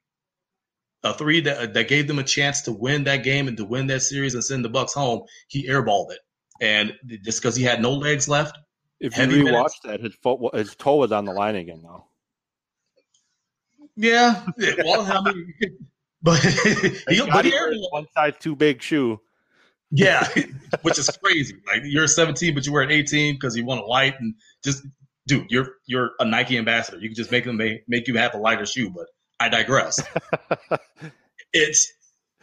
a 1.03 1.13
three 1.13 1.39
that 1.41 1.73
that 1.73 1.87
gave 1.87 2.07
them 2.07 2.19
a 2.19 2.23
chance 2.23 2.61
to 2.63 2.71
win 2.73 3.05
that 3.05 3.23
game 3.23 3.47
and 3.47 3.55
to 3.57 3.65
win 3.65 3.87
that 3.87 4.01
series 4.01 4.33
and 4.33 4.43
send 4.43 4.65
the 4.65 4.69
Bucks 4.69 4.93
home. 4.93 5.21
He 5.47 5.67
airballed 5.69 6.11
it, 6.11 6.19
and 6.59 6.93
just 7.23 7.41
because 7.41 7.55
he 7.55 7.63
had 7.63 7.81
no 7.81 7.91
legs 7.93 8.27
left, 8.27 8.57
If 8.99 9.17
you 9.17 9.23
rewatch 9.25 9.43
minutes. 9.45 9.79
that, 9.85 9.99
his 10.01 10.15
foot, 10.15 10.53
his 10.55 10.75
toe 10.75 10.97
was 10.97 11.11
on 11.13 11.23
the 11.25 11.33
line 11.33 11.55
again, 11.55 11.81
though. 11.83 12.05
yeah. 13.95 14.43
Well, 14.83 15.01
I 15.01 15.31
mean, 15.33 15.53
but 16.23 16.39
he, 16.39 16.89
but 17.31 17.45
he 17.45 17.51
he 17.51 17.57
wears 17.57 17.77
airballed. 17.77 17.91
one 17.91 18.07
size 18.13 18.33
too 18.39 18.55
big 18.55 18.81
shoe. 18.81 19.19
Yeah, 19.91 20.27
which 20.81 20.97
is 20.97 21.09
crazy. 21.23 21.55
Like 21.67 21.81
you're 21.83 22.07
17, 22.07 22.55
but 22.55 22.65
you 22.65 22.73
wear 22.73 22.81
an 22.81 22.91
18 22.91 23.35
because 23.35 23.55
you 23.55 23.63
want 23.65 23.81
a 23.81 23.85
light 23.85 24.15
and 24.19 24.33
just, 24.63 24.83
dude, 25.27 25.45
you're 25.51 25.75
you're 25.85 26.11
a 26.19 26.25
Nike 26.25 26.57
ambassador. 26.57 26.97
You 26.97 27.09
can 27.09 27.15
just 27.15 27.31
make 27.31 27.45
them 27.45 27.57
make, 27.57 27.83
make 27.87 28.07
you 28.07 28.15
have 28.17 28.33
a 28.33 28.37
lighter 28.37 28.65
shoe. 28.65 28.89
But 28.89 29.05
I 29.39 29.49
digress. 29.49 30.01
it's 31.53 31.93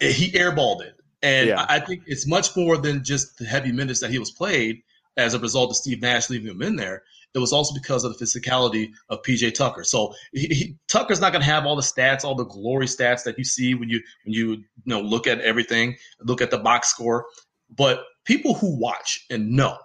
it, 0.00 0.12
he 0.12 0.30
airballed 0.32 0.82
it, 0.82 0.94
and 1.22 1.48
Yeah. 1.48 1.66
I, 1.68 1.76
I 1.76 1.80
think 1.80 2.02
it's 2.06 2.26
much 2.26 2.56
more 2.56 2.76
than 2.76 3.02
just 3.02 3.38
the 3.38 3.44
heavy 3.46 3.72
minutes 3.72 4.00
that 4.00 4.10
he 4.10 4.18
was 4.18 4.30
played 4.30 4.82
as 5.16 5.34
a 5.34 5.38
result 5.38 5.70
of 5.70 5.76
Steve 5.76 6.00
Nash 6.00 6.30
leaving 6.30 6.48
him 6.48 6.62
in 6.62 6.76
there. 6.76 7.02
It 7.34 7.38
was 7.38 7.52
also 7.52 7.74
because 7.74 8.04
of 8.04 8.18
the 8.18 8.24
physicality 8.24 8.90
of 9.08 9.22
PJ 9.22 9.54
Tucker. 9.54 9.84
So 9.84 10.14
he, 10.32 10.46
he, 10.48 10.76
Tucker's 10.88 11.20
not 11.20 11.32
going 11.32 11.42
to 11.42 11.50
have 11.50 11.64
all 11.64 11.76
the 11.76 11.82
stats, 11.82 12.24
all 12.24 12.34
the 12.34 12.44
glory 12.44 12.86
stats 12.86 13.22
that 13.24 13.38
you 13.38 13.44
see 13.44 13.74
when 13.74 13.88
you 13.88 14.00
when 14.24 14.34
you 14.34 14.50
you 14.52 14.64
know 14.86 15.00
look 15.00 15.26
at 15.26 15.40
everything, 15.40 15.96
look 16.20 16.40
at 16.42 16.50
the 16.50 16.58
box 16.58 16.88
score. 16.88 17.26
But 17.68 18.04
people 18.24 18.54
who 18.54 18.76
watch 18.78 19.24
and 19.30 19.52
know, 19.52 19.78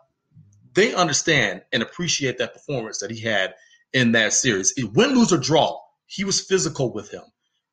they 0.74 0.94
understand 0.94 1.62
and 1.72 1.84
appreciate 1.84 2.40
that 2.40 2.54
performance 2.54 3.00
that 3.00 3.12
he 3.12 3.22
had 3.22 3.54
in 3.94 4.12
that 4.14 4.34
series. 4.34 4.74
Win, 4.94 5.16
lose, 5.16 5.32
or 5.32 5.38
draw, 5.38 5.80
he 6.08 6.24
was 6.24 6.42
physical 6.42 6.94
with 6.94 7.12
him. 7.12 7.24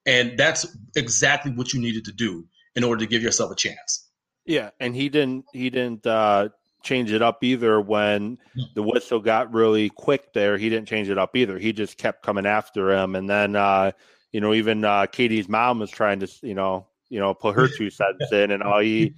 And 0.06 0.38
that's 0.38 0.66
exactly 0.96 1.52
what 1.52 1.72
you 1.72 1.80
needed 1.80 2.04
to 2.06 2.12
do 2.12 2.46
in 2.74 2.84
order 2.84 3.00
to 3.00 3.06
give 3.06 3.22
yourself 3.22 3.52
a 3.52 3.54
chance. 3.54 4.08
Yeah, 4.44 4.70
and 4.80 4.94
he 4.96 5.08
didn't 5.08 5.44
he 5.52 5.70
didn't 5.70 6.06
uh, 6.06 6.48
change 6.82 7.12
it 7.12 7.22
up 7.22 7.42
either 7.44 7.80
when 7.80 8.38
the 8.74 8.82
whistle 8.82 9.20
got 9.20 9.52
really 9.52 9.88
quick 9.90 10.32
there. 10.32 10.56
He 10.58 10.68
didn't 10.68 10.88
change 10.88 11.08
it 11.08 11.18
up 11.18 11.36
either. 11.36 11.58
He 11.58 11.72
just 11.72 11.98
kept 11.98 12.22
coming 12.22 12.46
after 12.46 12.90
him, 12.92 13.14
and 13.14 13.28
then 13.28 13.56
uh, 13.56 13.92
you 14.32 14.40
know 14.40 14.54
even 14.54 14.84
uh, 14.84 15.06
KD's 15.06 15.48
mom 15.48 15.78
was 15.78 15.90
trying 15.90 16.20
to 16.20 16.28
you 16.42 16.54
know 16.54 16.86
you 17.08 17.20
know 17.20 17.34
put 17.34 17.54
her 17.56 17.68
two 17.76 17.90
cents 17.90 18.30
in, 18.32 18.50
and 18.50 18.62
all 18.62 18.80
he. 18.80 19.14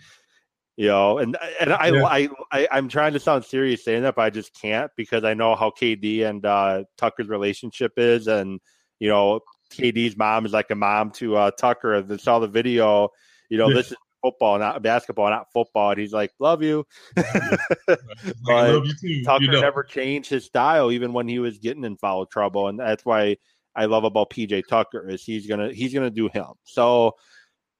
You 0.76 0.88
know, 0.88 1.18
and 1.18 1.36
and 1.60 1.72
I, 1.72 1.90
Yeah. 1.90 2.04
I 2.04 2.28
I 2.50 2.68
I'm 2.72 2.88
trying 2.88 3.12
to 3.12 3.20
sound 3.20 3.44
serious 3.44 3.84
saying 3.84 4.02
that, 4.02 4.16
but 4.16 4.22
I 4.22 4.30
just 4.30 4.60
can't 4.60 4.90
because 4.96 5.22
I 5.22 5.32
know 5.32 5.54
how 5.54 5.70
KD 5.70 6.28
and 6.28 6.44
uh, 6.44 6.82
Tucker's 6.98 7.28
relationship 7.28 7.92
is, 7.96 8.26
and 8.26 8.58
you 8.98 9.08
know 9.08 9.38
KD's 9.72 10.16
mom 10.16 10.46
is 10.46 10.52
like 10.52 10.70
a 10.70 10.74
mom 10.74 11.12
to 11.12 11.36
uh, 11.36 11.50
Tucker. 11.52 11.94
And 11.94 12.20
saw 12.20 12.40
the 12.40 12.48
video. 12.48 13.10
You 13.50 13.58
know, 13.58 13.68
Yeah. 13.68 13.74
this 13.74 13.92
is 13.92 13.96
football, 14.24 14.58
not 14.58 14.82
basketball, 14.82 15.28
not 15.28 15.52
football. 15.52 15.90
And 15.90 16.00
he's 16.00 16.12
like, 16.12 16.32
"Love 16.38 16.62
you." 16.62 16.86
I 17.16 17.98
love 18.48 18.86
you 18.86 18.94
too. 18.98 19.22
Tucker 19.22 19.44
you 19.44 19.50
know. 19.50 19.60
never 19.60 19.82
changed 19.82 20.30
his 20.30 20.46
style, 20.46 20.90
even 20.90 21.12
when 21.12 21.28
he 21.28 21.38
was 21.38 21.58
getting 21.58 21.84
in 21.84 21.96
foul 21.96 22.24
trouble, 22.24 22.68
and 22.68 22.80
that's 22.80 23.04
why 23.04 23.36
I 23.76 23.84
love 23.84 24.04
about 24.04 24.30
PJ 24.30 24.66
Tucker 24.66 25.08
is 25.08 25.22
he's 25.22 25.46
gonna 25.46 25.72
he's 25.72 25.92
gonna 25.92 26.10
do 26.10 26.28
him. 26.28 26.46
So, 26.64 27.16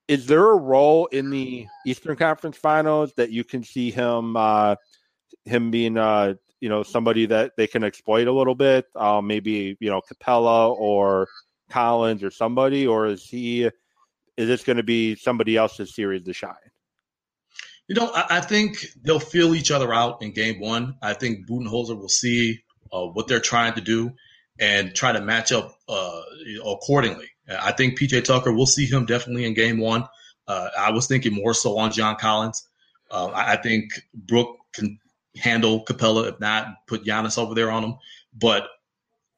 is 0.06 0.26
there 0.26 0.50
a 0.50 0.56
role 0.56 1.06
in 1.06 1.30
the 1.30 1.66
Eastern 1.86 2.16
Conference 2.16 2.58
Finals 2.58 3.12
that 3.16 3.30
you 3.30 3.42
can 3.42 3.64
see 3.64 3.90
him 3.90 4.36
uh, 4.36 4.76
him 5.46 5.70
being 5.70 5.96
uh, 5.96 6.34
you 6.60 6.68
know 6.68 6.82
somebody 6.82 7.24
that 7.26 7.52
they 7.56 7.66
can 7.66 7.84
exploit 7.84 8.28
a 8.28 8.32
little 8.32 8.54
bit? 8.54 8.84
Uh, 8.94 9.22
maybe 9.22 9.78
you 9.80 9.88
know 9.88 10.02
Capela 10.02 10.70
or 10.72 11.26
Collins 11.70 12.22
or 12.22 12.30
somebody, 12.30 12.86
or 12.86 13.06
is 13.06 13.24
he 13.24 13.70
is 14.36 14.48
this 14.48 14.64
going 14.64 14.76
to 14.76 14.82
be 14.82 15.14
somebody 15.16 15.56
else's 15.56 15.94
series 15.94 16.22
to 16.24 16.32
shine? 16.32 16.54
You 17.88 17.94
know, 17.94 18.10
I, 18.14 18.38
I 18.38 18.40
think 18.40 18.86
they'll 19.02 19.20
feel 19.20 19.54
each 19.54 19.70
other 19.70 19.92
out 19.92 20.22
in 20.22 20.32
game 20.32 20.60
one. 20.60 20.96
I 21.02 21.14
think 21.14 21.48
Budenholzer 21.48 21.98
will 21.98 22.08
see 22.08 22.62
uh, 22.92 23.06
what 23.06 23.28
they're 23.28 23.40
trying 23.40 23.74
to 23.74 23.80
do 23.80 24.12
and 24.58 24.94
try 24.94 25.12
to 25.12 25.20
match 25.20 25.52
up 25.52 25.76
uh, 25.88 26.20
accordingly. 26.64 27.28
I 27.48 27.72
think 27.72 27.98
PJ 27.98 28.24
Tucker, 28.24 28.52
we'll 28.52 28.66
see 28.66 28.86
him 28.86 29.04
definitely 29.04 29.44
in 29.44 29.54
game 29.54 29.78
one. 29.78 30.06
Uh, 30.46 30.68
I 30.78 30.90
was 30.92 31.06
thinking 31.06 31.34
more 31.34 31.54
so 31.54 31.78
on 31.78 31.92
John 31.92 32.16
Collins. 32.16 32.66
Uh, 33.10 33.30
I, 33.34 33.56
think 33.56 33.90
Brook 34.14 34.56
can 34.72 34.98
handle 35.36 35.84
Capela. 35.84 36.28
If 36.28 36.40
not, 36.40 36.68
put 36.86 37.04
Giannis 37.04 37.38
over 37.38 37.54
there 37.54 37.70
on 37.70 37.84
him. 37.84 37.94
But 38.34 38.68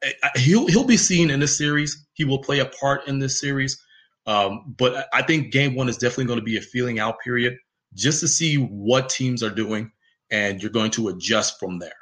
I- 0.03 0.37
he'll 0.37 0.67
he'll 0.67 0.85
be 0.85 0.97
seen 0.97 1.29
in 1.29 1.39
this 1.39 1.57
series. 1.57 2.05
He 2.13 2.23
will 2.23 2.39
play 2.39 2.59
a 2.59 2.65
part 2.65 3.07
in 3.07 3.19
this 3.19 3.39
series. 3.39 3.81
Um, 4.27 4.75
but 4.77 5.07
I 5.13 5.21
think 5.21 5.51
game 5.51 5.73
one 5.73 5.87
is 5.89 5.97
definitely 5.97 6.25
going 6.25 6.39
to 6.39 6.45
be 6.45 6.57
a 6.57 6.61
feeling 6.61 6.99
out 6.99 7.15
period 7.23 7.57
just 7.93 8.19
to 8.19 8.27
see 8.27 8.57
what 8.57 9.09
teams 9.09 9.41
are 9.41 9.49
doing, 9.49 9.91
and 10.29 10.61
you're 10.61 10.71
going 10.71 10.91
to 10.91 11.07
adjust 11.07 11.59
from 11.59 11.79
there. 11.79 11.93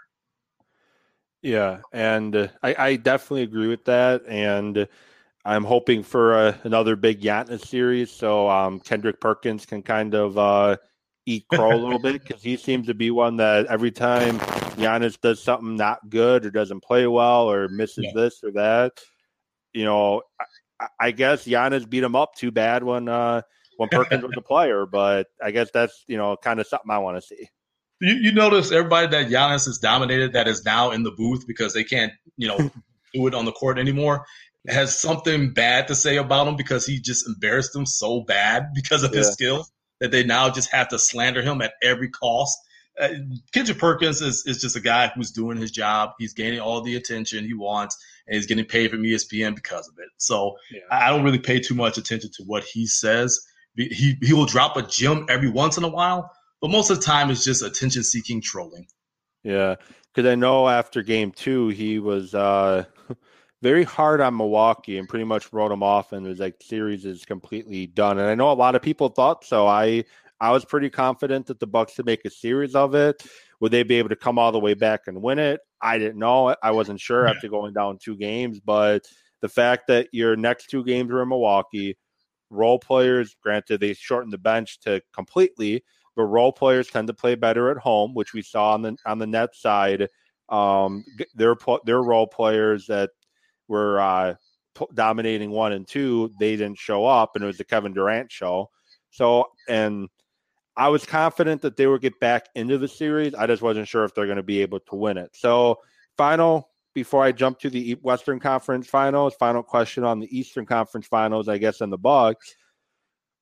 Yeah, 1.44 1.82
and 1.94 2.36
uh, 2.36 2.48
I, 2.64 2.76
I 2.78 2.96
definitely 2.96 3.44
agree 3.44 3.68
with 3.68 3.86
that. 3.86 4.24
And 4.28 4.88
I'm 5.46 5.64
hoping 5.64 6.02
for 6.02 6.34
uh, 6.34 6.58
another 6.64 6.96
big 6.96 7.22
Giannis 7.22 7.68
series, 7.68 8.10
so 8.10 8.50
um, 8.50 8.80
Kendrick 8.80 9.22
Perkins 9.22 9.68
can 9.68 9.84
kind 9.84 10.16
of 10.16 10.40
uh, 10.40 10.78
eat 11.28 11.48
crow 11.48 11.76
a 11.76 11.78
little 11.78 12.00
bit 12.00 12.24
because 12.24 12.42
he 12.42 12.58
seems 12.58 12.88
to 12.88 12.96
be 12.96 13.12
one 13.12 13.38
that 13.38 13.68
every 13.68 13.92
time 13.92 14.40
Giannis 14.76 15.22
does 15.22 15.42
something 15.42 15.76
not 15.76 16.10
good 16.10 16.46
or 16.46 16.50
doesn't 16.50 16.82
play 16.82 17.06
well 17.06 17.50
or 17.50 17.68
misses 17.68 18.06
Yeah. 18.06 18.12
this 18.16 18.44
or 18.44 18.52
that, 18.54 18.94
you 19.74 19.86
know, 19.86 20.24
I 21.00 21.12
guess 21.12 21.46
Giannis 21.46 21.90
beat 21.90 22.04
him 22.04 22.16
up 22.16 22.36
too 22.36 22.52
bad 22.52 22.84
when 22.84 23.08
uh, 23.08 23.42
when 23.78 23.90
Perkins 23.90 24.24
was 24.24 24.34
a 24.38 24.42
player, 24.48 24.86
but 24.86 25.28
I 25.44 25.52
guess 25.52 25.70
that's 25.74 26.04
you 26.08 26.18
know 26.18 26.36
kind 26.38 26.60
of 26.60 26.68
something 26.68 26.92
I 26.92 27.00
want 27.00 27.18
to 27.18 27.22
see. 27.22 27.50
You, 28.02 28.14
you 28.16 28.32
notice 28.34 28.72
everybody 28.72 29.08
that 29.08 29.28
Giannis 29.28 29.66
has 29.66 29.78
dominated 29.78 30.34
that 30.34 30.48
is 30.48 30.66
now 30.66 30.92
in 30.92 31.04
the 31.04 31.12
booth 31.12 31.48
because 31.48 31.74
they 31.74 31.84
can't 31.84 32.14
you 32.38 32.48
know 32.48 32.58
do 33.14 33.28
it 33.28 33.34
on 33.34 33.46
the 33.46 33.54
court 33.54 33.80
anymore 33.80 34.26
has 34.68 35.00
something 35.00 35.54
bad 35.54 35.88
to 35.88 35.96
say 35.96 36.18
about 36.18 36.48
him 36.48 36.56
because 36.56 36.86
he 36.86 37.00
just 37.00 37.28
embarrassed 37.28 37.74
them 37.74 37.86
so 37.86 38.22
bad 38.22 38.70
because 38.74 39.04
of 39.04 39.12
yeah. 39.12 39.20
his 39.20 39.32
skills 39.32 39.72
that 40.00 40.12
they 40.12 40.24
now 40.24 40.50
just 40.50 40.72
have 40.72 40.90
to 40.90 41.00
slander 41.00 41.42
him 41.42 41.62
at 41.62 41.74
every 41.82 42.10
cost. 42.10 42.58
Uh, 43.00 43.10
Kendrick 43.52 43.78
Perkins 43.78 44.22
is, 44.22 44.46
is 44.46 44.62
just 44.62 44.76
a 44.76 44.80
guy 44.80 45.08
who's 45.08 45.32
doing 45.32 45.58
his 45.58 45.72
job. 45.72 46.12
He's 46.18 46.34
gaining 46.34 46.60
all 46.60 46.82
the 46.82 46.96
attention 46.96 47.46
he 47.46 47.54
wants, 47.54 47.98
and 48.28 48.36
he's 48.36 48.46
getting 48.46 48.66
paid 48.66 48.92
from 48.92 49.04
ESPN 49.04 49.56
because 49.56 49.88
of 49.88 49.96
it. 49.98 50.10
So 50.18 50.56
yeah. 50.72 50.80
I 50.92 51.10
don't 51.10 51.24
really 51.24 51.40
pay 51.40 51.60
too 51.60 51.76
much 51.76 51.98
attention 51.98 52.32
to 52.38 52.44
what 52.44 52.64
he 52.64 52.88
says. 52.88 53.40
He 53.76 54.16
he 54.22 54.34
will 54.34 54.46
drop 54.46 54.78
a 54.78 54.84
gem 54.84 55.26
every 55.28 55.50
once 55.50 55.78
in 55.78 55.84
a 55.84 55.90
while, 55.90 56.32
but 56.62 56.72
most 56.72 56.90
of 56.90 56.98
the 56.98 57.04
time 57.04 57.30
it's 57.30 57.44
just 57.44 57.62
attention 57.62 58.04
seeking 58.04 58.40
trolling. 58.40 58.88
Yeah, 59.44 59.76
because 60.14 60.32
I 60.32 60.36
know 60.36 60.70
after 60.70 61.04
game 61.04 61.32
two 61.32 61.68
he 61.70 62.00
was 62.00 62.34
uh, 62.34 62.86
very 63.62 63.84
hard 63.84 64.22
on 64.22 64.38
Milwaukee 64.38 64.98
and 64.98 65.10
pretty 65.10 65.26
much 65.26 65.52
wrote 65.52 65.70
them 65.70 65.84
off 65.84 66.14
and 66.14 66.26
was 66.26 66.40
like 66.40 66.56
series 66.62 67.06
is 67.06 67.26
completely 67.26 67.86
done. 67.86 68.18
And 68.18 68.30
I 68.30 68.36
know 68.36 68.52
a 68.52 68.54
lot 68.54 68.76
of 68.76 68.82
people 68.82 69.10
thought 69.10 69.44
so. 69.44 69.68
I 69.68 70.06
I 70.40 70.52
was 70.52 70.66
pretty 70.66 70.90
confident 70.90 71.48
that 71.48 71.60
the 71.60 71.68
Bucks 71.68 71.98
would 71.98 72.06
make 72.06 72.26
a 72.26 72.30
series 72.30 72.76
of 72.76 72.94
it. 72.96 73.24
Would 73.62 73.72
they 73.72 73.84
be 73.84 73.96
able 73.96 74.10
to 74.10 74.16
come 74.16 74.38
all 74.38 74.52
the 74.52 74.60
way 74.60 74.74
back 74.74 75.02
and 75.08 75.22
win 75.22 75.40
it? 75.40 75.62
I 75.82 75.98
didn't 75.98 76.20
know. 76.20 76.56
I 76.62 76.72
wasn't 76.72 77.00
sure 77.00 77.28
after 77.28 77.48
going 77.48 77.74
down 77.74 78.00
two 78.02 78.18
games, 78.18 78.60
but 78.60 79.06
the 79.42 79.50
fact 79.50 79.88
that 79.88 80.10
your 80.12 80.36
next 80.36 80.68
two 80.68 80.84
games 80.84 81.12
were 81.12 81.22
in 81.22 81.30
Milwaukee, 81.30 81.98
role 82.50 82.80
players, 82.80 83.36
granted 83.42 83.80
they 83.80 83.94
shortened 83.94 84.34
the 84.34 84.38
bench 84.38 84.80
to 84.82 85.02
completely, 85.14 85.84
but 86.16 86.24
role 86.24 86.52
players 86.52 86.88
tend 86.88 87.08
to 87.08 87.14
play 87.14 87.36
better 87.36 87.70
at 87.70 87.78
home, 87.78 88.14
which 88.14 88.34
we 88.34 88.42
saw 88.42 88.74
on 88.74 88.82
the 88.82 88.98
on 89.06 89.20
the 89.20 89.28
net 89.28 89.56
side. 89.56 90.10
Um, 90.50 91.04
their 91.34 91.56
their 91.86 92.02
role 92.02 92.28
players 92.28 92.88
that 92.88 93.12
were 93.68 94.00
uh, 94.00 94.36
dominating 94.94 95.52
one 95.52 95.74
and 95.74 95.88
two, 95.88 96.32
they 96.40 96.56
didn't 96.56 96.78
show 96.78 97.06
up, 97.06 97.32
and 97.36 97.44
it 97.44 97.48
was 97.48 97.58
the 97.58 97.64
Kevin 97.64 97.94
Durant 97.94 98.32
show. 98.32 98.70
So, 99.12 99.46
and 99.70 100.10
I 100.78 100.90
was 100.90 101.06
confident 101.06 101.62
that 101.62 101.78
they 101.78 101.88
would 101.88 102.02
get 102.02 102.20
back 102.20 102.50
into 102.56 102.78
the 102.78 102.88
series. 102.88 103.34
I 103.34 103.48
just 103.48 103.62
wasn't 103.62 103.88
sure 103.88 104.04
if 104.04 104.14
they're 104.14 104.26
going 104.26 104.38
to 104.38 104.44
be 104.44 104.62
able 104.62 104.80
to 104.82 104.96
win 104.96 105.18
it. 105.18 105.36
So, 105.36 105.80
final 106.18 106.70
before 106.96 107.24
I 107.24 107.34
jump 107.34 107.60
to 107.60 107.70
the 107.70 107.94
Western 108.02 108.40
Conference 108.40 108.88
Finals, 108.88 109.36
final 109.36 109.62
question 109.62 110.04
on 110.04 110.20
the 110.20 110.38
Eastern 110.38 110.66
Conference 110.66 111.06
Finals, 111.06 111.50
I 111.50 111.58
guess, 111.58 111.82
and 111.82 111.92
the 111.92 111.98
Bucks. 111.98 112.56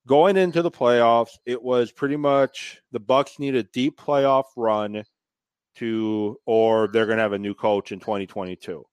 Going 0.06 0.36
into 0.36 0.60
the 0.60 0.70
playoffs, 0.70 1.38
it 1.46 1.62
was 1.62 1.90
pretty 1.90 2.16
much 2.16 2.82
the 2.92 3.00
Bucks 3.00 3.38
need 3.38 3.54
a 3.54 3.62
deep 3.62 3.98
playoff 3.98 4.44
run 4.56 5.04
to, 5.76 6.36
or 6.44 6.88
they're 6.92 7.06
going 7.06 7.16
to 7.16 7.22
have 7.22 7.32
a 7.32 7.38
new 7.38 7.54
coach 7.54 7.92
in 7.92 8.00
2022. 8.00 8.84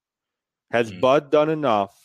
Has 0.71 0.91
mm-hmm. 0.91 1.01
Bud 1.01 1.31
done 1.31 1.49
enough 1.49 1.97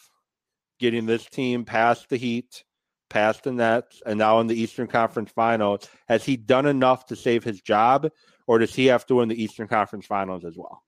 getting 0.80 1.07
this 1.07 1.26
team 1.26 1.64
past 1.64 2.09
the 2.09 2.16
Heat, 2.16 2.64
past 3.09 3.44
the 3.44 3.52
Nets, 3.52 4.02
and 4.04 4.18
now 4.18 4.40
in 4.40 4.46
the 4.46 4.54
Eastern 4.54 4.86
Conference 4.86 5.30
Finals? 5.30 5.88
Has 6.09 6.24
he 6.24 6.36
done 6.36 6.66
enough 6.66 7.07
to 7.07 7.16
save 7.16 7.44
his 7.44 7.61
job, 7.61 8.11
or 8.46 8.59
does 8.59 8.74
he 8.74 8.86
have 8.86 9.07
to 9.07 9.16
win 9.16 9.28
the 9.28 9.42
Eastern 9.42 9.68
Conference 9.68 10.07
Finals 10.07 10.44
as 10.44 10.57
well? 10.57 10.82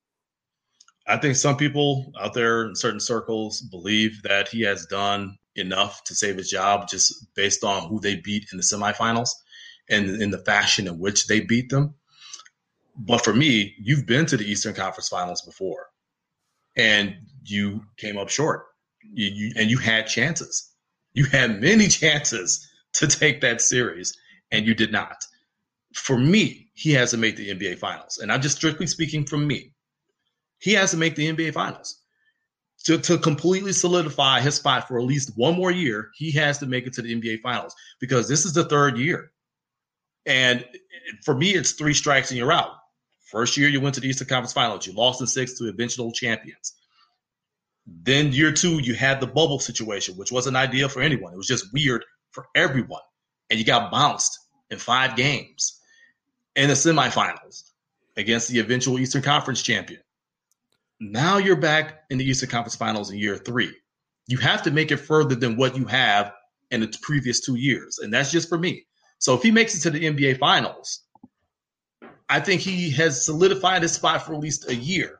I 1.06 1.16
think 1.16 1.36
some 1.36 1.56
people 1.56 2.12
out 2.20 2.34
there 2.34 2.66
in 2.66 2.76
certain 2.76 3.00
circles 3.00 3.62
believe 3.62 4.22
that 4.24 4.48
he 4.48 4.62
has 4.62 4.84
done 4.86 5.38
enough 5.56 6.04
to 6.04 6.14
save 6.14 6.36
his 6.36 6.50
job 6.50 6.88
just 6.88 7.34
based 7.34 7.64
on 7.64 7.88
who 7.88 7.98
they 8.00 8.16
beat 8.16 8.46
in 8.52 8.58
the 8.58 8.62
semifinals 8.62 9.30
and 9.88 10.22
in 10.22 10.30
the 10.30 10.38
fashion 10.38 10.86
in 10.86 10.98
which 10.98 11.26
they 11.26 11.40
beat 11.40 11.70
them. 11.70 11.94
But 12.96 13.24
for 13.24 13.32
me, 13.32 13.74
you've 13.78 14.06
been 14.06 14.26
to 14.26 14.36
the 14.36 14.44
Eastern 14.44 14.74
Conference 14.74 15.08
Finals 15.08 15.42
before 15.42 15.88
and 16.78 17.16
you 17.44 17.82
came 17.96 18.16
up 18.16 18.28
short. 18.28 18.66
You, 19.02 19.26
you, 19.26 19.52
and 19.56 19.70
you 19.70 19.78
had 19.78 20.06
chances. 20.06 20.67
You 21.18 21.24
had 21.24 21.60
many 21.60 21.88
chances 22.02 22.64
to 22.92 23.08
take 23.08 23.40
that 23.40 23.60
series, 23.60 24.16
and 24.52 24.64
you 24.64 24.72
did 24.72 24.92
not. 24.92 25.24
For 25.92 26.16
me, 26.16 26.68
he 26.74 26.92
has 26.92 27.10
to 27.10 27.16
make 27.16 27.34
the 27.34 27.50
NBA 27.52 27.80
Finals, 27.80 28.18
and 28.18 28.30
I'm 28.30 28.40
just 28.40 28.56
strictly 28.58 28.86
speaking 28.86 29.26
from 29.26 29.44
me. 29.44 29.72
He 30.60 30.74
has 30.74 30.92
to 30.92 30.96
make 30.96 31.16
the 31.16 31.26
NBA 31.26 31.54
Finals 31.54 32.00
to, 32.84 32.98
to 32.98 33.18
completely 33.18 33.72
solidify 33.72 34.38
his 34.42 34.54
spot 34.54 34.86
for 34.86 34.96
at 34.96 35.06
least 35.06 35.32
one 35.36 35.56
more 35.56 35.72
year. 35.72 36.10
He 36.14 36.30
has 36.32 36.58
to 36.58 36.66
make 36.66 36.86
it 36.86 36.92
to 36.92 37.02
the 37.02 37.20
NBA 37.20 37.40
Finals 37.40 37.74
because 37.98 38.28
this 38.28 38.44
is 38.44 38.52
the 38.52 38.66
third 38.66 38.96
year, 38.96 39.32
and 40.24 40.64
for 41.24 41.34
me, 41.34 41.50
it's 41.50 41.72
three 41.72 41.94
strikes 41.94 42.30
and 42.30 42.38
you're 42.38 42.52
out. 42.52 42.74
First 43.24 43.56
year 43.56 43.68
you 43.68 43.80
went 43.80 43.96
to 43.96 44.00
the 44.00 44.08
Eastern 44.08 44.28
Conference 44.28 44.52
Finals, 44.52 44.86
you 44.86 44.92
lost 44.92 45.20
in 45.20 45.26
six 45.26 45.58
to 45.58 45.68
eventual 45.68 46.12
champions. 46.12 46.74
Then 47.88 48.32
year 48.32 48.52
two, 48.52 48.80
you 48.80 48.94
had 48.94 49.20
the 49.20 49.26
bubble 49.26 49.58
situation, 49.58 50.16
which 50.16 50.30
wasn't 50.30 50.56
ideal 50.56 50.88
for 50.88 51.00
anyone. 51.00 51.32
It 51.32 51.36
was 51.36 51.46
just 51.46 51.72
weird 51.72 52.04
for 52.32 52.46
everyone. 52.54 53.00
And 53.50 53.58
you 53.58 53.64
got 53.64 53.90
bounced 53.90 54.38
in 54.70 54.78
five 54.78 55.16
games 55.16 55.80
in 56.54 56.68
the 56.68 56.74
semifinals 56.74 57.70
against 58.16 58.48
the 58.48 58.58
eventual 58.58 58.98
Eastern 58.98 59.22
Conference 59.22 59.62
champion. 59.62 60.00
Now 61.00 61.38
you're 61.38 61.56
back 61.56 62.00
in 62.10 62.18
the 62.18 62.24
Eastern 62.24 62.50
Conference 62.50 62.76
Finals 62.76 63.10
in 63.10 63.18
year 63.18 63.36
three. 63.36 63.72
You 64.26 64.36
have 64.38 64.62
to 64.64 64.70
make 64.70 64.90
it 64.90 64.98
further 64.98 65.34
than 65.34 65.56
what 65.56 65.76
you 65.76 65.86
have 65.86 66.32
in 66.70 66.80
the 66.80 66.94
previous 67.00 67.40
two 67.40 67.54
years. 67.54 67.98
And 67.98 68.12
that's 68.12 68.30
just 68.30 68.48
for 68.48 68.58
me. 68.58 68.84
So 69.18 69.34
if 69.34 69.42
he 69.42 69.50
makes 69.50 69.74
it 69.74 69.80
to 69.82 69.90
the 69.90 70.04
NBA 70.04 70.38
Finals, 70.38 71.04
I 72.28 72.40
think 72.40 72.60
he 72.60 72.90
has 72.90 73.24
solidified 73.24 73.82
his 73.82 73.92
spot 73.92 74.26
for 74.26 74.34
at 74.34 74.40
least 74.40 74.68
a 74.68 74.74
year. 74.74 75.17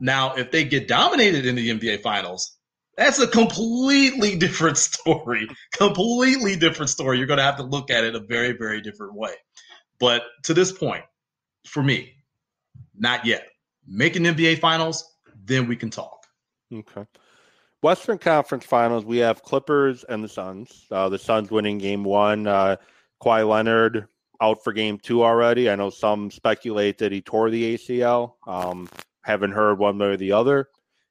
Now, 0.00 0.34
if 0.34 0.50
they 0.50 0.64
get 0.64 0.88
dominated 0.88 1.46
in 1.46 1.54
the 1.56 1.70
NBA 1.70 2.02
Finals, 2.02 2.56
that's 2.96 3.18
a 3.18 3.26
completely 3.26 4.36
different 4.36 4.76
story. 4.76 5.48
completely 5.72 6.56
different 6.56 6.90
story. 6.90 7.18
You're 7.18 7.26
going 7.26 7.38
to 7.38 7.44
have 7.44 7.56
to 7.56 7.62
look 7.62 7.90
at 7.90 8.04
it 8.04 8.14
a 8.14 8.20
very, 8.20 8.52
very 8.52 8.80
different 8.80 9.14
way. 9.14 9.32
But 10.00 10.22
to 10.44 10.54
this 10.54 10.72
point, 10.72 11.04
for 11.66 11.82
me, 11.82 12.14
not 12.96 13.24
yet. 13.24 13.46
Making 13.86 14.24
NBA 14.24 14.60
Finals, 14.60 15.04
then 15.44 15.66
we 15.66 15.76
can 15.76 15.90
talk. 15.90 16.26
Okay. 16.72 17.06
Western 17.82 18.18
Conference 18.18 18.64
Finals, 18.64 19.04
we 19.04 19.18
have 19.18 19.42
Clippers 19.42 20.04
and 20.04 20.22
the 20.22 20.28
Suns. 20.28 20.84
Uh, 20.90 21.08
the 21.08 21.18
Suns 21.18 21.50
winning 21.50 21.78
Game 21.78 22.04
One. 22.04 22.46
Uh, 22.46 22.76
Kawhi 23.22 23.48
Leonard 23.48 24.08
out 24.40 24.62
for 24.62 24.72
game 24.72 24.98
two 24.98 25.24
already. 25.24 25.70
I 25.70 25.76
know 25.76 25.90
some 25.90 26.30
speculate 26.30 26.98
that 26.98 27.12
he 27.12 27.20
tore 27.20 27.50
the 27.50 27.76
ACL. 27.76 28.34
Um, 28.46 28.88
haven't 29.28 29.52
heard 29.52 29.78
one 29.78 29.98
way 29.98 30.06
or 30.06 30.16
the 30.16 30.32
other. 30.32 30.68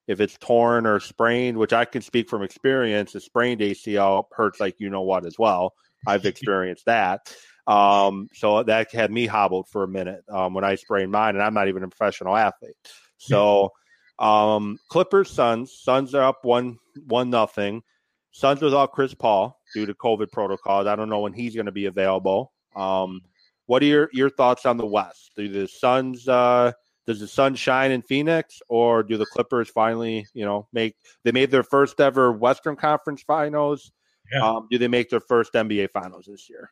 If 0.08 0.20
it's 0.20 0.38
torn 0.40 0.88
or 0.88 1.00
sprained, 1.00 1.58
which 1.58 1.74
I 1.74 1.86
can 1.86 2.02
speak 2.02 2.30
from 2.30 2.42
experience, 2.42 3.14
a 3.14 3.20
sprained 3.20 3.62
ACL 3.62 4.24
hurts 4.32 4.60
like 4.60 4.80
you 4.80 4.90
know 4.90 5.04
what 5.04 5.26
as 5.26 5.38
well. 5.38 5.74
I've 6.08 6.26
experienced 6.34 6.86
that. 6.86 7.32
Um, 7.68 8.30
so 8.34 8.64
that 8.64 8.92
had 8.92 9.12
me 9.12 9.28
hobbled 9.28 9.68
for 9.70 9.84
a 9.84 9.88
minute 9.88 10.24
um, 10.30 10.54
when 10.54 10.64
I 10.64 10.76
sprained 10.76 11.12
mine, 11.12 11.36
and 11.36 11.44
I'm 11.44 11.54
not 11.54 11.68
even 11.68 11.84
a 11.84 11.90
professional 11.90 12.36
athlete. 12.36 12.76
So 13.18 13.72
um, 14.18 14.80
Clippers, 14.90 15.30
Suns, 15.30 15.78
Suns 15.80 16.16
are 16.16 16.24
up 16.24 16.40
one 16.44 16.78
one 17.06 17.30
nothing. 17.30 17.84
Suns 18.32 18.62
without 18.62 18.94
Chris 18.94 19.14
Paul 19.14 19.60
due 19.76 19.86
to 19.86 19.94
COVID 19.94 20.32
protocols. 20.32 20.88
I 20.88 20.96
don't 20.96 21.10
know 21.10 21.20
when 21.20 21.34
he's 21.34 21.56
going 21.56 21.66
to 21.68 21.72
be 21.72 21.86
available. 21.86 22.54
Um, 22.76 23.22
what 23.66 23.84
are 23.84 23.88
your, 23.88 24.10
your 24.14 24.30
thoughts 24.30 24.66
on 24.66 24.78
the 24.78 24.86
West? 24.86 25.32
Do 25.36 25.50
the 25.50 25.68
Suns 25.68 26.28
uh, 26.28 26.72
does 27.08 27.20
the 27.22 27.28
sun 27.28 27.56
shine 27.56 27.92
in 27.92 28.02
Phoenix, 28.02 28.62
or 28.68 29.02
do 29.02 29.18
the 29.18 29.26
Clippers 29.26 29.70
finally, 29.70 30.28
you 30.34 30.46
know, 30.46 30.68
make 30.74 30.96
they 31.24 31.32
made 31.32 31.50
their 31.50 31.64
first 31.64 32.00
ever 32.00 32.32
Western 32.32 32.76
Conference 32.76 33.24
Finals? 33.24 33.92
Yeah. 34.32 34.46
Um, 34.46 34.68
do 34.70 34.78
they 34.78 34.90
make 34.90 35.10
their 35.10 35.22
first 35.22 35.54
NBA 35.54 35.92
Finals 35.92 36.26
this 36.28 36.50
year? 36.50 36.70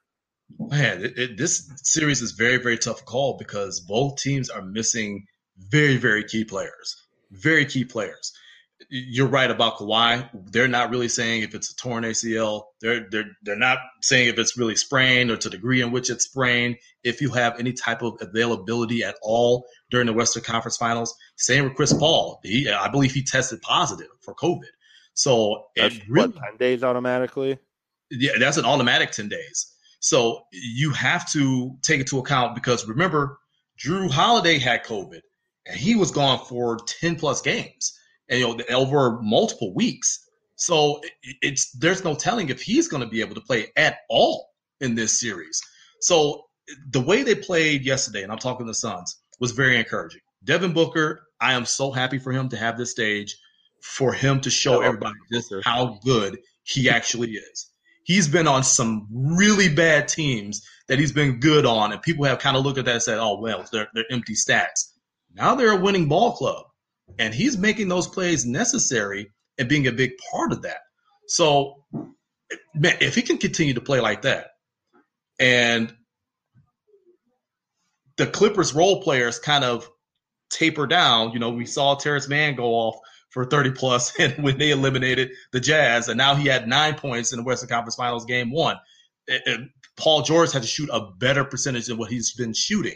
Man, 0.59 1.03
it, 1.03 1.17
it, 1.17 1.37
this 1.37 1.71
series 1.77 2.21
is 2.21 2.33
very, 2.33 2.57
very 2.57 2.77
tough 2.77 3.05
call 3.05 3.37
because 3.37 3.79
both 3.79 4.21
teams 4.21 4.49
are 4.49 4.61
missing 4.61 5.25
very, 5.57 5.95
very 5.95 6.23
key 6.23 6.43
players. 6.43 7.07
Very 7.31 7.65
key 7.65 7.85
players 7.85 8.33
you're 8.89 9.27
right 9.27 9.49
about 9.49 9.77
Kawhi. 9.77 10.29
They're 10.51 10.67
not 10.67 10.89
really 10.89 11.07
saying 11.07 11.43
if 11.43 11.55
it's 11.55 11.71
a 11.71 11.75
torn 11.75 12.03
ACL. 12.03 12.65
They're 12.81 13.07
they're 13.09 13.31
they're 13.43 13.55
not 13.55 13.79
saying 14.01 14.29
if 14.29 14.37
it's 14.37 14.57
really 14.57 14.75
sprained 14.75 15.31
or 15.31 15.37
to 15.37 15.49
the 15.49 15.55
degree 15.57 15.81
in 15.81 15.91
which 15.91 16.09
it's 16.09 16.25
sprained. 16.25 16.77
If 17.03 17.21
you 17.21 17.31
have 17.31 17.59
any 17.59 17.73
type 17.73 18.01
of 18.01 18.17
availability 18.19 19.03
at 19.03 19.15
all 19.21 19.65
during 19.91 20.07
the 20.07 20.13
Western 20.13 20.43
Conference 20.43 20.77
Finals, 20.77 21.15
same 21.37 21.63
with 21.63 21.75
Chris 21.75 21.93
Paul. 21.93 22.39
He, 22.43 22.69
I 22.69 22.89
believe 22.89 23.13
he 23.13 23.23
tested 23.23 23.61
positive 23.61 24.09
for 24.21 24.35
COVID. 24.35 24.63
So 25.13 25.65
that's 25.75 25.97
really, 26.09 26.27
what, 26.27 26.43
ten 26.43 26.57
days 26.57 26.83
automatically. 26.83 27.57
Yeah, 28.11 28.33
that's 28.39 28.57
an 28.57 28.65
automatic 28.65 29.11
ten 29.11 29.29
days. 29.29 29.71
So 29.99 30.43
you 30.51 30.91
have 30.91 31.31
to 31.31 31.77
take 31.81 31.97
it 31.97 32.01
into 32.01 32.19
account 32.19 32.55
because 32.55 32.87
remember, 32.87 33.39
Jrue 33.79 34.11
Holiday 34.11 34.59
had 34.59 34.83
COVID 34.83 35.21
and 35.65 35.77
he 35.77 35.95
was 35.95 36.11
gone 36.11 36.39
for 36.45 36.77
ten 36.77 37.15
plus 37.15 37.41
games 37.41 37.97
and 38.29 38.39
you 38.39 38.47
know 38.47 38.63
over 38.69 39.19
multiple 39.21 39.73
weeks 39.73 40.25
So 40.55 41.01
it's 41.41 41.71
there's 41.71 42.03
no 42.03 42.15
telling 42.15 42.49
if 42.49 42.61
he's 42.61 42.87
going 42.87 43.03
to 43.03 43.09
be 43.09 43.21
able 43.21 43.35
to 43.35 43.41
play 43.41 43.67
at 43.75 43.97
all 44.09 44.49
in 44.79 44.95
this 44.95 45.19
series. 45.19 45.61
So 46.01 46.45
the 46.91 47.01
way 47.01 47.23
they 47.23 47.35
played 47.35 47.85
yesterday, 47.85 48.23
and 48.23 48.31
I'm 48.31 48.37
talking 48.37 48.65
the 48.65 48.73
Suns, 48.73 49.19
was 49.39 49.51
very 49.51 49.77
encouraging. 49.77 50.21
Devin 50.43 50.73
Booker, 50.73 51.21
I 51.41 51.53
am 51.53 51.65
so 51.65 51.91
happy 51.91 52.17
for 52.19 52.31
him 52.31 52.49
to 52.49 52.57
have 52.57 52.77
this 52.77 52.91
stage 52.91 53.35
for 53.81 54.13
him 54.13 54.39
to 54.41 54.49
show 54.49 54.81
everybody 54.81 55.15
just 55.31 55.53
how 55.63 55.99
good 56.03 56.39
he 56.63 56.89
actually 56.89 57.31
is. 57.31 57.71
He's 58.03 58.27
been 58.27 58.47
on 58.47 58.63
some 58.63 59.07
really 59.11 59.67
bad 59.73 60.07
teams 60.07 60.65
that 60.87 60.99
he's 60.99 61.11
been 61.11 61.39
good 61.39 61.65
on, 61.65 61.91
and 61.91 62.01
people 62.01 62.25
have 62.25 62.39
kind 62.39 62.55
of 62.55 62.63
looked 62.63 62.77
at 62.77 62.85
that 62.85 62.93
and 62.93 63.01
said, 63.01 63.17
"Oh 63.19 63.39
well, 63.39 63.65
they're, 63.71 63.87
they're 63.93 64.05
empty 64.11 64.33
stats." 64.33 64.91
Now 65.33 65.55
they're 65.55 65.77
a 65.77 65.81
winning 65.81 66.07
ball 66.07 66.33
club, 66.33 66.65
and 67.19 67.33
he's 67.33 67.57
making 67.57 67.87
those 67.87 68.07
plays 68.07 68.45
necessary 68.45 69.31
and 69.57 69.69
being 69.69 69.87
a 69.87 69.91
big 69.91 70.11
part 70.31 70.51
of 70.51 70.61
that. 70.63 70.79
So, 71.27 71.83
man, 72.73 72.97
if 73.01 73.15
he 73.15 73.21
can 73.21 73.37
continue 73.37 73.73
to 73.73 73.81
play 73.81 73.99
like 73.99 74.23
that, 74.23 74.51
and 75.39 75.93
the 78.17 78.27
Clippers 78.27 78.73
role 78.73 79.01
players 79.01 79.39
kind 79.39 79.63
of 79.63 79.89
taper 80.49 80.87
down, 80.87 81.31
you 81.31 81.39
know, 81.39 81.49
we 81.49 81.65
saw 81.65 81.95
Terance 81.95 82.27
Mann 82.27 82.55
go 82.55 82.73
off 82.73 82.95
for 83.29 83.45
30 83.45 83.71
plus 83.71 84.13
and 84.19 84.33
when 84.43 84.57
they 84.57 84.71
eliminated 84.71 85.31
the 85.51 85.59
Jazz, 85.59 86.07
and 86.07 86.17
now 86.17 86.35
he 86.35 86.47
had 86.47 86.67
nine 86.67 86.95
points 86.95 87.31
in 87.33 87.37
the 87.37 87.43
Western 87.43 87.69
Conference 87.69 87.95
Finals 87.95 88.25
game 88.25 88.51
one. 88.51 88.77
And 89.27 89.69
Paul 89.97 90.21
George 90.21 90.51
had 90.51 90.61
to 90.61 90.67
shoot 90.67 90.89
a 90.91 91.11
better 91.17 91.43
percentage 91.43 91.87
than 91.87 91.97
what 91.97 92.11
he's 92.11 92.33
been 92.33 92.53
shooting. 92.53 92.95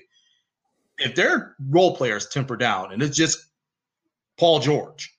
If 0.99 1.15
their 1.15 1.55
role 1.69 1.95
players 1.95 2.27
temper 2.27 2.55
down 2.55 2.91
and 2.91 3.01
it's 3.01 3.15
just 3.15 3.48
Paul 4.39 4.59
George, 4.61 5.13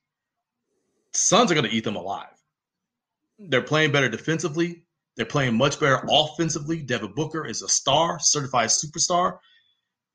Suns 1.12 1.50
are 1.50 1.54
going 1.54 1.68
to 1.68 1.74
eat 1.74 1.84
them 1.84 1.96
alive. 1.96 2.26
They're 3.38 3.62
playing 3.62 3.92
better 3.92 4.08
defensively. 4.08 4.84
They're 5.16 5.26
playing 5.26 5.56
much 5.56 5.78
better 5.78 6.02
offensively. 6.08 6.82
Devin 6.82 7.12
Booker 7.14 7.44
is 7.46 7.62
a 7.62 7.68
star, 7.68 8.18
certified 8.18 8.70
superstar. 8.70 9.38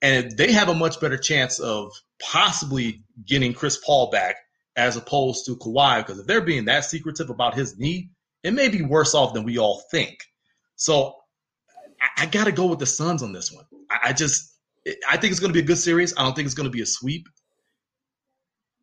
And 0.02 0.36
they 0.38 0.52
have 0.52 0.70
a 0.70 0.74
much 0.74 1.00
better 1.00 1.18
chance 1.18 1.60
of 1.60 1.92
possibly 2.20 3.04
getting 3.26 3.54
Chris 3.54 3.78
Paul 3.86 4.10
back 4.10 4.38
as 4.76 4.98
opposed 4.98 5.46
to 5.46 5.58
Kawhi. 5.58 6.00
Because 6.00 6.20
if 6.20 6.28
they're 6.28 6.42
being 6.42 6.66
that 6.66 6.86
secretive 6.86 7.30
about 7.30 7.56
his 7.56 7.78
knee, 7.78 8.10
it 8.44 8.54
may 8.54 8.70
be 8.70 8.82
worse 8.82 9.14
off 9.14 9.34
than 9.34 9.44
we 9.44 9.58
all 9.58 9.84
think. 9.92 10.18
So 10.76 11.16
I, 12.02 12.24
I 12.24 12.26
got 12.26 12.46
to 12.46 12.52
go 12.52 12.66
with 12.66 12.80
the 12.80 12.86
Suns 12.86 13.22
on 13.22 13.34
this 13.34 13.52
one. 13.52 13.66
I, 13.90 14.10
I 14.10 14.14
just, 14.14 14.56
I 15.10 15.18
think 15.18 15.32
it's 15.32 15.40
going 15.40 15.52
to 15.52 15.58
be 15.58 15.64
a 15.64 15.68
good 15.68 15.78
series. 15.78 16.16
I 16.18 16.24
don't 16.24 16.36
think 16.36 16.46
it's 16.46 16.56
going 16.56 16.70
to 16.70 16.76
be 16.76 16.82
a 16.82 16.86
sweep, 16.86 17.28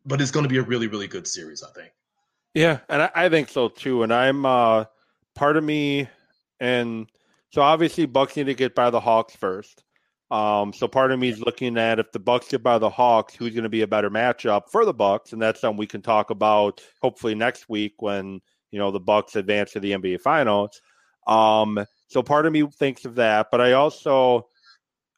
but 0.05 0.21
it's 0.21 0.31
going 0.31 0.43
to 0.43 0.49
be 0.49 0.57
a 0.57 0.63
really, 0.63 0.87
really 0.87 1.07
good 1.07 1.27
series. 1.27 1.63
I 1.63 1.71
think. 1.71 1.91
Yeah, 2.53 2.79
and 2.89 3.03
I, 3.03 3.11
I 3.15 3.29
think 3.29 3.49
so 3.49 3.69
too. 3.69 4.03
And 4.03 4.13
I'm 4.13 4.45
uh, 4.45 4.85
part 5.35 5.57
of 5.57 5.63
me, 5.63 6.07
and 6.59 7.07
so 7.49 7.61
obviously 7.61 8.05
Bucks 8.05 8.35
need 8.35 8.45
to 8.45 8.53
get 8.53 8.75
by 8.75 8.89
the 8.89 8.99
Hawks 8.99 9.35
first. 9.35 9.83
Um, 10.31 10.73
so 10.73 10.87
part 10.87 11.11
of 11.11 11.19
me 11.19 11.29
is 11.29 11.41
looking 11.41 11.77
at 11.77 11.99
if 11.99 12.11
the 12.11 12.19
Bucks 12.19 12.47
get 12.47 12.63
by 12.63 12.79
the 12.79 12.89
Hawks, 12.89 13.35
who's 13.35 13.53
going 13.53 13.63
to 13.63 13.69
be 13.69 13.81
a 13.81 13.87
better 13.87 14.09
matchup 14.09 14.69
for 14.71 14.85
the 14.85 14.93
Bucks, 14.93 15.33
and 15.33 15.41
that's 15.41 15.61
something 15.61 15.77
we 15.77 15.85
can 15.85 16.01
talk 16.01 16.31
about 16.31 16.81
hopefully 17.01 17.35
next 17.35 17.69
week 17.69 18.01
when 18.01 18.41
you 18.71 18.79
know 18.79 18.91
the 18.91 18.99
Bucks 18.99 19.35
advance 19.35 19.71
to 19.73 19.79
the 19.79 19.91
NBA 19.91 20.21
Finals. 20.21 20.81
Um, 21.27 21.85
so 22.07 22.21
part 22.21 22.45
of 22.45 22.53
me 22.53 22.65
thinks 22.67 23.05
of 23.05 23.15
that, 23.15 23.47
but 23.51 23.61
I 23.61 23.73
also 23.73 24.47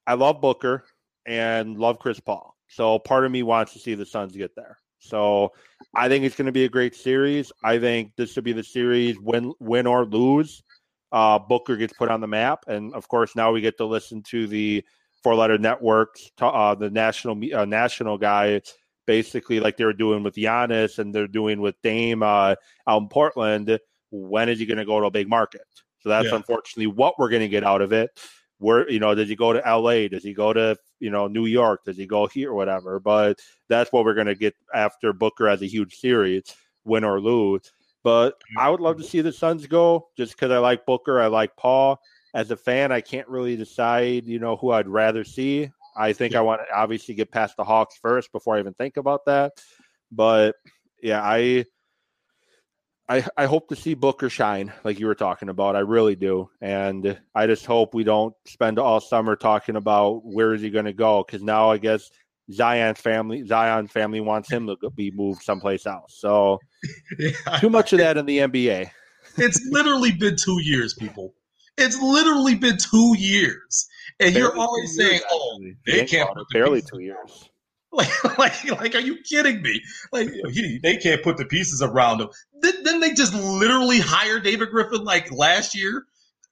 I 0.05 0.13
love 0.15 0.41
Booker 0.41 0.83
and 1.25 1.77
love 1.77 1.99
Chris 1.99 2.19
Paul. 2.19 2.54
So 2.75 2.99
part 2.99 3.23
of 3.23 3.31
me 3.31 3.41
wants 3.41 3.71
to 3.71 3.79
see 3.79 3.95
the 3.95 4.05
Suns 4.05 4.35
get 4.35 4.53
there. 4.53 4.77
So 4.99 5.53
I 5.93 6.09
think 6.09 6.25
it's 6.25 6.35
going 6.35 6.47
to 6.47 6.51
be 6.51 6.65
a 6.65 6.69
great 6.69 6.93
series. 6.93 7.53
I 7.63 7.79
think 7.79 8.11
this 8.17 8.33
should 8.33 8.43
be 8.43 8.51
the 8.51 8.63
series 8.63 9.17
win 9.17 9.53
win 9.61 9.87
or 9.87 10.03
lose. 10.05 10.61
Uh, 11.09 11.39
Booker 11.39 11.77
gets 11.77 11.93
put 11.93 12.09
on 12.09 12.19
the 12.19 12.27
map, 12.27 12.65
and 12.67 12.93
of 12.93 13.07
course 13.07 13.33
now 13.33 13.53
we 13.53 13.61
get 13.61 13.77
to 13.77 13.85
listen 13.85 14.21
to 14.23 14.45
the 14.45 14.83
four 15.23 15.35
letter 15.35 15.57
networks, 15.57 16.29
uh, 16.41 16.75
the 16.75 16.89
national 16.89 17.39
uh, 17.55 17.63
national 17.63 18.17
guy, 18.17 18.61
basically 19.07 19.61
like 19.61 19.77
they 19.77 19.85
were 19.85 19.93
doing 19.93 20.21
with 20.21 20.35
Giannis 20.35 20.99
and 20.99 21.15
they're 21.15 21.27
doing 21.27 21.61
with 21.61 21.81
Dame 21.81 22.23
uh, 22.23 22.55
out 22.85 23.01
in 23.01 23.07
Portland. 23.07 23.79
When 24.11 24.49
is 24.49 24.59
he 24.59 24.65
going 24.65 24.79
to 24.79 24.85
go 24.85 24.99
to 24.99 25.05
a 25.05 25.11
big 25.11 25.29
market? 25.29 25.61
So 25.99 26.09
that's 26.09 26.27
yeah. 26.27 26.35
unfortunately 26.35 26.87
what 26.87 27.17
we're 27.17 27.29
going 27.29 27.41
to 27.41 27.47
get 27.47 27.63
out 27.63 27.81
of 27.81 27.93
it. 27.93 28.19
Where 28.59 28.89
you 28.89 28.99
know, 28.99 29.13
does 29.13 29.29
he 29.29 29.35
go 29.35 29.53
to 29.53 29.67
L.A.? 29.67 30.07
Does 30.07 30.23
he 30.23 30.33
go 30.33 30.53
to 30.53 30.77
you 30.99 31.09
know 31.09 31.27
New 31.27 31.45
York? 31.45 31.83
Does 31.85 31.97
he 31.97 32.05
go 32.05 32.27
here 32.27 32.51
or 32.51 32.55
whatever? 32.55 32.99
But 32.99 33.39
that's 33.67 33.91
what 33.91 34.05
we're 34.05 34.13
going 34.13 34.27
to 34.27 34.35
get 34.35 34.55
after 34.73 35.13
Booker 35.13 35.47
as 35.47 35.61
a 35.61 35.67
huge 35.67 35.95
series, 35.95 36.55
win 36.85 37.03
or 37.03 37.19
lose. 37.19 37.71
But 38.03 38.39
mm-hmm. 38.39 38.59
I 38.59 38.69
would 38.69 38.79
love 38.79 38.97
to 38.97 39.03
see 39.03 39.21
the 39.21 39.31
Suns 39.31 39.65
go 39.67 40.09
just 40.15 40.33
because 40.33 40.51
I 40.51 40.59
like 40.59 40.85
Booker, 40.85 41.19
I 41.19 41.27
like 41.27 41.55
Paul. 41.57 41.99
As 42.33 42.51
a 42.51 42.57
fan, 42.57 42.91
I 42.91 43.01
can't 43.01 43.27
really 43.29 43.55
decide, 43.55 44.25
you 44.25 44.39
know, 44.39 44.57
who 44.57 44.71
I'd 44.71 44.87
rather 44.87 45.23
see. 45.23 45.71
I 45.97 46.13
think 46.13 46.33
yeah. 46.33 46.39
I 46.39 46.41
want 46.41 46.61
to 46.61 46.75
obviously 46.77 47.15
get 47.15 47.31
past 47.31 47.55
the 47.57 47.63
Hawks 47.63 47.97
first 47.97 48.31
before 48.31 48.57
I 48.57 48.59
even 48.59 48.73
think 48.73 48.97
about 48.97 49.25
that. 49.25 49.53
But 50.11 50.55
yeah, 51.01 51.21
I 51.23 51.65
I, 53.07 53.25
I 53.37 53.45
hope 53.45 53.69
to 53.69 53.75
see 53.75 53.93
Booker 53.93 54.29
shine 54.29 54.73
like 54.83 54.99
you 54.99 55.05
were 55.05 55.15
talking 55.15 55.49
about. 55.49 55.75
I 55.75 55.79
really 55.79 56.15
do. 56.15 56.49
And 56.59 57.19
I 57.35 57.45
just 57.45 57.65
hope 57.65 57.93
we 57.93 58.03
don't 58.03 58.33
spend 58.45 58.79
all 58.79 58.99
summer 58.99 59.35
talking 59.35 59.75
about 59.75 60.25
where 60.25 60.53
is 60.53 60.61
he 60.61 60.71
going 60.71 60.85
to 60.85 60.93
go 60.93 61.23
because 61.23 61.43
now 61.43 61.69
I 61.69 61.77
guess 61.77 62.09
Zion's 62.51 62.99
family 62.99 63.45
Zion 63.45 63.87
family 63.87 64.21
wants 64.21 64.49
him 64.49 64.67
to 64.67 64.89
be 64.91 65.11
moved 65.11 65.43
someplace 65.43 65.85
else. 65.85 66.17
So 66.17 66.59
yeah. 67.19 67.31
too 67.59 67.69
much 67.69 67.93
of 67.93 67.99
that 67.99 68.17
in 68.17 68.25
the 68.25 68.39
NBA. 68.39 68.89
It's 69.37 69.59
literally 69.69 70.11
been 70.11 70.35
2 70.37 70.61
years, 70.61 70.93
people. 70.93 71.33
It's 71.77 71.99
literally 71.99 72.55
been 72.55 72.77
2 72.77 73.15
years. 73.17 73.87
And 74.19 74.33
barely 74.33 74.39
you're 74.39 74.57
always 74.57 74.95
saying, 74.95 75.19
"Oh, 75.29 75.61
they 75.85 76.05
can't 76.05 76.33
put 76.33 76.45
barely 76.53 76.81
2 76.81 76.99
years." 76.99 77.49
Like, 77.95 78.23
like, 78.37 78.71
like, 78.71 78.95
are 78.95 78.99
you 78.99 79.17
kidding 79.23 79.61
me? 79.61 79.81
Like, 80.11 80.29
he, 80.51 80.79
they 80.81 80.97
can't 80.97 81.23
put 81.23 81.37
the 81.37 81.45
pieces 81.45 81.81
around 81.81 82.21
him. 82.21 82.29
Then, 82.61 82.83
then 82.83 82.99
they 82.99 83.13
just 83.13 83.33
literally 83.33 83.99
hire 83.99 84.39
David 84.39 84.69
Griffin 84.69 85.03
like 85.03 85.31
last 85.31 85.75
year. 85.75 86.03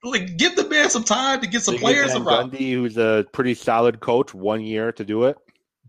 Like, 0.02 0.36
give 0.36 0.56
the 0.56 0.68
man 0.68 0.90
some 0.90 1.04
time 1.04 1.40
to 1.40 1.46
get 1.46 1.62
some 1.62 1.74
they 1.74 1.80
players 1.80 2.14
around. 2.14 2.52
Gundy, 2.52 2.72
who's 2.72 2.96
a 2.98 3.26
pretty 3.32 3.54
solid 3.54 4.00
coach, 4.00 4.34
one 4.34 4.60
year 4.60 4.92
to 4.92 5.04
do 5.04 5.24
it. 5.24 5.36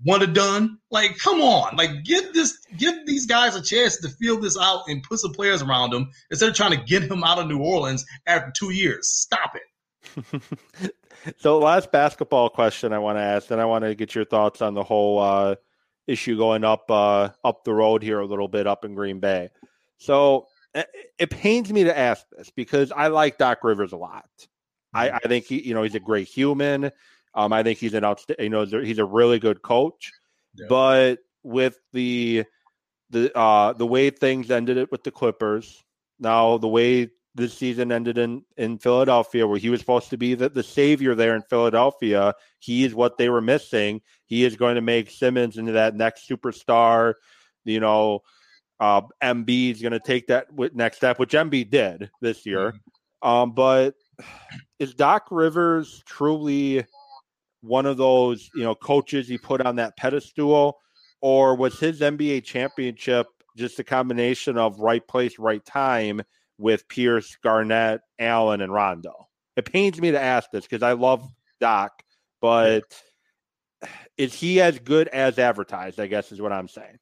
One 0.03 0.21
and 0.21 0.35
done. 0.35 0.77
Like, 0.91 1.17
come 1.17 1.41
on. 1.41 1.75
Like, 1.77 2.03
give 2.03 2.33
this, 2.33 2.57
give 2.77 3.05
these 3.05 3.25
guys 3.25 3.55
a 3.55 3.61
chance 3.61 3.97
to 4.01 4.09
feel 4.09 4.39
this 4.39 4.57
out 4.59 4.83
and 4.87 5.03
put 5.03 5.19
some 5.19 5.33
players 5.33 5.61
around 5.61 5.91
them 5.91 6.11
instead 6.29 6.49
of 6.49 6.55
trying 6.55 6.77
to 6.77 6.83
get 6.83 7.03
him 7.03 7.23
out 7.23 7.39
of 7.39 7.47
New 7.47 7.59
Orleans 7.59 8.05
after 8.25 8.51
two 8.55 8.71
years. 8.71 9.09
Stop 9.09 9.55
it. 9.55 9.63
so 11.37 11.59
last 11.59 11.91
basketball 11.91 12.49
question 12.49 12.93
I 12.93 12.99
want 12.99 13.17
to 13.17 13.21
ask, 13.21 13.51
and 13.51 13.61
I 13.61 13.65
want 13.65 13.83
to 13.83 13.95
get 13.95 14.15
your 14.15 14.25
thoughts 14.25 14.61
on 14.61 14.73
the 14.73 14.83
whole 14.83 15.19
uh, 15.19 15.55
issue 16.07 16.37
going 16.37 16.63
up 16.63 16.89
uh, 16.89 17.29
up 17.43 17.63
the 17.63 17.73
road 17.73 18.03
here 18.03 18.19
a 18.19 18.25
little 18.25 18.47
bit 18.47 18.67
up 18.67 18.85
in 18.85 18.95
Green 18.95 19.19
Bay. 19.19 19.49
So 19.97 20.47
it, 20.73 20.87
it 21.17 21.29
pains 21.29 21.71
me 21.71 21.85
to 21.85 21.97
ask 21.97 22.25
this 22.37 22.51
because 22.51 22.91
I 22.91 23.07
like 23.07 23.37
Doc 23.37 23.63
Rivers 23.63 23.93
a 23.93 23.97
lot. 23.97 24.29
I, 24.93 25.07
mm-hmm. 25.07 25.17
I 25.23 25.27
think 25.27 25.45
he, 25.45 25.61
you 25.61 25.73
know, 25.73 25.83
he's 25.83 25.95
a 25.95 25.99
great 25.99 26.27
human. 26.27 26.91
Um, 27.33 27.51
I 27.51 27.63
think 27.63 27.79
he's 27.79 27.93
an 27.93 28.03
outstanding, 28.03 28.45
you 28.45 28.49
know, 28.49 28.65
he's 28.65 28.97
a 28.97 29.05
really 29.05 29.39
good 29.39 29.61
coach. 29.61 30.11
Yeah. 30.55 30.67
But 30.69 31.15
with 31.43 31.77
the 31.93 32.45
the 33.09 33.37
uh 33.37 33.73
the 33.73 33.85
way 33.85 34.09
things 34.09 34.49
ended 34.49 34.77
it 34.77 34.91
with 34.91 35.03
the 35.03 35.11
Clippers, 35.11 35.83
now 36.19 36.57
the 36.57 36.67
way 36.67 37.09
this 37.35 37.53
season 37.53 37.91
ended 37.91 38.17
in, 38.17 38.43
in 38.55 38.77
Philadelphia, 38.77 39.45
where 39.45 39.59
he 39.59 39.69
was 39.69 39.81
supposed 39.81 40.09
to 40.09 40.17
be 40.17 40.33
the, 40.33 40.49
the 40.49 40.63
savior 40.63 41.13
there 41.15 41.35
in 41.35 41.41
Philadelphia. 41.43 42.33
He 42.59 42.85
is 42.85 42.95
what 42.95 43.17
they 43.17 43.29
were 43.29 43.41
missing. 43.41 44.01
He 44.25 44.45
is 44.45 44.55
going 44.55 44.75
to 44.75 44.81
make 44.81 45.11
Simmons 45.11 45.57
into 45.57 45.73
that 45.73 45.95
next 45.95 46.29
superstar. 46.29 47.13
You 47.65 47.81
know, 47.81 48.21
uh, 48.79 49.01
Embiid 49.21 49.73
is 49.73 49.81
going 49.81 49.91
to 49.91 49.99
take 49.99 50.27
that 50.27 50.47
next 50.73 50.97
step, 50.97 51.19
which 51.19 51.33
Embiid 51.33 51.69
did 51.69 52.09
this 52.21 52.45
year. 52.45 52.71
Mm-hmm. 52.71 53.27
Um, 53.27 53.51
but 53.53 53.95
is 54.79 54.93
Doc 54.93 55.27
Rivers 55.29 56.03
truly 56.05 56.85
one 57.61 57.85
of 57.85 57.97
those, 57.97 58.49
you 58.55 58.63
know, 58.63 58.75
coaches 58.75 59.27
he 59.27 59.37
put 59.37 59.61
on 59.61 59.75
that 59.75 59.97
pedestal? 59.97 60.77
Or 61.21 61.55
was 61.55 61.79
his 61.79 62.01
NBA 62.01 62.43
championship 62.43 63.27
just 63.57 63.79
a 63.79 63.83
combination 63.83 64.57
of 64.57 64.79
right 64.79 65.05
place, 65.05 65.37
right 65.37 65.63
time– 65.65 66.21
with 66.57 66.87
Pierce, 66.87 67.35
Garnett, 67.43 68.01
Allen, 68.19 68.61
and 68.61 68.71
Rondo. 68.71 69.27
It 69.55 69.65
pains 69.65 69.99
me 69.99 70.11
to 70.11 70.21
ask 70.21 70.49
this 70.51 70.65
because 70.65 70.83
I 70.83 70.93
love 70.93 71.27
Doc, 71.59 72.03
but 72.41 72.83
is 74.17 74.33
he 74.33 74.61
as 74.61 74.79
good 74.79 75.07
as 75.07 75.39
advertised? 75.39 75.99
I 75.99 76.07
guess 76.07 76.31
is 76.31 76.41
what 76.41 76.51
I'm 76.51 76.67
saying. 76.67 76.97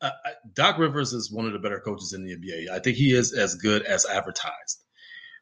Uh, 0.00 0.10
Doc 0.54 0.78
Rivers 0.78 1.12
is 1.12 1.30
one 1.30 1.46
of 1.46 1.52
the 1.52 1.60
better 1.60 1.78
coaches 1.78 2.12
in 2.12 2.24
the 2.24 2.36
NBA. 2.36 2.70
I 2.70 2.80
think 2.80 2.96
he 2.96 3.14
is 3.14 3.32
as 3.32 3.54
good 3.54 3.82
as 3.82 4.04
advertised. 4.04 4.82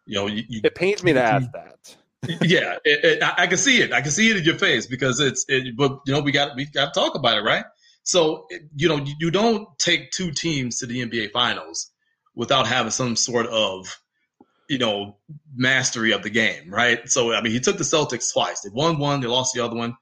You 0.05 0.17
know, 0.17 0.27
you, 0.27 0.45
it 0.63 0.75
pains 0.75 1.03
me 1.03 1.15
to 1.15 1.23
ask 1.23 1.51
that. 1.53 1.97
yeah, 2.43 2.77
it, 2.85 3.05
it, 3.05 3.23
I, 3.23 3.35
I, 3.39 3.47
can 3.47 3.57
see 3.57 3.81
it. 3.81 3.93
I 3.95 4.03
can 4.03 4.11
see 4.11 4.31
it 4.31 4.37
in 4.37 4.45
your 4.45 4.59
face 4.59 4.87
because 4.87 5.19
it's. 5.21 5.47
It, 5.49 5.77
but 5.77 6.01
you 6.07 6.13
know, 6.13 6.21
we 6.21 6.33
got 6.33 6.55
we 6.57 6.67
got 6.67 6.93
to 6.93 7.01
talk 7.01 7.15
about 7.15 7.39
it, 7.39 7.41
right? 7.41 7.65
So 8.03 8.47
you 8.77 8.89
know, 8.89 8.97
you, 8.97 9.15
you 9.19 9.31
don't 9.31 9.67
take 9.79 10.11
two 10.11 10.31
teams 10.31 10.79
to 10.81 10.87
the 10.87 11.07
NBA 11.07 11.31
Finals 11.33 11.91
without 12.41 12.67
having 12.67 12.91
some 12.91 13.17
sort 13.17 13.47
of, 13.49 14.01
you 14.67 14.79
know, 14.79 15.19
mastery 15.55 16.13
of 16.13 16.23
the 16.23 16.31
game, 16.31 16.73
right? 16.73 17.07
So 17.07 17.35
I 17.35 17.43
mean, 17.43 17.53
he 17.53 17.61
took 17.61 17.77
the 17.77 17.85
Celtics 17.85 18.33
twice. 18.33 18.63
They 18.63 18.71
won 18.73 18.99
one, 18.99 19.21
they 19.21 19.27
lost 19.27 19.53
the 19.53 19.63
other 19.63 19.77
one. 19.77 19.95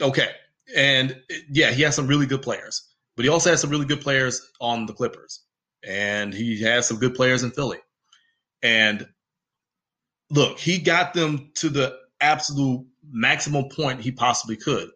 Okay, 0.00 0.30
and 0.74 1.20
yeah, 1.50 1.72
he 1.72 1.82
has 1.82 1.94
some 1.94 2.06
really 2.06 2.24
good 2.24 2.40
players, 2.40 2.88
but 3.16 3.26
he 3.26 3.28
also 3.28 3.50
has 3.50 3.60
some 3.60 3.68
really 3.68 3.84
good 3.84 4.00
players 4.00 4.50
on 4.62 4.86
the 4.86 4.94
Clippers, 4.94 5.42
and 5.86 6.32
he 6.32 6.62
has 6.62 6.86
some 6.86 6.96
good 6.96 7.14
players 7.14 7.42
in 7.42 7.50
Philly. 7.50 7.80
And 8.62 9.06
look, 10.30 10.58
he 10.58 10.78
got 10.78 11.12
them 11.12 11.50
to 11.56 11.68
the 11.68 11.98
absolute 12.18 12.86
maximum 13.06 13.68
point 13.68 14.00
he 14.00 14.10
possibly 14.10 14.56
could. 14.56 14.88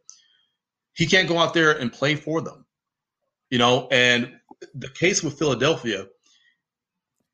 He 0.95 1.05
can't 1.05 1.29
go 1.29 1.39
out 1.39 1.53
there 1.53 1.73
and 1.73 1.93
play 1.93 2.15
for 2.15 2.41
them, 2.41 2.65
you 3.51 3.59
know. 3.59 3.89
And 3.91 4.33
the 4.75 4.89
case 4.89 5.23
with 5.23 5.39
Philadelphia, 5.39 6.07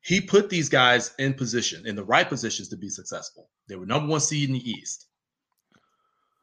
he 0.07 0.21
put 0.21 0.49
these 0.49 0.69
guys 0.69 1.13
in 1.19 1.33
position, 1.33 1.85
in 1.85 1.97
the 1.97 2.03
right 2.03 2.29
positions 2.29 2.69
to 2.69 2.77
be 2.77 2.87
successful. 2.87 3.49
They 3.67 3.75
were 3.75 3.85
number 3.85 4.07
one 4.09 4.21
seed 4.21 4.47
in 4.47 4.53
the 4.53 4.69
East. 4.69 5.05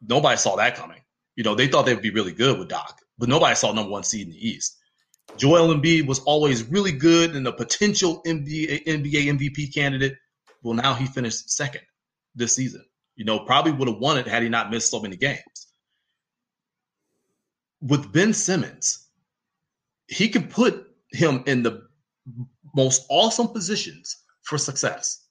Nobody 0.06 0.36
saw 0.36 0.54
that 0.56 0.76
coming. 0.76 1.00
You 1.34 1.44
know, 1.44 1.54
they 1.54 1.66
thought 1.66 1.86
they 1.86 1.94
would 1.94 2.02
be 2.02 2.10
really 2.10 2.34
good 2.34 2.58
with 2.58 2.68
Doc, 2.68 3.00
but 3.16 3.30
nobody 3.30 3.54
saw 3.54 3.72
number 3.72 3.90
one 3.90 4.02
seed 4.02 4.26
in 4.26 4.34
the 4.34 4.48
East. 4.48 4.76
Joel 5.38 5.74
Embiid 5.74 6.06
was 6.06 6.18
always 6.26 6.62
really 6.64 6.92
good 6.92 7.34
and 7.34 7.46
a 7.46 7.52
potential 7.52 8.22
NBA, 8.26 8.84
NBA 8.84 9.38
MVP 9.38 9.72
candidate. 9.72 10.12
Well, 10.62 10.74
now 10.74 10.92
he 10.92 11.06
finished 11.06 11.50
second 11.50 11.80
this 12.34 12.54
season. 12.54 12.84
You 13.16 13.24
know, 13.24 13.38
probably 13.46 13.72
would 13.72 13.88
have 13.88 13.96
won 13.96 14.18
it 14.18 14.28
had 14.28 14.42
he 14.42 14.50
not 14.50 14.70
missed 14.70 14.90
so 14.90 15.00
many 15.00 15.16
games. 15.16 15.68
With 17.80 18.12
Ben 18.12 18.34
Simmons, 18.34 19.08
he 20.06 20.28
can 20.28 20.48
put 20.48 20.86
him 21.12 21.44
in 21.46 21.62
the 21.62 21.88
most 22.75 23.07
awesome 23.09 23.49
positions 23.49 24.25
for 24.43 24.59
success, 24.59 25.27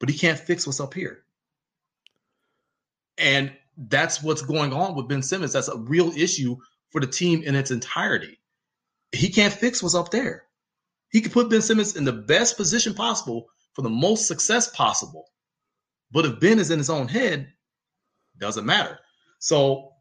but 0.00 0.08
he 0.08 0.18
can't 0.18 0.38
fix 0.38 0.66
what's 0.66 0.80
up 0.80 0.94
here. 0.94 1.24
And 3.18 3.52
that's 3.76 4.22
what's 4.22 4.42
going 4.42 4.72
on 4.72 4.94
with 4.94 5.08
Ben 5.08 5.22
Simmons. 5.22 5.52
That's 5.52 5.68
a 5.68 5.78
real 5.78 6.10
issue 6.16 6.56
for 6.90 7.00
the 7.00 7.06
team 7.06 7.42
in 7.42 7.54
its 7.54 7.70
entirety. 7.70 8.38
He 9.12 9.28
can't 9.28 9.52
fix 9.52 9.82
what's 9.82 9.94
up 9.94 10.10
there. 10.10 10.44
He 11.10 11.20
can 11.20 11.32
put 11.32 11.50
Ben 11.50 11.62
Simmons 11.62 11.96
in 11.96 12.04
the 12.04 12.12
best 12.12 12.56
position 12.56 12.94
possible 12.94 13.46
for 13.74 13.82
the 13.82 13.90
most 13.90 14.26
success 14.26 14.68
possible. 14.70 15.26
But 16.10 16.24
if 16.24 16.40
Ben 16.40 16.58
is 16.58 16.70
in 16.70 16.78
his 16.78 16.90
own 16.90 17.08
head, 17.08 17.52
doesn't 18.38 18.66
matter. 18.66 18.98
So 19.38 19.92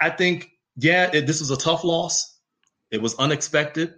I 0.00 0.10
think, 0.10 0.50
yeah, 0.76 1.10
it, 1.12 1.26
this 1.26 1.40
was 1.40 1.50
a 1.50 1.56
tough 1.56 1.84
loss. 1.84 2.40
It 2.90 3.00
was 3.00 3.14
unexpected, 3.16 3.94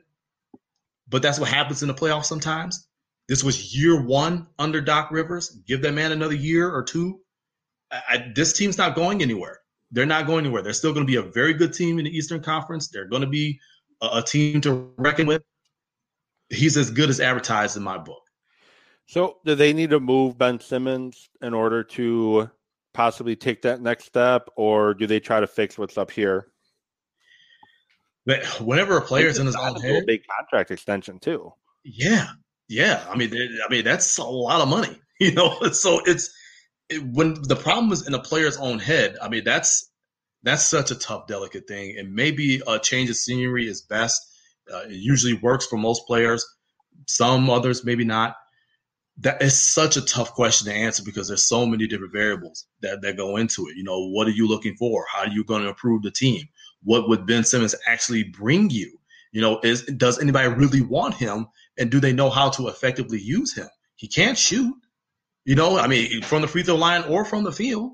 but 1.08 1.22
that's 1.22 1.38
what 1.38 1.48
happens 1.48 1.82
in 1.82 1.88
the 1.88 1.94
playoffs 1.94 2.26
sometimes. 2.26 2.88
This 3.28 3.42
was 3.42 3.74
year 3.76 4.00
one 4.00 4.46
under 4.58 4.80
Doc 4.80 5.10
Rivers. 5.10 5.50
Give 5.66 5.82
that 5.82 5.94
man 5.94 6.12
another 6.12 6.34
year 6.34 6.70
or 6.70 6.82
two 6.82 7.20
I, 8.08 8.32
this 8.34 8.52
team's 8.52 8.78
not 8.78 8.94
going 8.94 9.22
anywhere. 9.22 9.60
They're 9.90 10.06
not 10.06 10.26
going 10.26 10.44
anywhere. 10.44 10.62
They're 10.62 10.72
still 10.72 10.92
going 10.92 11.06
to 11.06 11.10
be 11.10 11.16
a 11.16 11.22
very 11.22 11.54
good 11.54 11.72
team 11.72 11.98
in 11.98 12.04
the 12.04 12.10
Eastern 12.10 12.42
Conference. 12.42 12.88
They're 12.88 13.06
going 13.06 13.22
to 13.22 13.28
be 13.28 13.60
a, 14.02 14.18
a 14.18 14.22
team 14.22 14.60
to 14.62 14.92
reckon 14.96 15.26
with. 15.26 15.42
He's 16.50 16.76
as 16.76 16.90
good 16.90 17.08
as 17.08 17.20
advertised 17.20 17.76
in 17.76 17.82
my 17.82 17.98
book. 17.98 18.22
So, 19.06 19.38
do 19.44 19.54
they 19.54 19.72
need 19.72 19.90
to 19.90 20.00
move 20.00 20.38
Ben 20.38 20.60
Simmons 20.60 21.28
in 21.42 21.52
order 21.52 21.84
to 21.84 22.50
possibly 22.94 23.36
take 23.36 23.62
that 23.62 23.80
next 23.80 24.04
step, 24.06 24.48
or 24.56 24.94
do 24.94 25.06
they 25.06 25.20
try 25.20 25.40
to 25.40 25.46
fix 25.46 25.76
what's 25.76 25.98
up 25.98 26.10
here? 26.10 26.48
But 28.26 28.44
whenever 28.60 28.96
a 28.96 29.02
player's 29.02 29.38
in 29.38 29.46
his 29.46 29.56
own 29.56 29.80
head, 29.80 30.06
big 30.06 30.22
contract 30.38 30.70
extension 30.70 31.18
too. 31.18 31.52
Yeah, 31.84 32.28
yeah. 32.68 33.04
I 33.10 33.16
mean, 33.16 33.32
I 33.34 33.70
mean 33.70 33.84
that's 33.84 34.16
a 34.18 34.24
lot 34.24 34.60
of 34.60 34.68
money, 34.68 34.98
you 35.20 35.32
know. 35.32 35.58
So 35.72 36.00
it's 36.04 36.30
it, 36.88 37.02
when 37.02 37.34
the 37.42 37.56
problem 37.56 37.92
is 37.92 38.06
in 38.06 38.14
a 38.14 38.18
player's 38.18 38.56
own 38.56 38.78
head, 38.78 39.16
I 39.20 39.28
mean 39.28 39.44
that's 39.44 39.90
that's 40.42 40.64
such 40.64 40.90
a 40.90 40.94
tough, 40.94 41.26
delicate 41.26 41.66
thing. 41.66 41.98
And 41.98 42.14
maybe 42.14 42.60
a 42.66 42.78
change 42.78 43.10
of 43.10 43.16
scenery 43.16 43.66
is 43.66 43.82
best. 43.82 44.20
Uh, 44.72 44.84
it 44.84 44.92
usually 44.92 45.34
works 45.34 45.66
for 45.66 45.76
most 45.76 46.06
players. 46.06 46.46
Some 47.06 47.50
others 47.50 47.84
maybe 47.84 48.04
not. 48.04 48.36
That 49.18 49.42
is 49.42 49.58
such 49.60 49.96
a 49.96 50.04
tough 50.04 50.32
question 50.32 50.66
to 50.66 50.74
answer 50.74 51.02
because 51.02 51.28
there's 51.28 51.48
so 51.48 51.66
many 51.66 51.86
different 51.86 52.12
variables 52.12 52.66
that, 52.80 53.00
that 53.02 53.16
go 53.16 53.36
into 53.36 53.68
it. 53.68 53.76
You 53.76 53.84
know, 53.84 54.08
what 54.08 54.26
are 54.26 54.32
you 54.32 54.48
looking 54.48 54.74
for? 54.76 55.04
How 55.12 55.20
are 55.20 55.28
you 55.28 55.44
going 55.44 55.62
to 55.62 55.68
improve 55.68 56.02
the 56.02 56.10
team? 56.10 56.46
What 56.84 57.08
would 57.08 57.26
Ben 57.26 57.44
Simmons 57.44 57.74
actually 57.86 58.24
bring 58.24 58.70
you? 58.70 58.98
You 59.32 59.40
know, 59.40 59.60
is 59.62 59.82
does 59.82 60.20
anybody 60.20 60.48
really 60.48 60.80
want 60.80 61.14
him? 61.14 61.46
And 61.76 61.90
do 61.90 61.98
they 61.98 62.12
know 62.12 62.30
how 62.30 62.50
to 62.50 62.68
effectively 62.68 63.20
use 63.20 63.54
him? 63.54 63.68
He 63.96 64.06
can't 64.06 64.38
shoot. 64.38 64.74
You 65.44 65.56
know, 65.56 65.78
I 65.78 65.88
mean, 65.88 66.22
from 66.22 66.42
the 66.42 66.48
free 66.48 66.62
throw 66.62 66.76
line 66.76 67.02
or 67.04 67.24
from 67.24 67.44
the 67.44 67.52
field, 67.52 67.92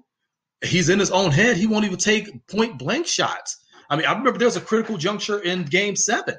he's 0.63 0.89
in 0.89 0.99
his 0.99 1.11
own 1.11 1.31
head. 1.31 1.57
He 1.57 1.67
won't 1.67 1.85
even 1.85 1.99
take 1.99 2.47
point 2.47 2.79
blank 2.79 3.07
shots. 3.07 3.59
I 3.89 3.97
mean, 3.97 4.07
I 4.07 4.13
remember 4.13 4.39
there 4.39 4.47
was 4.47 4.57
a 4.57 4.61
critical 4.61 4.99
juncture 4.99 5.39
in 5.39 5.65
game 5.65 5.97
seven 5.97 6.37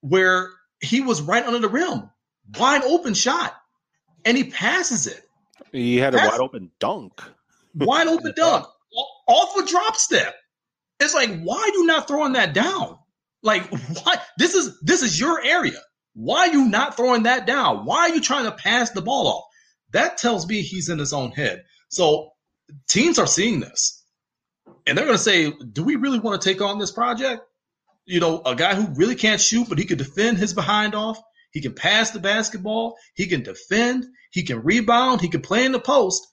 where 0.00 0.50
he 0.80 1.00
was 1.00 1.22
right 1.22 1.46
under 1.46 1.60
the 1.60 1.68
rim, 1.68 2.10
wide 2.58 2.82
open 2.82 3.14
shot, 3.14 3.54
and 4.24 4.36
he 4.36 4.44
passes 4.44 5.06
it. 5.06 5.22
He 5.72 5.96
had 5.96 6.14
a 6.14 6.18
wide 6.18 6.40
open 6.40 6.70
dunk. 6.78 7.22
Wide 7.74 8.08
open 8.08 8.32
dunk 8.36 8.66
off 9.26 9.56
a 9.56 9.66
drop 9.66 9.96
step. 9.96 10.34
It's 11.00 11.14
like, 11.14 11.40
why 11.42 11.56
are 11.56 11.76
you 11.76 11.86
not 11.86 12.08
throwing 12.08 12.34
that 12.34 12.54
down? 12.54 12.98
Like, 13.42 13.66
why? 14.04 14.16
This 14.38 14.54
is 14.54 14.80
this 14.82 15.02
is 15.02 15.18
your 15.18 15.42
area. 15.44 15.80
Why 16.14 16.48
are 16.48 16.52
you 16.52 16.68
not 16.68 16.96
throwing 16.96 17.24
that 17.24 17.46
down? 17.46 17.84
Why 17.84 18.02
are 18.02 18.14
you 18.14 18.20
trying 18.20 18.44
to 18.44 18.52
pass 18.52 18.90
the 18.90 19.02
ball 19.02 19.26
off? 19.26 19.44
That 19.92 20.16
tells 20.16 20.48
me 20.48 20.62
he's 20.62 20.88
in 20.88 20.98
his 20.98 21.12
own 21.12 21.32
head. 21.32 21.64
So 21.88 22.30
teams 22.88 23.18
are 23.18 23.26
seeing 23.26 23.60
this 23.60 24.04
and 24.86 24.96
they're 24.96 25.04
going 25.04 25.16
to 25.16 25.22
say, 25.22 25.52
do 25.72 25.84
we 25.84 25.96
really 25.96 26.18
want 26.18 26.40
to 26.40 26.48
take 26.48 26.60
on 26.60 26.78
this 26.78 26.92
project? 26.92 27.42
You 28.06 28.20
know, 28.20 28.42
a 28.44 28.54
guy 28.54 28.74
who 28.74 28.92
really 28.94 29.14
can't 29.14 29.40
shoot, 29.40 29.68
but 29.68 29.78
he 29.78 29.84
can 29.84 29.98
defend 29.98 30.38
his 30.38 30.52
behind 30.52 30.94
off. 30.94 31.18
He 31.52 31.60
can 31.60 31.74
pass 31.74 32.10
the 32.10 32.18
basketball. 32.18 32.96
He 33.14 33.26
can 33.26 33.42
defend. 33.42 34.04
He 34.30 34.42
can 34.42 34.62
rebound. 34.62 35.20
He 35.20 35.28
can 35.28 35.40
play 35.40 35.64
in 35.64 35.72
the 35.72 35.80
post. 35.80 36.26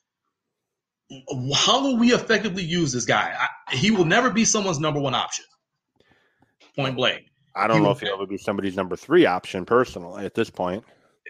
How 1.53 1.83
will 1.83 1.97
we 1.97 2.13
effectively 2.13 2.63
use 2.63 2.91
this 2.91 3.05
guy? 3.05 3.35
I, 3.37 3.75
he 3.75 3.91
will 3.91 4.05
never 4.05 4.29
be 4.29 4.45
someone's 4.45 4.79
number 4.79 4.99
one 4.99 5.15
option. 5.15 5.45
Point 6.75 6.95
blank. 6.95 7.23
I 7.55 7.67
don't 7.67 7.77
he 7.77 7.83
know 7.83 7.91
if 7.91 7.99
he'll 7.99 8.13
ever 8.13 8.25
be 8.25 8.37
somebody's 8.37 8.75
number 8.75 8.95
three 8.95 9.25
option 9.25 9.65
personally 9.65 10.25
at 10.25 10.35
this 10.35 10.49
point. 10.49 10.85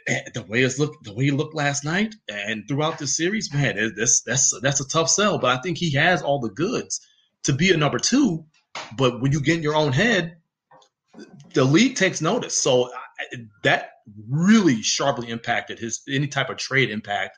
Eh, 0.08 0.22
the 0.34 0.44
way 0.44 0.62
it's 0.62 0.80
look, 0.80 0.94
the 1.04 1.14
way 1.14 1.26
he 1.26 1.32
looked 1.32 1.56
last 1.56 1.84
night 1.84 2.14
and 2.30 2.64
throughout 2.68 3.00
the 3.00 3.08
series, 3.08 3.54
man, 3.54 3.94
that's 3.98 4.22
that's 4.22 4.54
that's 4.62 4.82
a 4.82 4.88
tough 4.88 5.10
sell. 5.10 5.38
But 5.38 5.58
I 5.58 5.62
think 5.62 5.78
he 5.78 5.92
has 5.94 6.22
all 6.22 6.40
the 6.40 6.50
goods 6.50 7.02
to 7.44 7.54
be 7.54 7.72
a 7.72 7.78
number 7.78 8.00
two. 8.00 8.46
But 8.98 9.22
when 9.22 9.32
you 9.32 9.42
get 9.42 9.58
in 9.58 9.64
your 9.64 9.76
own 9.76 9.92
head, 9.92 10.38
the 11.54 11.64
league 11.64 11.96
takes 11.96 12.22
notice. 12.22 12.56
So 12.56 12.92
that 13.64 13.90
really 14.30 14.82
sharply 14.82 15.30
impacted 15.30 15.80
his 15.80 16.02
any 16.10 16.28
type 16.28 16.50
of 16.50 16.58
trade 16.58 16.90
impact, 16.90 17.38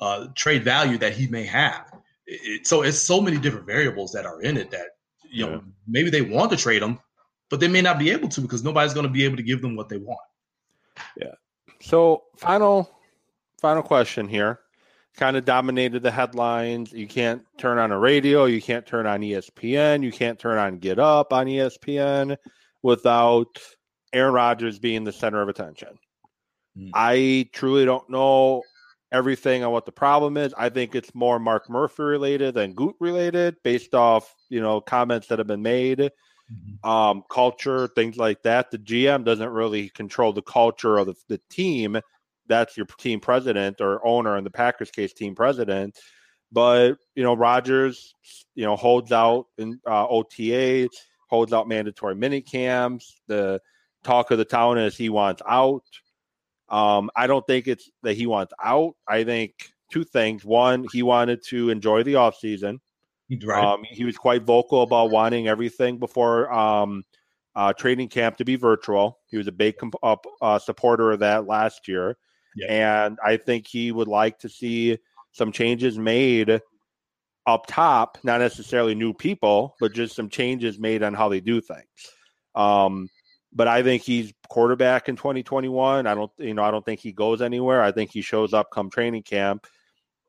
uh, 0.00 0.26
trade 0.34 0.64
value 0.64 0.98
that 0.98 1.12
he 1.12 1.26
may 1.26 1.44
have. 1.44 1.92
It, 2.26 2.66
so 2.66 2.82
it's 2.82 2.98
so 2.98 3.20
many 3.20 3.38
different 3.38 3.66
variables 3.66 4.12
that 4.12 4.26
are 4.26 4.40
in 4.42 4.56
it 4.56 4.70
that 4.70 4.96
you 5.30 5.46
know 5.46 5.52
yeah. 5.52 5.60
maybe 5.86 6.10
they 6.10 6.22
want 6.22 6.50
to 6.50 6.56
trade 6.56 6.82
him, 6.82 6.98
but 7.48 7.60
they 7.60 7.68
may 7.68 7.82
not 7.82 7.98
be 7.98 8.10
able 8.10 8.28
to 8.28 8.40
because 8.40 8.64
nobody's 8.64 8.94
going 8.94 9.06
to 9.06 9.12
be 9.12 9.24
able 9.24 9.36
to 9.36 9.42
give 9.42 9.62
them 9.62 9.76
what 9.76 9.88
they 9.88 9.98
want. 9.98 10.20
Yeah. 11.16 11.34
So 11.80 12.24
final 12.36 12.90
final 13.60 13.82
question 13.82 14.28
here. 14.28 14.60
Kind 15.16 15.36
of 15.36 15.44
dominated 15.44 16.02
the 16.02 16.10
headlines. 16.10 16.92
You 16.92 17.06
can't 17.06 17.42
turn 17.58 17.78
on 17.78 17.90
a 17.90 17.98
radio, 17.98 18.44
you 18.44 18.62
can't 18.62 18.86
turn 18.86 19.06
on 19.06 19.20
ESPN, 19.20 20.02
you 20.02 20.12
can't 20.12 20.38
turn 20.38 20.56
on 20.56 20.78
Get 20.78 20.98
Up 20.98 21.32
on 21.32 21.46
ESPN 21.46 22.36
without 22.82 23.58
Aaron 24.12 24.32
Rodgers 24.32 24.78
being 24.78 25.04
the 25.04 25.12
center 25.12 25.42
of 25.42 25.48
attention. 25.48 25.98
Mm. 26.78 26.90
I 26.94 27.50
truly 27.52 27.84
don't 27.84 28.08
know 28.08 28.62
everything 29.12 29.64
on 29.64 29.72
what 29.72 29.86
the 29.86 29.92
problem 29.92 30.36
is. 30.36 30.54
I 30.56 30.68
think 30.68 30.94
it's 30.94 31.14
more 31.14 31.38
Mark 31.38 31.68
Murphy 31.68 32.02
related 32.02 32.54
than 32.54 32.74
Gute 32.74 32.96
related, 33.00 33.56
based 33.62 33.94
off 33.94 34.34
you 34.48 34.60
know 34.60 34.80
comments 34.80 35.28
that 35.28 35.38
have 35.38 35.48
been 35.48 35.62
made 35.62 35.98
mm-hmm. 35.98 36.88
um, 36.88 37.24
culture, 37.30 37.88
things 37.88 38.16
like 38.16 38.42
that. 38.42 38.70
The 38.70 38.78
GM 38.78 39.24
doesn't 39.24 39.48
really 39.48 39.88
control 39.90 40.32
the 40.32 40.42
culture 40.42 40.98
of 40.98 41.06
the, 41.06 41.14
the 41.28 41.40
team. 41.50 42.00
That's 42.46 42.76
your 42.76 42.86
team 42.86 43.20
president 43.20 43.80
or 43.80 44.04
owner, 44.04 44.36
in 44.36 44.44
the 44.44 44.50
Packers 44.50 44.90
case, 44.90 45.12
team 45.12 45.34
president. 45.34 45.98
But 46.52 46.94
you 47.14 47.22
know, 47.22 47.34
Rodgers, 47.34 48.14
you 48.54 48.64
know, 48.64 48.76
holds 48.76 49.12
out 49.12 49.46
in 49.58 49.80
uh, 49.86 50.06
OTA, 50.06 50.88
holds 51.28 51.52
out 51.52 51.68
mandatory 51.68 52.16
mini 52.16 52.40
camps. 52.40 53.20
The 53.28 53.60
talk 54.02 54.30
of 54.30 54.38
the 54.38 54.44
town 54.44 54.78
is 54.78 54.96
he 54.96 55.08
wants 55.08 55.42
out. 55.48 55.84
Um, 56.70 57.10
I 57.16 57.26
don't 57.26 57.46
think 57.46 57.66
it's 57.66 57.90
that 58.02 58.14
he 58.14 58.26
wants 58.26 58.52
out. 58.62 58.94
I 59.08 59.24
think 59.24 59.72
two 59.90 60.04
things. 60.04 60.44
One, 60.44 60.86
he 60.92 61.02
wanted 61.02 61.42
to 61.48 61.70
enjoy 61.70 62.02
the 62.02 62.14
offseason. 62.14 62.78
Right. 63.44 63.64
Um, 63.64 63.84
he 63.88 64.04
was 64.04 64.16
quite 64.16 64.42
vocal 64.42 64.82
about 64.82 65.10
wanting 65.10 65.48
everything 65.48 65.98
before 65.98 66.52
um, 66.52 67.04
uh, 67.54 67.72
training 67.72 68.08
camp 68.08 68.36
to 68.38 68.44
be 68.44 68.56
virtual. 68.56 69.18
He 69.28 69.36
was 69.36 69.46
a 69.46 69.52
big 69.52 69.78
comp- 69.78 69.94
uh, 70.02 70.16
uh, 70.40 70.58
supporter 70.58 71.12
of 71.12 71.20
that 71.20 71.46
last 71.46 71.88
year. 71.88 72.16
Yeah. 72.56 73.04
And 73.04 73.18
I 73.24 73.36
think 73.36 73.66
he 73.66 73.92
would 73.92 74.08
like 74.08 74.38
to 74.40 74.48
see 74.48 74.98
some 75.32 75.52
changes 75.52 75.98
made 75.98 76.60
up 77.46 77.66
top, 77.66 78.18
not 78.22 78.40
necessarily 78.40 78.94
new 78.94 79.14
people, 79.14 79.76
but 79.80 79.92
just 79.92 80.14
some 80.14 80.28
changes 80.28 80.78
made 80.78 81.02
on 81.02 81.14
how 81.14 81.28
they 81.28 81.40
do 81.40 81.60
things. 81.60 81.86
Um, 82.54 83.08
but 83.52 83.68
I 83.68 83.82
think 83.82 84.02
he's 84.02 84.32
quarterback 84.48 85.08
in 85.08 85.16
2021. 85.16 86.06
I 86.06 86.14
don't, 86.14 86.30
you 86.38 86.54
know, 86.54 86.62
I 86.62 86.70
don't 86.70 86.84
think 86.84 87.00
he 87.00 87.12
goes 87.12 87.42
anywhere. 87.42 87.82
I 87.82 87.92
think 87.92 88.10
he 88.12 88.22
shows 88.22 88.54
up 88.54 88.70
come 88.70 88.90
training 88.90 89.22
camp. 89.22 89.66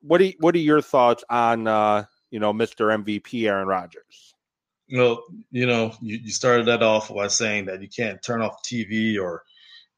What 0.01 0.21
are 0.21 0.29
what 0.39 0.55
are 0.55 0.59
your 0.59 0.81
thoughts 0.81 1.23
on 1.29 1.67
uh, 1.67 2.05
you 2.31 2.39
know 2.39 2.53
Mr. 2.53 2.95
MVP 3.03 3.47
Aaron 3.47 3.67
Rodgers? 3.67 4.33
Well, 4.91 5.23
you 5.51 5.67
know, 5.67 5.93
you, 6.01 6.19
you 6.23 6.31
started 6.31 6.65
that 6.67 6.83
off 6.83 7.13
by 7.13 7.27
saying 7.27 7.65
that 7.65 7.81
you 7.81 7.87
can't 7.87 8.21
turn 8.21 8.41
off 8.41 8.63
TV 8.63 9.21
or 9.21 9.43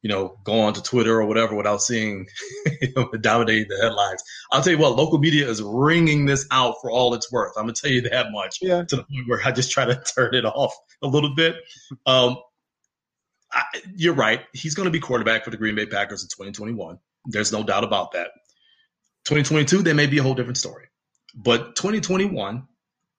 you 0.04 0.10
know, 0.10 0.38
go 0.44 0.60
on 0.60 0.74
to 0.74 0.82
Twitter 0.82 1.18
or 1.18 1.24
whatever 1.24 1.54
without 1.54 1.80
seeing 1.80 2.26
you 2.82 2.92
know, 2.94 3.10
dominating 3.22 3.68
the 3.70 3.78
headlines. 3.82 4.22
I'll 4.52 4.62
tell 4.62 4.74
you 4.74 4.78
what, 4.78 4.96
local 4.96 5.18
media 5.18 5.48
is 5.48 5.62
wringing 5.62 6.26
this 6.26 6.46
out 6.50 6.74
for 6.82 6.90
all 6.90 7.14
it's 7.14 7.32
worth. 7.32 7.54
I'm 7.56 7.64
gonna 7.64 7.72
tell 7.72 7.90
you 7.90 8.02
that 8.02 8.30
much. 8.30 8.58
Yeah. 8.60 8.84
To 8.84 8.96
the 8.96 9.02
point 9.02 9.26
where 9.26 9.40
I 9.42 9.50
just 9.50 9.72
try 9.72 9.86
to 9.86 9.94
turn 10.14 10.34
it 10.34 10.44
off 10.44 10.74
a 11.02 11.06
little 11.06 11.34
bit. 11.34 11.56
Um, 12.04 12.36
I, 13.54 13.62
you're 13.96 14.14
right. 14.14 14.42
He's 14.52 14.74
going 14.74 14.86
to 14.86 14.90
be 14.90 15.00
quarterback 15.00 15.44
for 15.44 15.50
the 15.50 15.56
Green 15.56 15.74
Bay 15.74 15.86
Packers 15.86 16.22
in 16.22 16.28
2021. 16.28 16.98
There's 17.26 17.52
no 17.52 17.62
doubt 17.62 17.84
about 17.84 18.12
that. 18.12 18.30
2022, 19.24 19.82
there 19.82 19.94
may 19.94 20.06
be 20.06 20.18
a 20.18 20.22
whole 20.22 20.34
different 20.34 20.58
story, 20.58 20.86
but 21.34 21.76
2021, 21.76 22.66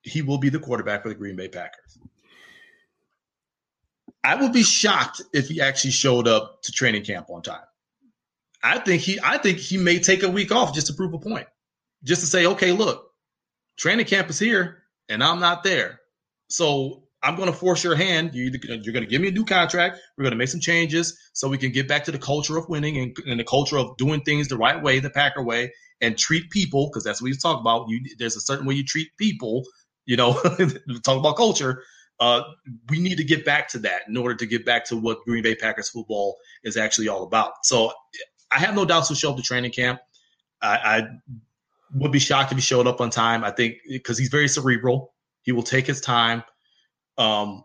he 0.04 0.22
will 0.22 0.38
be 0.38 0.50
the 0.50 0.60
quarterback 0.60 1.02
for 1.02 1.10
the 1.10 1.16
Green 1.16 1.36
Bay 1.36 1.48
Packers. 1.48 1.98
I 4.24 4.36
would 4.36 4.54
be 4.54 4.64
shocked 4.64 5.22
if 5.34 5.48
he 5.48 5.62
actually 5.62 5.92
showed 5.92 6.28
up 6.28 6.62
to 6.64 6.72
training 6.72 7.04
camp 7.04 7.30
on 7.30 7.42
time. 7.42 7.62
I 8.64 8.80
think 8.80 9.02
he 9.04 9.20
I 9.24 9.38
think 9.38 9.60
he 9.60 9.78
may 9.78 10.00
take 10.00 10.24
a 10.24 10.30
week 10.30 10.52
off 10.52 10.74
just 10.74 10.88
to 10.88 10.94
prove 10.94 11.14
a 11.14 11.20
point. 11.20 11.48
Just 12.04 12.22
to 12.22 12.28
say, 12.28 12.48
okay, 12.48 12.72
look, 12.72 13.12
training 13.78 14.06
camp 14.06 14.30
is 14.30 14.40
here 14.40 14.84
and 15.10 15.24
I'm 15.24 15.40
not 15.40 15.64
there. 15.64 16.02
So 16.50 17.04
I'm 17.26 17.36
going 17.36 17.52
to 17.52 17.58
force 17.58 17.84
your 17.84 17.96
hand. 17.96 18.36
You 18.36 18.50
are 18.50 18.78
going 18.78 18.84
to 18.84 19.06
give 19.08 19.20
me 19.20 19.30
a 19.30 19.32
new 19.32 19.46
contract. 19.46 20.00
We're 20.16 20.24
going 20.24 20.32
to 20.32 20.38
make 20.38 20.50
some 20.50 20.60
changes 20.60 21.18
so 21.34 21.50
we 21.50 21.58
can 21.58 21.72
get 21.72 21.88
back 21.88 22.04
to 22.04 22.12
the 22.12 22.20
culture 22.20 22.56
of 22.56 22.70
winning 22.70 22.98
and, 23.00 23.18
and 23.26 23.40
the 23.40 23.44
culture 23.44 23.80
of 23.80 23.98
doing 23.98 24.22
things 24.22 24.48
the 24.48 24.58
right 24.58 24.80
way, 24.82 25.00
the 25.00 25.10
Packer 25.10 25.42
way, 25.42 25.74
and 26.02 26.16
treat 26.16 26.52
people 26.52 26.88
because 26.88 27.04
that's 27.04 27.24
what 27.24 27.30
you 27.30 27.36
talk 27.36 27.60
about. 27.60 27.90
You, 27.90 28.00
there's 28.20 28.36
a 28.36 28.42
certain 28.42 28.68
way 28.68 28.76
you 28.76 28.84
treat 28.84 29.10
people. 29.18 29.64
You 30.06 30.18
know, 30.18 30.34
talk 31.04 31.18
about 31.18 31.36
culture. 31.36 31.82
Uh, 32.20 32.44
we 32.90 33.00
need 33.00 33.18
to 33.18 33.24
get 33.24 33.44
back 33.44 33.70
to 33.70 33.80
that 33.80 34.04
in 34.08 34.16
order 34.16 34.36
to 34.36 34.46
get 34.46 34.64
back 34.64 34.86
to 34.86 34.96
what 34.96 35.18
Green 35.26 35.42
Bay 35.42 35.56
Packers 35.56 35.90
football 35.90 36.38
is 36.64 36.78
actually 36.78 37.08
all 37.08 37.24
about. 37.24 37.54
So 37.64 37.92
I 38.52 38.60
have 38.60 38.76
no 38.76 38.86
doubts 38.86 39.10
he'll 39.10 39.18
show 39.18 39.32
up 39.32 39.38
to 39.38 39.42
training 39.42 39.72
camp. 39.72 40.00
I, 40.62 40.78
I 40.78 41.08
would 41.96 42.12
be 42.12 42.20
shocked 42.20 42.52
if 42.52 42.58
he 42.60 42.62
showed 42.62 42.86
up 42.86 43.02
on 43.02 43.10
time. 43.10 43.44
I 43.44 43.50
think 43.50 43.78
because 43.90 44.20
he's 44.20 44.30
very 44.30 44.48
cerebral, 44.48 45.16
he 45.42 45.52
will 45.52 45.64
take 45.64 45.88
his 45.88 46.02
time. 46.02 46.44
Um, 47.18 47.64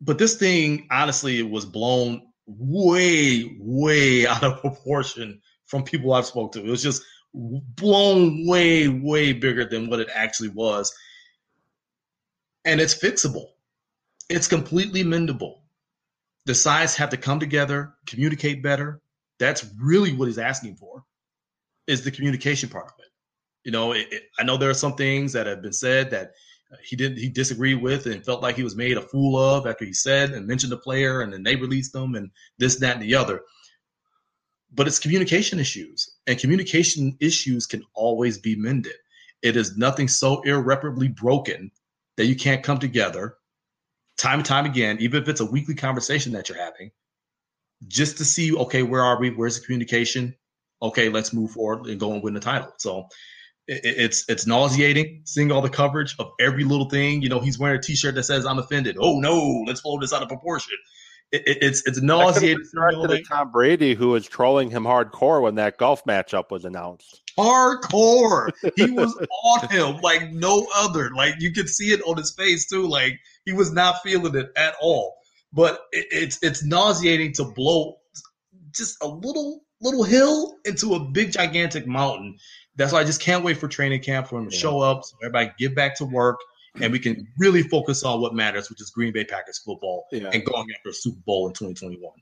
but 0.00 0.18
this 0.18 0.36
thing, 0.36 0.86
honestly, 0.90 1.42
was 1.42 1.64
blown 1.64 2.22
way, 2.46 3.56
way 3.58 4.26
out 4.26 4.44
of 4.44 4.60
proportion 4.60 5.40
from 5.66 5.84
people 5.84 6.12
I've 6.12 6.26
spoke 6.26 6.52
to. 6.52 6.64
It 6.64 6.70
was 6.70 6.82
just 6.82 7.02
blown 7.34 8.46
way, 8.46 8.88
way 8.88 9.32
bigger 9.32 9.64
than 9.64 9.90
what 9.90 10.00
it 10.00 10.08
actually 10.14 10.48
was 10.50 10.94
and 12.66 12.80
it's 12.80 12.94
fixable. 12.94 13.46
It's 14.28 14.48
completely 14.48 15.04
mendable. 15.04 15.60
The 16.44 16.54
sides 16.54 16.96
have 16.96 17.10
to 17.10 17.16
come 17.16 17.40
together, 17.40 17.94
communicate 18.06 18.62
better. 18.62 19.00
That's 19.38 19.64
really 19.80 20.12
what 20.12 20.26
he's 20.26 20.38
asking 20.38 20.76
for, 20.76 21.04
is 21.86 22.04
the 22.04 22.10
communication 22.10 22.68
part 22.68 22.86
of 22.86 22.94
it. 22.98 23.10
You 23.64 23.72
know, 23.72 23.92
it, 23.92 24.08
it, 24.10 24.22
I 24.38 24.44
know 24.44 24.56
there 24.56 24.70
are 24.70 24.74
some 24.74 24.94
things 24.94 25.32
that 25.32 25.46
have 25.46 25.62
been 25.62 25.72
said 25.72 26.10
that 26.10 26.32
he 26.82 26.96
didn't 26.96 27.18
he 27.18 27.28
disagreed 27.28 27.80
with 27.80 28.06
and 28.06 28.24
felt 28.24 28.42
like 28.42 28.56
he 28.56 28.64
was 28.64 28.76
made 28.76 28.96
a 28.96 29.02
fool 29.02 29.36
of 29.36 29.66
after 29.66 29.84
he 29.84 29.92
said 29.92 30.30
and 30.30 30.46
mentioned 30.46 30.72
the 30.72 30.76
player 30.76 31.20
and 31.20 31.32
then 31.32 31.42
they 31.42 31.56
released 31.56 31.92
them 31.92 32.14
and 32.14 32.30
this 32.58 32.76
that 32.76 32.96
and 32.96 33.04
the 33.04 33.14
other 33.14 33.42
but 34.72 34.86
it's 34.86 34.98
communication 34.98 35.58
issues 35.58 36.16
and 36.26 36.38
communication 36.38 37.16
issues 37.20 37.66
can 37.66 37.82
always 37.94 38.38
be 38.38 38.56
mended 38.56 38.96
it 39.42 39.56
is 39.56 39.76
nothing 39.76 40.08
so 40.08 40.40
irreparably 40.42 41.08
broken 41.08 41.70
that 42.16 42.26
you 42.26 42.34
can't 42.34 42.64
come 42.64 42.78
together 42.78 43.36
time 44.16 44.38
and 44.38 44.46
time 44.46 44.66
again, 44.66 44.96
even 45.00 45.22
if 45.22 45.28
it's 45.28 45.40
a 45.40 45.46
weekly 45.46 45.74
conversation 45.74 46.32
that 46.32 46.48
you're 46.48 46.58
having, 46.58 46.90
just 47.86 48.18
to 48.18 48.24
see, 48.24 48.54
okay, 48.54 48.82
where 48.82 49.02
are 49.02 49.20
we? 49.20 49.30
Where's 49.30 49.58
the 49.58 49.64
communication? 49.64 50.34
Okay, 50.80 51.08
let's 51.08 51.32
move 51.32 51.50
forward 51.52 51.86
and 51.86 52.00
go 52.00 52.12
and 52.12 52.22
win 52.22 52.34
the 52.34 52.40
title. 52.40 52.72
So 52.78 53.08
it, 53.68 53.80
it's 53.84 54.28
it's 54.28 54.46
nauseating 54.46 55.22
seeing 55.24 55.52
all 55.52 55.62
the 55.62 55.70
coverage 55.70 56.16
of 56.18 56.32
every 56.40 56.64
little 56.64 56.88
thing. 56.88 57.22
You 57.22 57.28
know, 57.28 57.40
he's 57.40 57.58
wearing 57.58 57.78
a 57.78 57.82
T-shirt 57.82 58.14
that 58.14 58.24
says 58.24 58.46
"I'm 58.46 58.58
offended." 58.58 58.96
Oh 59.00 59.20
no, 59.20 59.64
let's 59.66 59.80
blow 59.80 59.98
this 60.00 60.12
out 60.12 60.22
of 60.22 60.28
proportion. 60.28 60.76
It, 61.32 61.42
it, 61.46 61.58
it's 61.60 61.86
it's 61.86 62.00
nauseating. 62.00 62.64
To 62.72 63.22
Tom 63.28 63.50
Brady, 63.50 63.94
who 63.94 64.08
was 64.08 64.26
trolling 64.26 64.70
him 64.70 64.84
hardcore 64.84 65.42
when 65.42 65.56
that 65.56 65.76
golf 65.76 66.04
matchup 66.04 66.50
was 66.50 66.64
announced 66.64 67.22
hardcore. 67.38 68.50
He 68.76 68.90
was 68.90 69.14
on 69.44 69.68
him 69.68 70.00
like 70.02 70.30
no 70.32 70.66
other. 70.74 71.10
Like 71.14 71.34
you 71.38 71.52
could 71.52 71.68
see 71.68 71.92
it 71.92 72.02
on 72.02 72.16
his 72.16 72.32
face 72.32 72.66
too. 72.66 72.86
Like 72.86 73.20
he 73.44 73.52
was 73.52 73.72
not 73.72 74.02
feeling 74.02 74.34
it 74.34 74.50
at 74.56 74.74
all. 74.80 75.16
But 75.52 75.80
it, 75.92 76.06
it's 76.10 76.38
it's 76.42 76.64
nauseating 76.64 77.32
to 77.34 77.44
blow 77.44 77.96
just 78.72 78.96
a 79.02 79.06
little 79.06 79.62
little 79.80 80.04
hill 80.04 80.56
into 80.64 80.94
a 80.94 81.00
big 81.00 81.32
gigantic 81.32 81.86
mountain. 81.86 82.36
That's 82.76 82.92
why 82.92 83.00
I 83.00 83.04
just 83.04 83.20
can't 83.20 83.44
wait 83.44 83.56
for 83.56 83.68
training 83.68 84.02
camp 84.02 84.28
for 84.28 84.38
him 84.38 84.48
to 84.48 84.54
yeah. 84.54 84.60
show 84.60 84.80
up, 84.80 85.04
so 85.04 85.16
everybody 85.22 85.50
get 85.58 85.74
back 85.74 85.96
to 85.96 86.04
work, 86.04 86.38
and 86.80 86.92
we 86.92 86.98
can 86.98 87.26
really 87.38 87.62
focus 87.62 88.02
on 88.02 88.20
what 88.20 88.34
matters, 88.34 88.68
which 88.68 88.80
is 88.80 88.90
Green 88.90 89.12
Bay 89.12 89.24
Packers 89.24 89.58
football 89.58 90.06
yeah. 90.12 90.30
and 90.32 90.44
going 90.44 90.66
after 90.76 90.90
a 90.90 90.94
Super 90.94 91.20
Bowl 91.24 91.46
in 91.48 91.54
2021. 91.54 92.12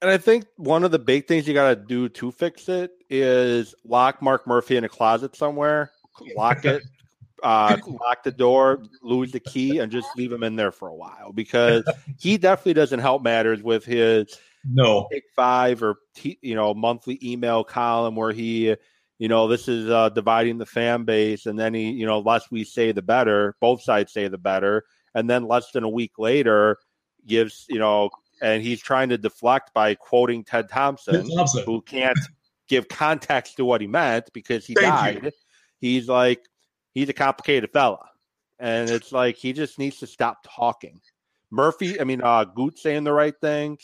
And 0.00 0.10
I 0.10 0.16
think 0.16 0.46
one 0.56 0.84
of 0.84 0.92
the 0.92 0.98
big 0.98 1.26
things 1.26 1.48
you 1.48 1.54
got 1.54 1.70
to 1.70 1.76
do 1.76 2.08
to 2.08 2.30
fix 2.30 2.68
it 2.68 2.92
is 3.10 3.74
lock 3.84 4.22
Mark 4.22 4.46
Murphy 4.46 4.76
in 4.76 4.84
a 4.84 4.88
closet 4.88 5.34
somewhere, 5.34 5.90
lock 6.36 6.64
it, 6.64 6.84
uh, 7.42 7.76
lock 7.86 8.22
the 8.22 8.30
door, 8.30 8.84
lose 9.02 9.32
the 9.32 9.40
key, 9.40 9.78
and 9.78 9.90
just 9.90 10.08
leave 10.16 10.32
him 10.32 10.42
in 10.42 10.56
there 10.56 10.70
for 10.70 10.88
a 10.88 10.94
while 10.94 11.32
because 11.32 11.84
he 12.18 12.38
definitely 12.38 12.74
doesn't 12.74 13.00
help 13.00 13.22
matters 13.22 13.62
with 13.62 13.84
his 13.84 14.38
no 14.70 15.08
Take 15.10 15.24
five 15.34 15.82
or 15.82 15.96
you 16.22 16.54
know 16.54 16.74
monthly 16.74 17.18
email 17.22 17.64
column 17.64 18.16
where 18.16 18.32
he 18.32 18.74
you 19.18 19.28
know 19.28 19.48
this 19.48 19.68
is 19.68 19.88
uh, 19.90 20.08
dividing 20.10 20.58
the 20.58 20.66
fan 20.66 21.04
base, 21.04 21.46
and 21.46 21.58
then 21.58 21.74
he 21.74 21.90
you 21.90 22.06
know 22.06 22.20
less 22.20 22.50
we 22.50 22.64
say 22.64 22.92
the 22.92 23.02
better, 23.02 23.56
both 23.60 23.82
sides 23.82 24.12
say 24.12 24.28
the 24.28 24.38
better, 24.38 24.84
and 25.14 25.28
then 25.28 25.46
less 25.46 25.70
than 25.72 25.84
a 25.84 25.88
week 25.88 26.18
later 26.18 26.78
gives 27.26 27.66
you 27.68 27.78
know 27.78 28.10
and 28.40 28.62
he's 28.62 28.80
trying 28.80 29.08
to 29.08 29.18
deflect 29.18 29.72
by 29.74 29.94
quoting 29.94 30.44
Ted 30.44 30.68
Thompson, 30.68 31.14
Ted 31.14 31.26
Thompson. 31.34 31.64
who 31.64 31.82
can't 31.82 32.18
give 32.68 32.88
context 32.88 33.56
to 33.56 33.64
what 33.64 33.80
he 33.80 33.86
meant 33.86 34.30
because 34.32 34.66
he 34.66 34.74
Thank 34.74 34.86
died. 34.86 35.24
You. 35.24 35.30
He's 35.80 36.08
like, 36.08 36.44
he's 36.92 37.08
a 37.08 37.12
complicated 37.12 37.70
fella. 37.72 38.08
And 38.58 38.90
it's 38.90 39.12
like 39.12 39.36
he 39.36 39.52
just 39.52 39.78
needs 39.78 39.98
to 39.98 40.06
stop 40.06 40.38
talking. 40.44 41.00
Murphy, 41.50 42.00
I 42.00 42.04
mean, 42.04 42.20
uh, 42.22 42.44
Gute 42.44 42.78
saying 42.78 43.04
the 43.04 43.12
right 43.12 43.34
thing, 43.40 43.78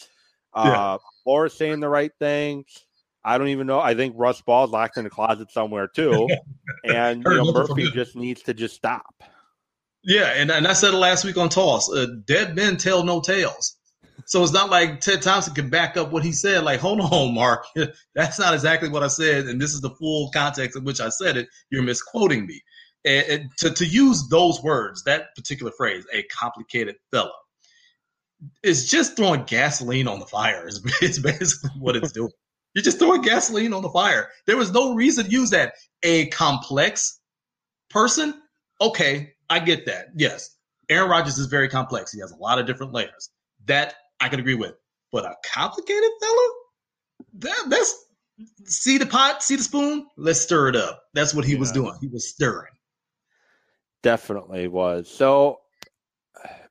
uh, 0.55 0.99
yeah. 1.27 1.49
saying 1.49 1.81
the 1.81 1.89
right 1.89 2.13
thing. 2.19 2.65
I 3.25 3.39
don't 3.39 3.49
even 3.49 3.67
know. 3.67 3.81
I 3.81 3.95
think 3.95 4.15
Russ 4.19 4.43
Ball's 4.43 4.71
locked 4.71 4.99
in 4.99 5.05
the 5.05 5.11
closet 5.11 5.51
somewhere 5.51 5.89
too. 5.89 6.29
and 6.85 7.23
you 7.25 7.35
know, 7.35 7.53
Murphy 7.53 7.91
just 7.91 8.17
needs 8.17 8.43
to 8.43 8.55
just 8.55 8.75
stop. 8.75 9.23
Yeah, 10.03 10.27
and, 10.37 10.51
and 10.51 10.67
I 10.67 10.75
said 10.75 10.93
it 10.93 10.99
last 10.99 11.25
week 11.25 11.39
on 11.39 11.49
Toss. 11.49 11.91
Uh, 11.91 12.07
dead 12.27 12.55
men 12.55 12.77
tell 12.77 13.05
no 13.05 13.21
tales. 13.21 13.79
So 14.27 14.43
it's 14.43 14.53
not 14.53 14.71
like 14.71 15.01
Ted 15.01 15.23
Thompson 15.23 15.55
can 15.55 15.71
back 15.71 15.97
up 15.97 16.13
what 16.13 16.23
he 16.23 16.33
said. 16.33 16.65
Like, 16.65 16.81
hold 16.81 17.01
on, 17.01 17.35
Mark, 17.35 17.67
that's 18.15 18.39
not 18.39 18.55
exactly 18.55 18.89
what 18.89 19.03
I 19.03 19.09
said, 19.09 19.47
and 19.47 19.61
this 19.61 19.73
is 19.73 19.81
the 19.81 19.91
full 19.91 20.31
context 20.33 20.77
in 20.77 20.85
which 20.85 21.01
I 21.01 21.09
said 21.09 21.37
it. 21.37 21.49
You're 21.71 21.83
misquoting 21.83 22.47
me. 22.47 22.61
And, 23.05 23.27
and 23.29 23.51
to 23.59 23.71
to 23.71 23.87
use 23.87 24.29
those 24.29 24.63
words, 24.63 25.03
that 25.05 25.35
particular 25.35 25.73
phrase, 25.77 26.07
a 26.13 26.23
complicated 26.25 26.97
fella, 27.11 27.33
is 28.63 28.91
just 28.91 29.17
throwing 29.17 29.45
gasoline 29.45 30.09
on 30.09 30.19
the 30.19 30.27
fire. 30.27 30.67
Is, 30.67 30.85
is 31.03 31.19
basically 31.19 31.71
what 31.79 31.97
it's 31.97 32.13
doing. 32.13 32.31
You're 32.75 32.83
just 32.85 32.99
throwing 32.99 33.23
gasoline 33.23 33.73
on 33.73 33.83
the 33.83 33.91
fire. 33.91 34.31
There 34.47 34.57
was 34.57 34.73
no 34.73 34.95
reason 34.95 35.27
to 35.27 35.31
use 35.31 35.51
that. 35.51 35.75
A 36.03 36.27
complex 36.27 37.21
person, 37.89 38.35
okay, 38.81 39.33
I 39.49 39.61
get 39.61 39.87
that. 39.87 40.07
Yes, 40.17 40.57
Aaron 40.89 41.09
Rodgers 41.09 41.39
is 41.39 41.47
very 41.47 41.69
complex. 41.69 42.13
He 42.13 42.21
has 42.21 42.33
a 42.33 42.37
lot 42.37 42.59
of 42.59 42.67
different 42.67 42.93
layers. 42.93 43.31
That 43.67 43.95
I 44.21 44.29
can 44.29 44.41
agree 44.41 44.57
with. 44.57 44.75
But 45.13 45.25
a 45.25 45.35
complicated 45.45 46.11
fella, 46.21 46.49
that, 47.35 47.65
that's 47.69 48.05
see 48.65 48.99
the 48.99 49.07
pot, 49.07 49.43
see 49.43 49.57
the 49.57 49.63
spoon. 49.63 50.07
Let's 50.17 50.41
stir 50.41 50.69
it 50.69 50.77
up. 50.77 51.05
That's 51.15 51.33
what 51.33 51.45
he 51.45 51.53
yeah. 51.53 51.61
was 51.61 51.73
doing. 51.73 51.95
He 52.01 52.09
was 52.09 52.29
stirring. 52.29 52.73
Definitely 54.03 54.69
was. 54.69 55.09
So 55.09 55.61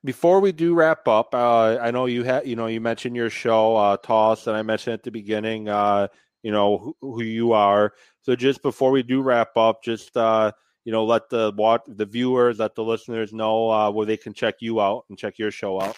before 0.04 0.40
we 0.40 0.52
do 0.52 0.74
wrap 0.74 1.08
up, 1.08 1.34
uh, 1.34 1.78
I 1.80 1.90
know 1.90 2.06
you 2.06 2.24
had, 2.24 2.46
you 2.46 2.56
know, 2.56 2.66
you 2.66 2.80
mentioned 2.80 3.16
your 3.16 3.30
show, 3.30 3.74
uh, 3.74 3.96
Toss, 3.96 4.46
and 4.46 4.56
I 4.56 4.62
mentioned 4.62 4.94
at 4.94 5.02
the 5.02 5.10
beginning, 5.10 5.68
uh, 5.68 6.08
you 6.42 6.52
know, 6.52 6.78
who, 6.78 6.96
who, 7.00 7.22
you 7.22 7.52
are. 7.52 7.94
So 8.20 8.36
just 8.36 8.62
before 8.62 8.90
we 8.90 9.02
do 9.02 9.22
wrap 9.22 9.56
up, 9.56 9.82
just, 9.82 10.14
uh, 10.16 10.52
you 10.84 10.92
know, 10.92 11.06
let 11.06 11.30
the 11.30 11.52
watch 11.56 11.82
the 11.86 12.04
viewers, 12.04 12.58
let 12.58 12.74
the 12.74 12.84
listeners 12.84 13.32
know 13.32 13.70
uh, 13.70 13.90
where 13.90 14.04
they 14.04 14.18
can 14.18 14.34
check 14.34 14.56
you 14.60 14.80
out 14.80 15.04
and 15.08 15.18
check 15.18 15.38
your 15.38 15.50
show 15.50 15.80
out. 15.80 15.96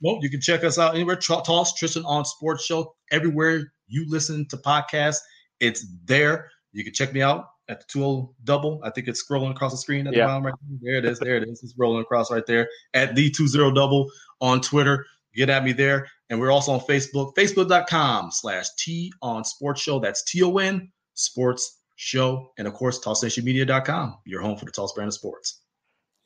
Well, 0.00 0.18
you 0.22 0.30
can 0.30 0.40
check 0.40 0.64
us 0.64 0.78
out 0.78 0.94
anywhere. 0.94 1.16
Toss 1.16 1.78
Tristain 1.78 2.04
on 2.06 2.24
Sports 2.24 2.64
Show 2.64 2.94
everywhere 3.10 3.72
you 3.88 4.06
listen 4.08 4.46
to 4.48 4.56
podcasts. 4.56 5.18
It's 5.60 5.86
there. 6.04 6.50
You 6.72 6.82
can 6.84 6.94
check 6.94 7.12
me 7.12 7.20
out 7.20 7.46
at 7.68 7.80
the 7.80 7.86
2 7.88 8.34
double. 8.44 8.80
I 8.82 8.90
think 8.90 9.08
it's 9.08 9.24
scrolling 9.24 9.50
across 9.50 9.72
the 9.72 9.78
screen 9.78 10.06
at 10.06 10.14
yeah. 10.14 10.22
the 10.22 10.26
bottom 10.28 10.46
right 10.46 10.54
there. 10.68 10.78
There 10.82 10.98
it 10.98 11.04
is. 11.04 11.18
There 11.18 11.36
it 11.36 11.48
is. 11.48 11.62
It's 11.62 11.74
rolling 11.76 12.02
across 12.02 12.30
right 12.30 12.46
there 12.46 12.68
at 12.94 13.14
the 13.14 13.30
20 13.30 13.74
double 13.74 14.10
on 14.40 14.60
Twitter. 14.60 15.06
Get 15.34 15.50
at 15.50 15.64
me 15.64 15.72
there. 15.72 16.08
And 16.30 16.40
we're 16.40 16.50
also 16.50 16.72
on 16.72 16.80
Facebook, 16.80 17.34
facebook.com 17.34 18.30
slash 18.32 18.66
T 18.78 19.12
on 19.22 19.44
Sports 19.44 19.80
Show. 19.80 19.98
That's 20.00 20.24
T 20.24 20.42
O 20.42 20.58
N 20.58 20.90
Sports 21.14 21.80
Show. 21.96 22.52
And 22.58 22.66
of 22.66 22.74
course, 22.74 23.00
TossNationMedia.com, 23.00 24.18
your 24.24 24.40
home 24.40 24.56
for 24.56 24.64
the 24.64 24.72
Toss 24.72 24.92
brand 24.94 25.08
of 25.08 25.14
sports. 25.14 25.60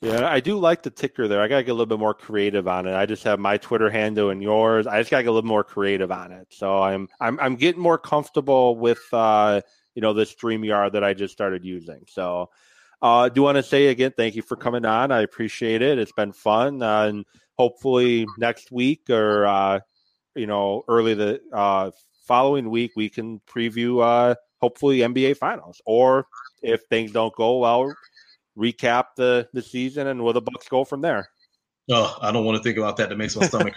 Yeah, 0.03 0.29
I 0.29 0.41
do 0.41 0.59
like 0.59 0.83
the 0.83 0.91
ticker 0.91 1.29
there. 1.29 1.41
I 1.41 1.47
gotta 1.47 1.63
get 1.63 1.71
a 1.71 1.75
little 1.75 1.87
bit 1.87 2.01
more 2.01 2.13
creative 2.13 2.67
on 2.67 2.89
it. 2.89 2.95
I 2.95 3.07
just 3.07 3.23
have 3.23 3.39
my 3.39 3.57
Twitter 3.57 3.89
handle 3.89 4.31
and 4.31 4.43
yours. 4.43 4.89
I 4.89 4.99
just 4.99 5.13
gotta 5.13 5.23
get 5.23 5.29
a 5.29 5.33
little 5.33 5.47
more 5.47 5.63
creative 5.63 6.11
on 6.11 6.33
it. 6.33 6.49
So 6.51 6.83
I'm 6.83 7.09
I'm 7.21 7.39
I'm 7.39 7.55
getting 7.55 7.81
more 7.81 7.99
comfortable 7.99 8.77
with 8.77 9.03
uh 9.13 9.61
you 9.95 10.03
know 10.03 10.13
this 10.13 10.35
StreamYard 10.35 10.93
that 10.93 11.05
I 11.05 11.15
just 11.15 11.33
started 11.33 11.65
using. 11.65 12.05
So 12.09 12.51
uh 13.01 13.29
do 13.29 13.43
want 13.43 13.57
to 13.57 13.63
say 13.63 13.89
again 13.89 14.13
thank 14.17 14.35
you 14.35 14.43
for 14.43 14.57
coming 14.57 14.85
on. 14.85 15.11
I 15.11 15.23
appreciate 15.23 15.83
it. 15.83 15.99
It's 15.99 16.13
been 16.13 16.33
fun. 16.33 16.83
Uh, 16.83 17.07
and 17.07 17.25
hopefully 17.59 18.27
next 18.39 18.73
week 18.73 19.11
or 19.11 19.47
uh 19.47 19.81
you 20.35 20.47
know 20.47 20.85
early 20.89 21.15
the 21.15 21.41
uh 21.53 21.91
following 22.27 22.71
week 22.71 22.93
we 22.97 23.09
can 23.09 23.41
preview 23.41 24.03
uh 24.03 24.35
hopefully 24.61 24.99
NBA 24.99 25.37
finals 25.37 25.83
or 25.85 26.27
if 26.63 26.83
things 26.89 27.13
don't 27.13 27.35
go 27.35 27.59
well 27.59 27.93
recap 28.57 29.05
the 29.17 29.49
the 29.53 29.63
season 29.63 30.07
and 30.07 30.23
where 30.23 30.33
the 30.35 30.41
Bucks 30.41 30.69
go 30.69 30.85
from 30.85 31.01
there. 31.01 31.29
Oh, 31.91 32.17
I 32.21 32.33
don't 32.33 32.45
want 32.45 32.59
to 32.59 32.63
think 32.63 32.79
about 32.79 32.97
that. 32.99 33.09
That 33.09 33.17
makes 33.17 33.37
my 33.37 33.47
stomach. 33.47 33.75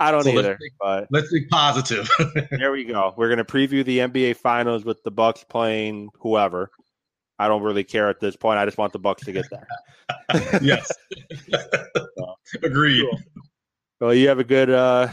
I 0.00 0.10
don't 0.10 0.24
so 0.24 0.30
either. 0.30 0.42
Let's 0.42 0.58
think, 0.60 0.72
but 0.80 1.06
let's 1.10 1.30
think 1.30 1.48
positive. 1.48 2.10
there 2.50 2.72
we 2.72 2.84
go. 2.84 3.14
We're 3.16 3.28
going 3.28 3.38
to 3.38 3.44
preview 3.44 3.84
the 3.84 3.98
NBA 3.98 4.36
Finals 4.36 4.84
with 4.84 5.02
the 5.02 5.10
Bucks 5.10 5.44
playing 5.44 6.10
whoever. 6.18 6.70
I 7.38 7.48
don't 7.48 7.62
really 7.62 7.84
care 7.84 8.08
at 8.08 8.20
this 8.20 8.36
point. 8.36 8.58
I 8.58 8.64
just 8.64 8.78
want 8.78 8.92
the 8.92 8.98
Bucks 8.98 9.24
to 9.24 9.32
get 9.32 9.46
there. 9.50 9.66
yes. 10.62 10.90
so, 11.50 12.34
Agreed. 12.62 13.04
Cool. 13.10 13.20
Well, 14.00 14.14
you 14.14 14.28
have 14.28 14.38
a 14.38 14.44
good. 14.44 14.70
uh 14.70 15.08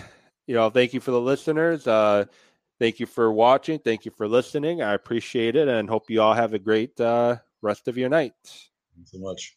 You 0.47 0.55
know, 0.55 0.69
thank 0.69 0.93
you 0.93 0.99
for 0.99 1.11
the 1.11 1.21
listeners. 1.21 1.88
uh 1.88 2.26
Thank 2.80 2.99
you 2.99 3.05
for 3.05 3.32
watching. 3.32 3.80
Thank 3.80 4.03
you 4.03 4.11
for 4.11 4.28
listening. 4.28 4.82
I 4.82 4.93
appreciate 4.93 5.55
it, 5.55 5.67
and 5.67 5.88
hope 5.88 6.09
you 6.09 6.21
all 6.21 6.34
have 6.34 6.53
a 6.53 6.59
great 6.59 6.99
uh 6.99 7.38
rest 7.61 7.88
of 7.88 7.97
your 7.97 8.09
night. 8.09 8.34
Thanks 8.95 9.11
so 9.11 9.19
much. 9.19 9.55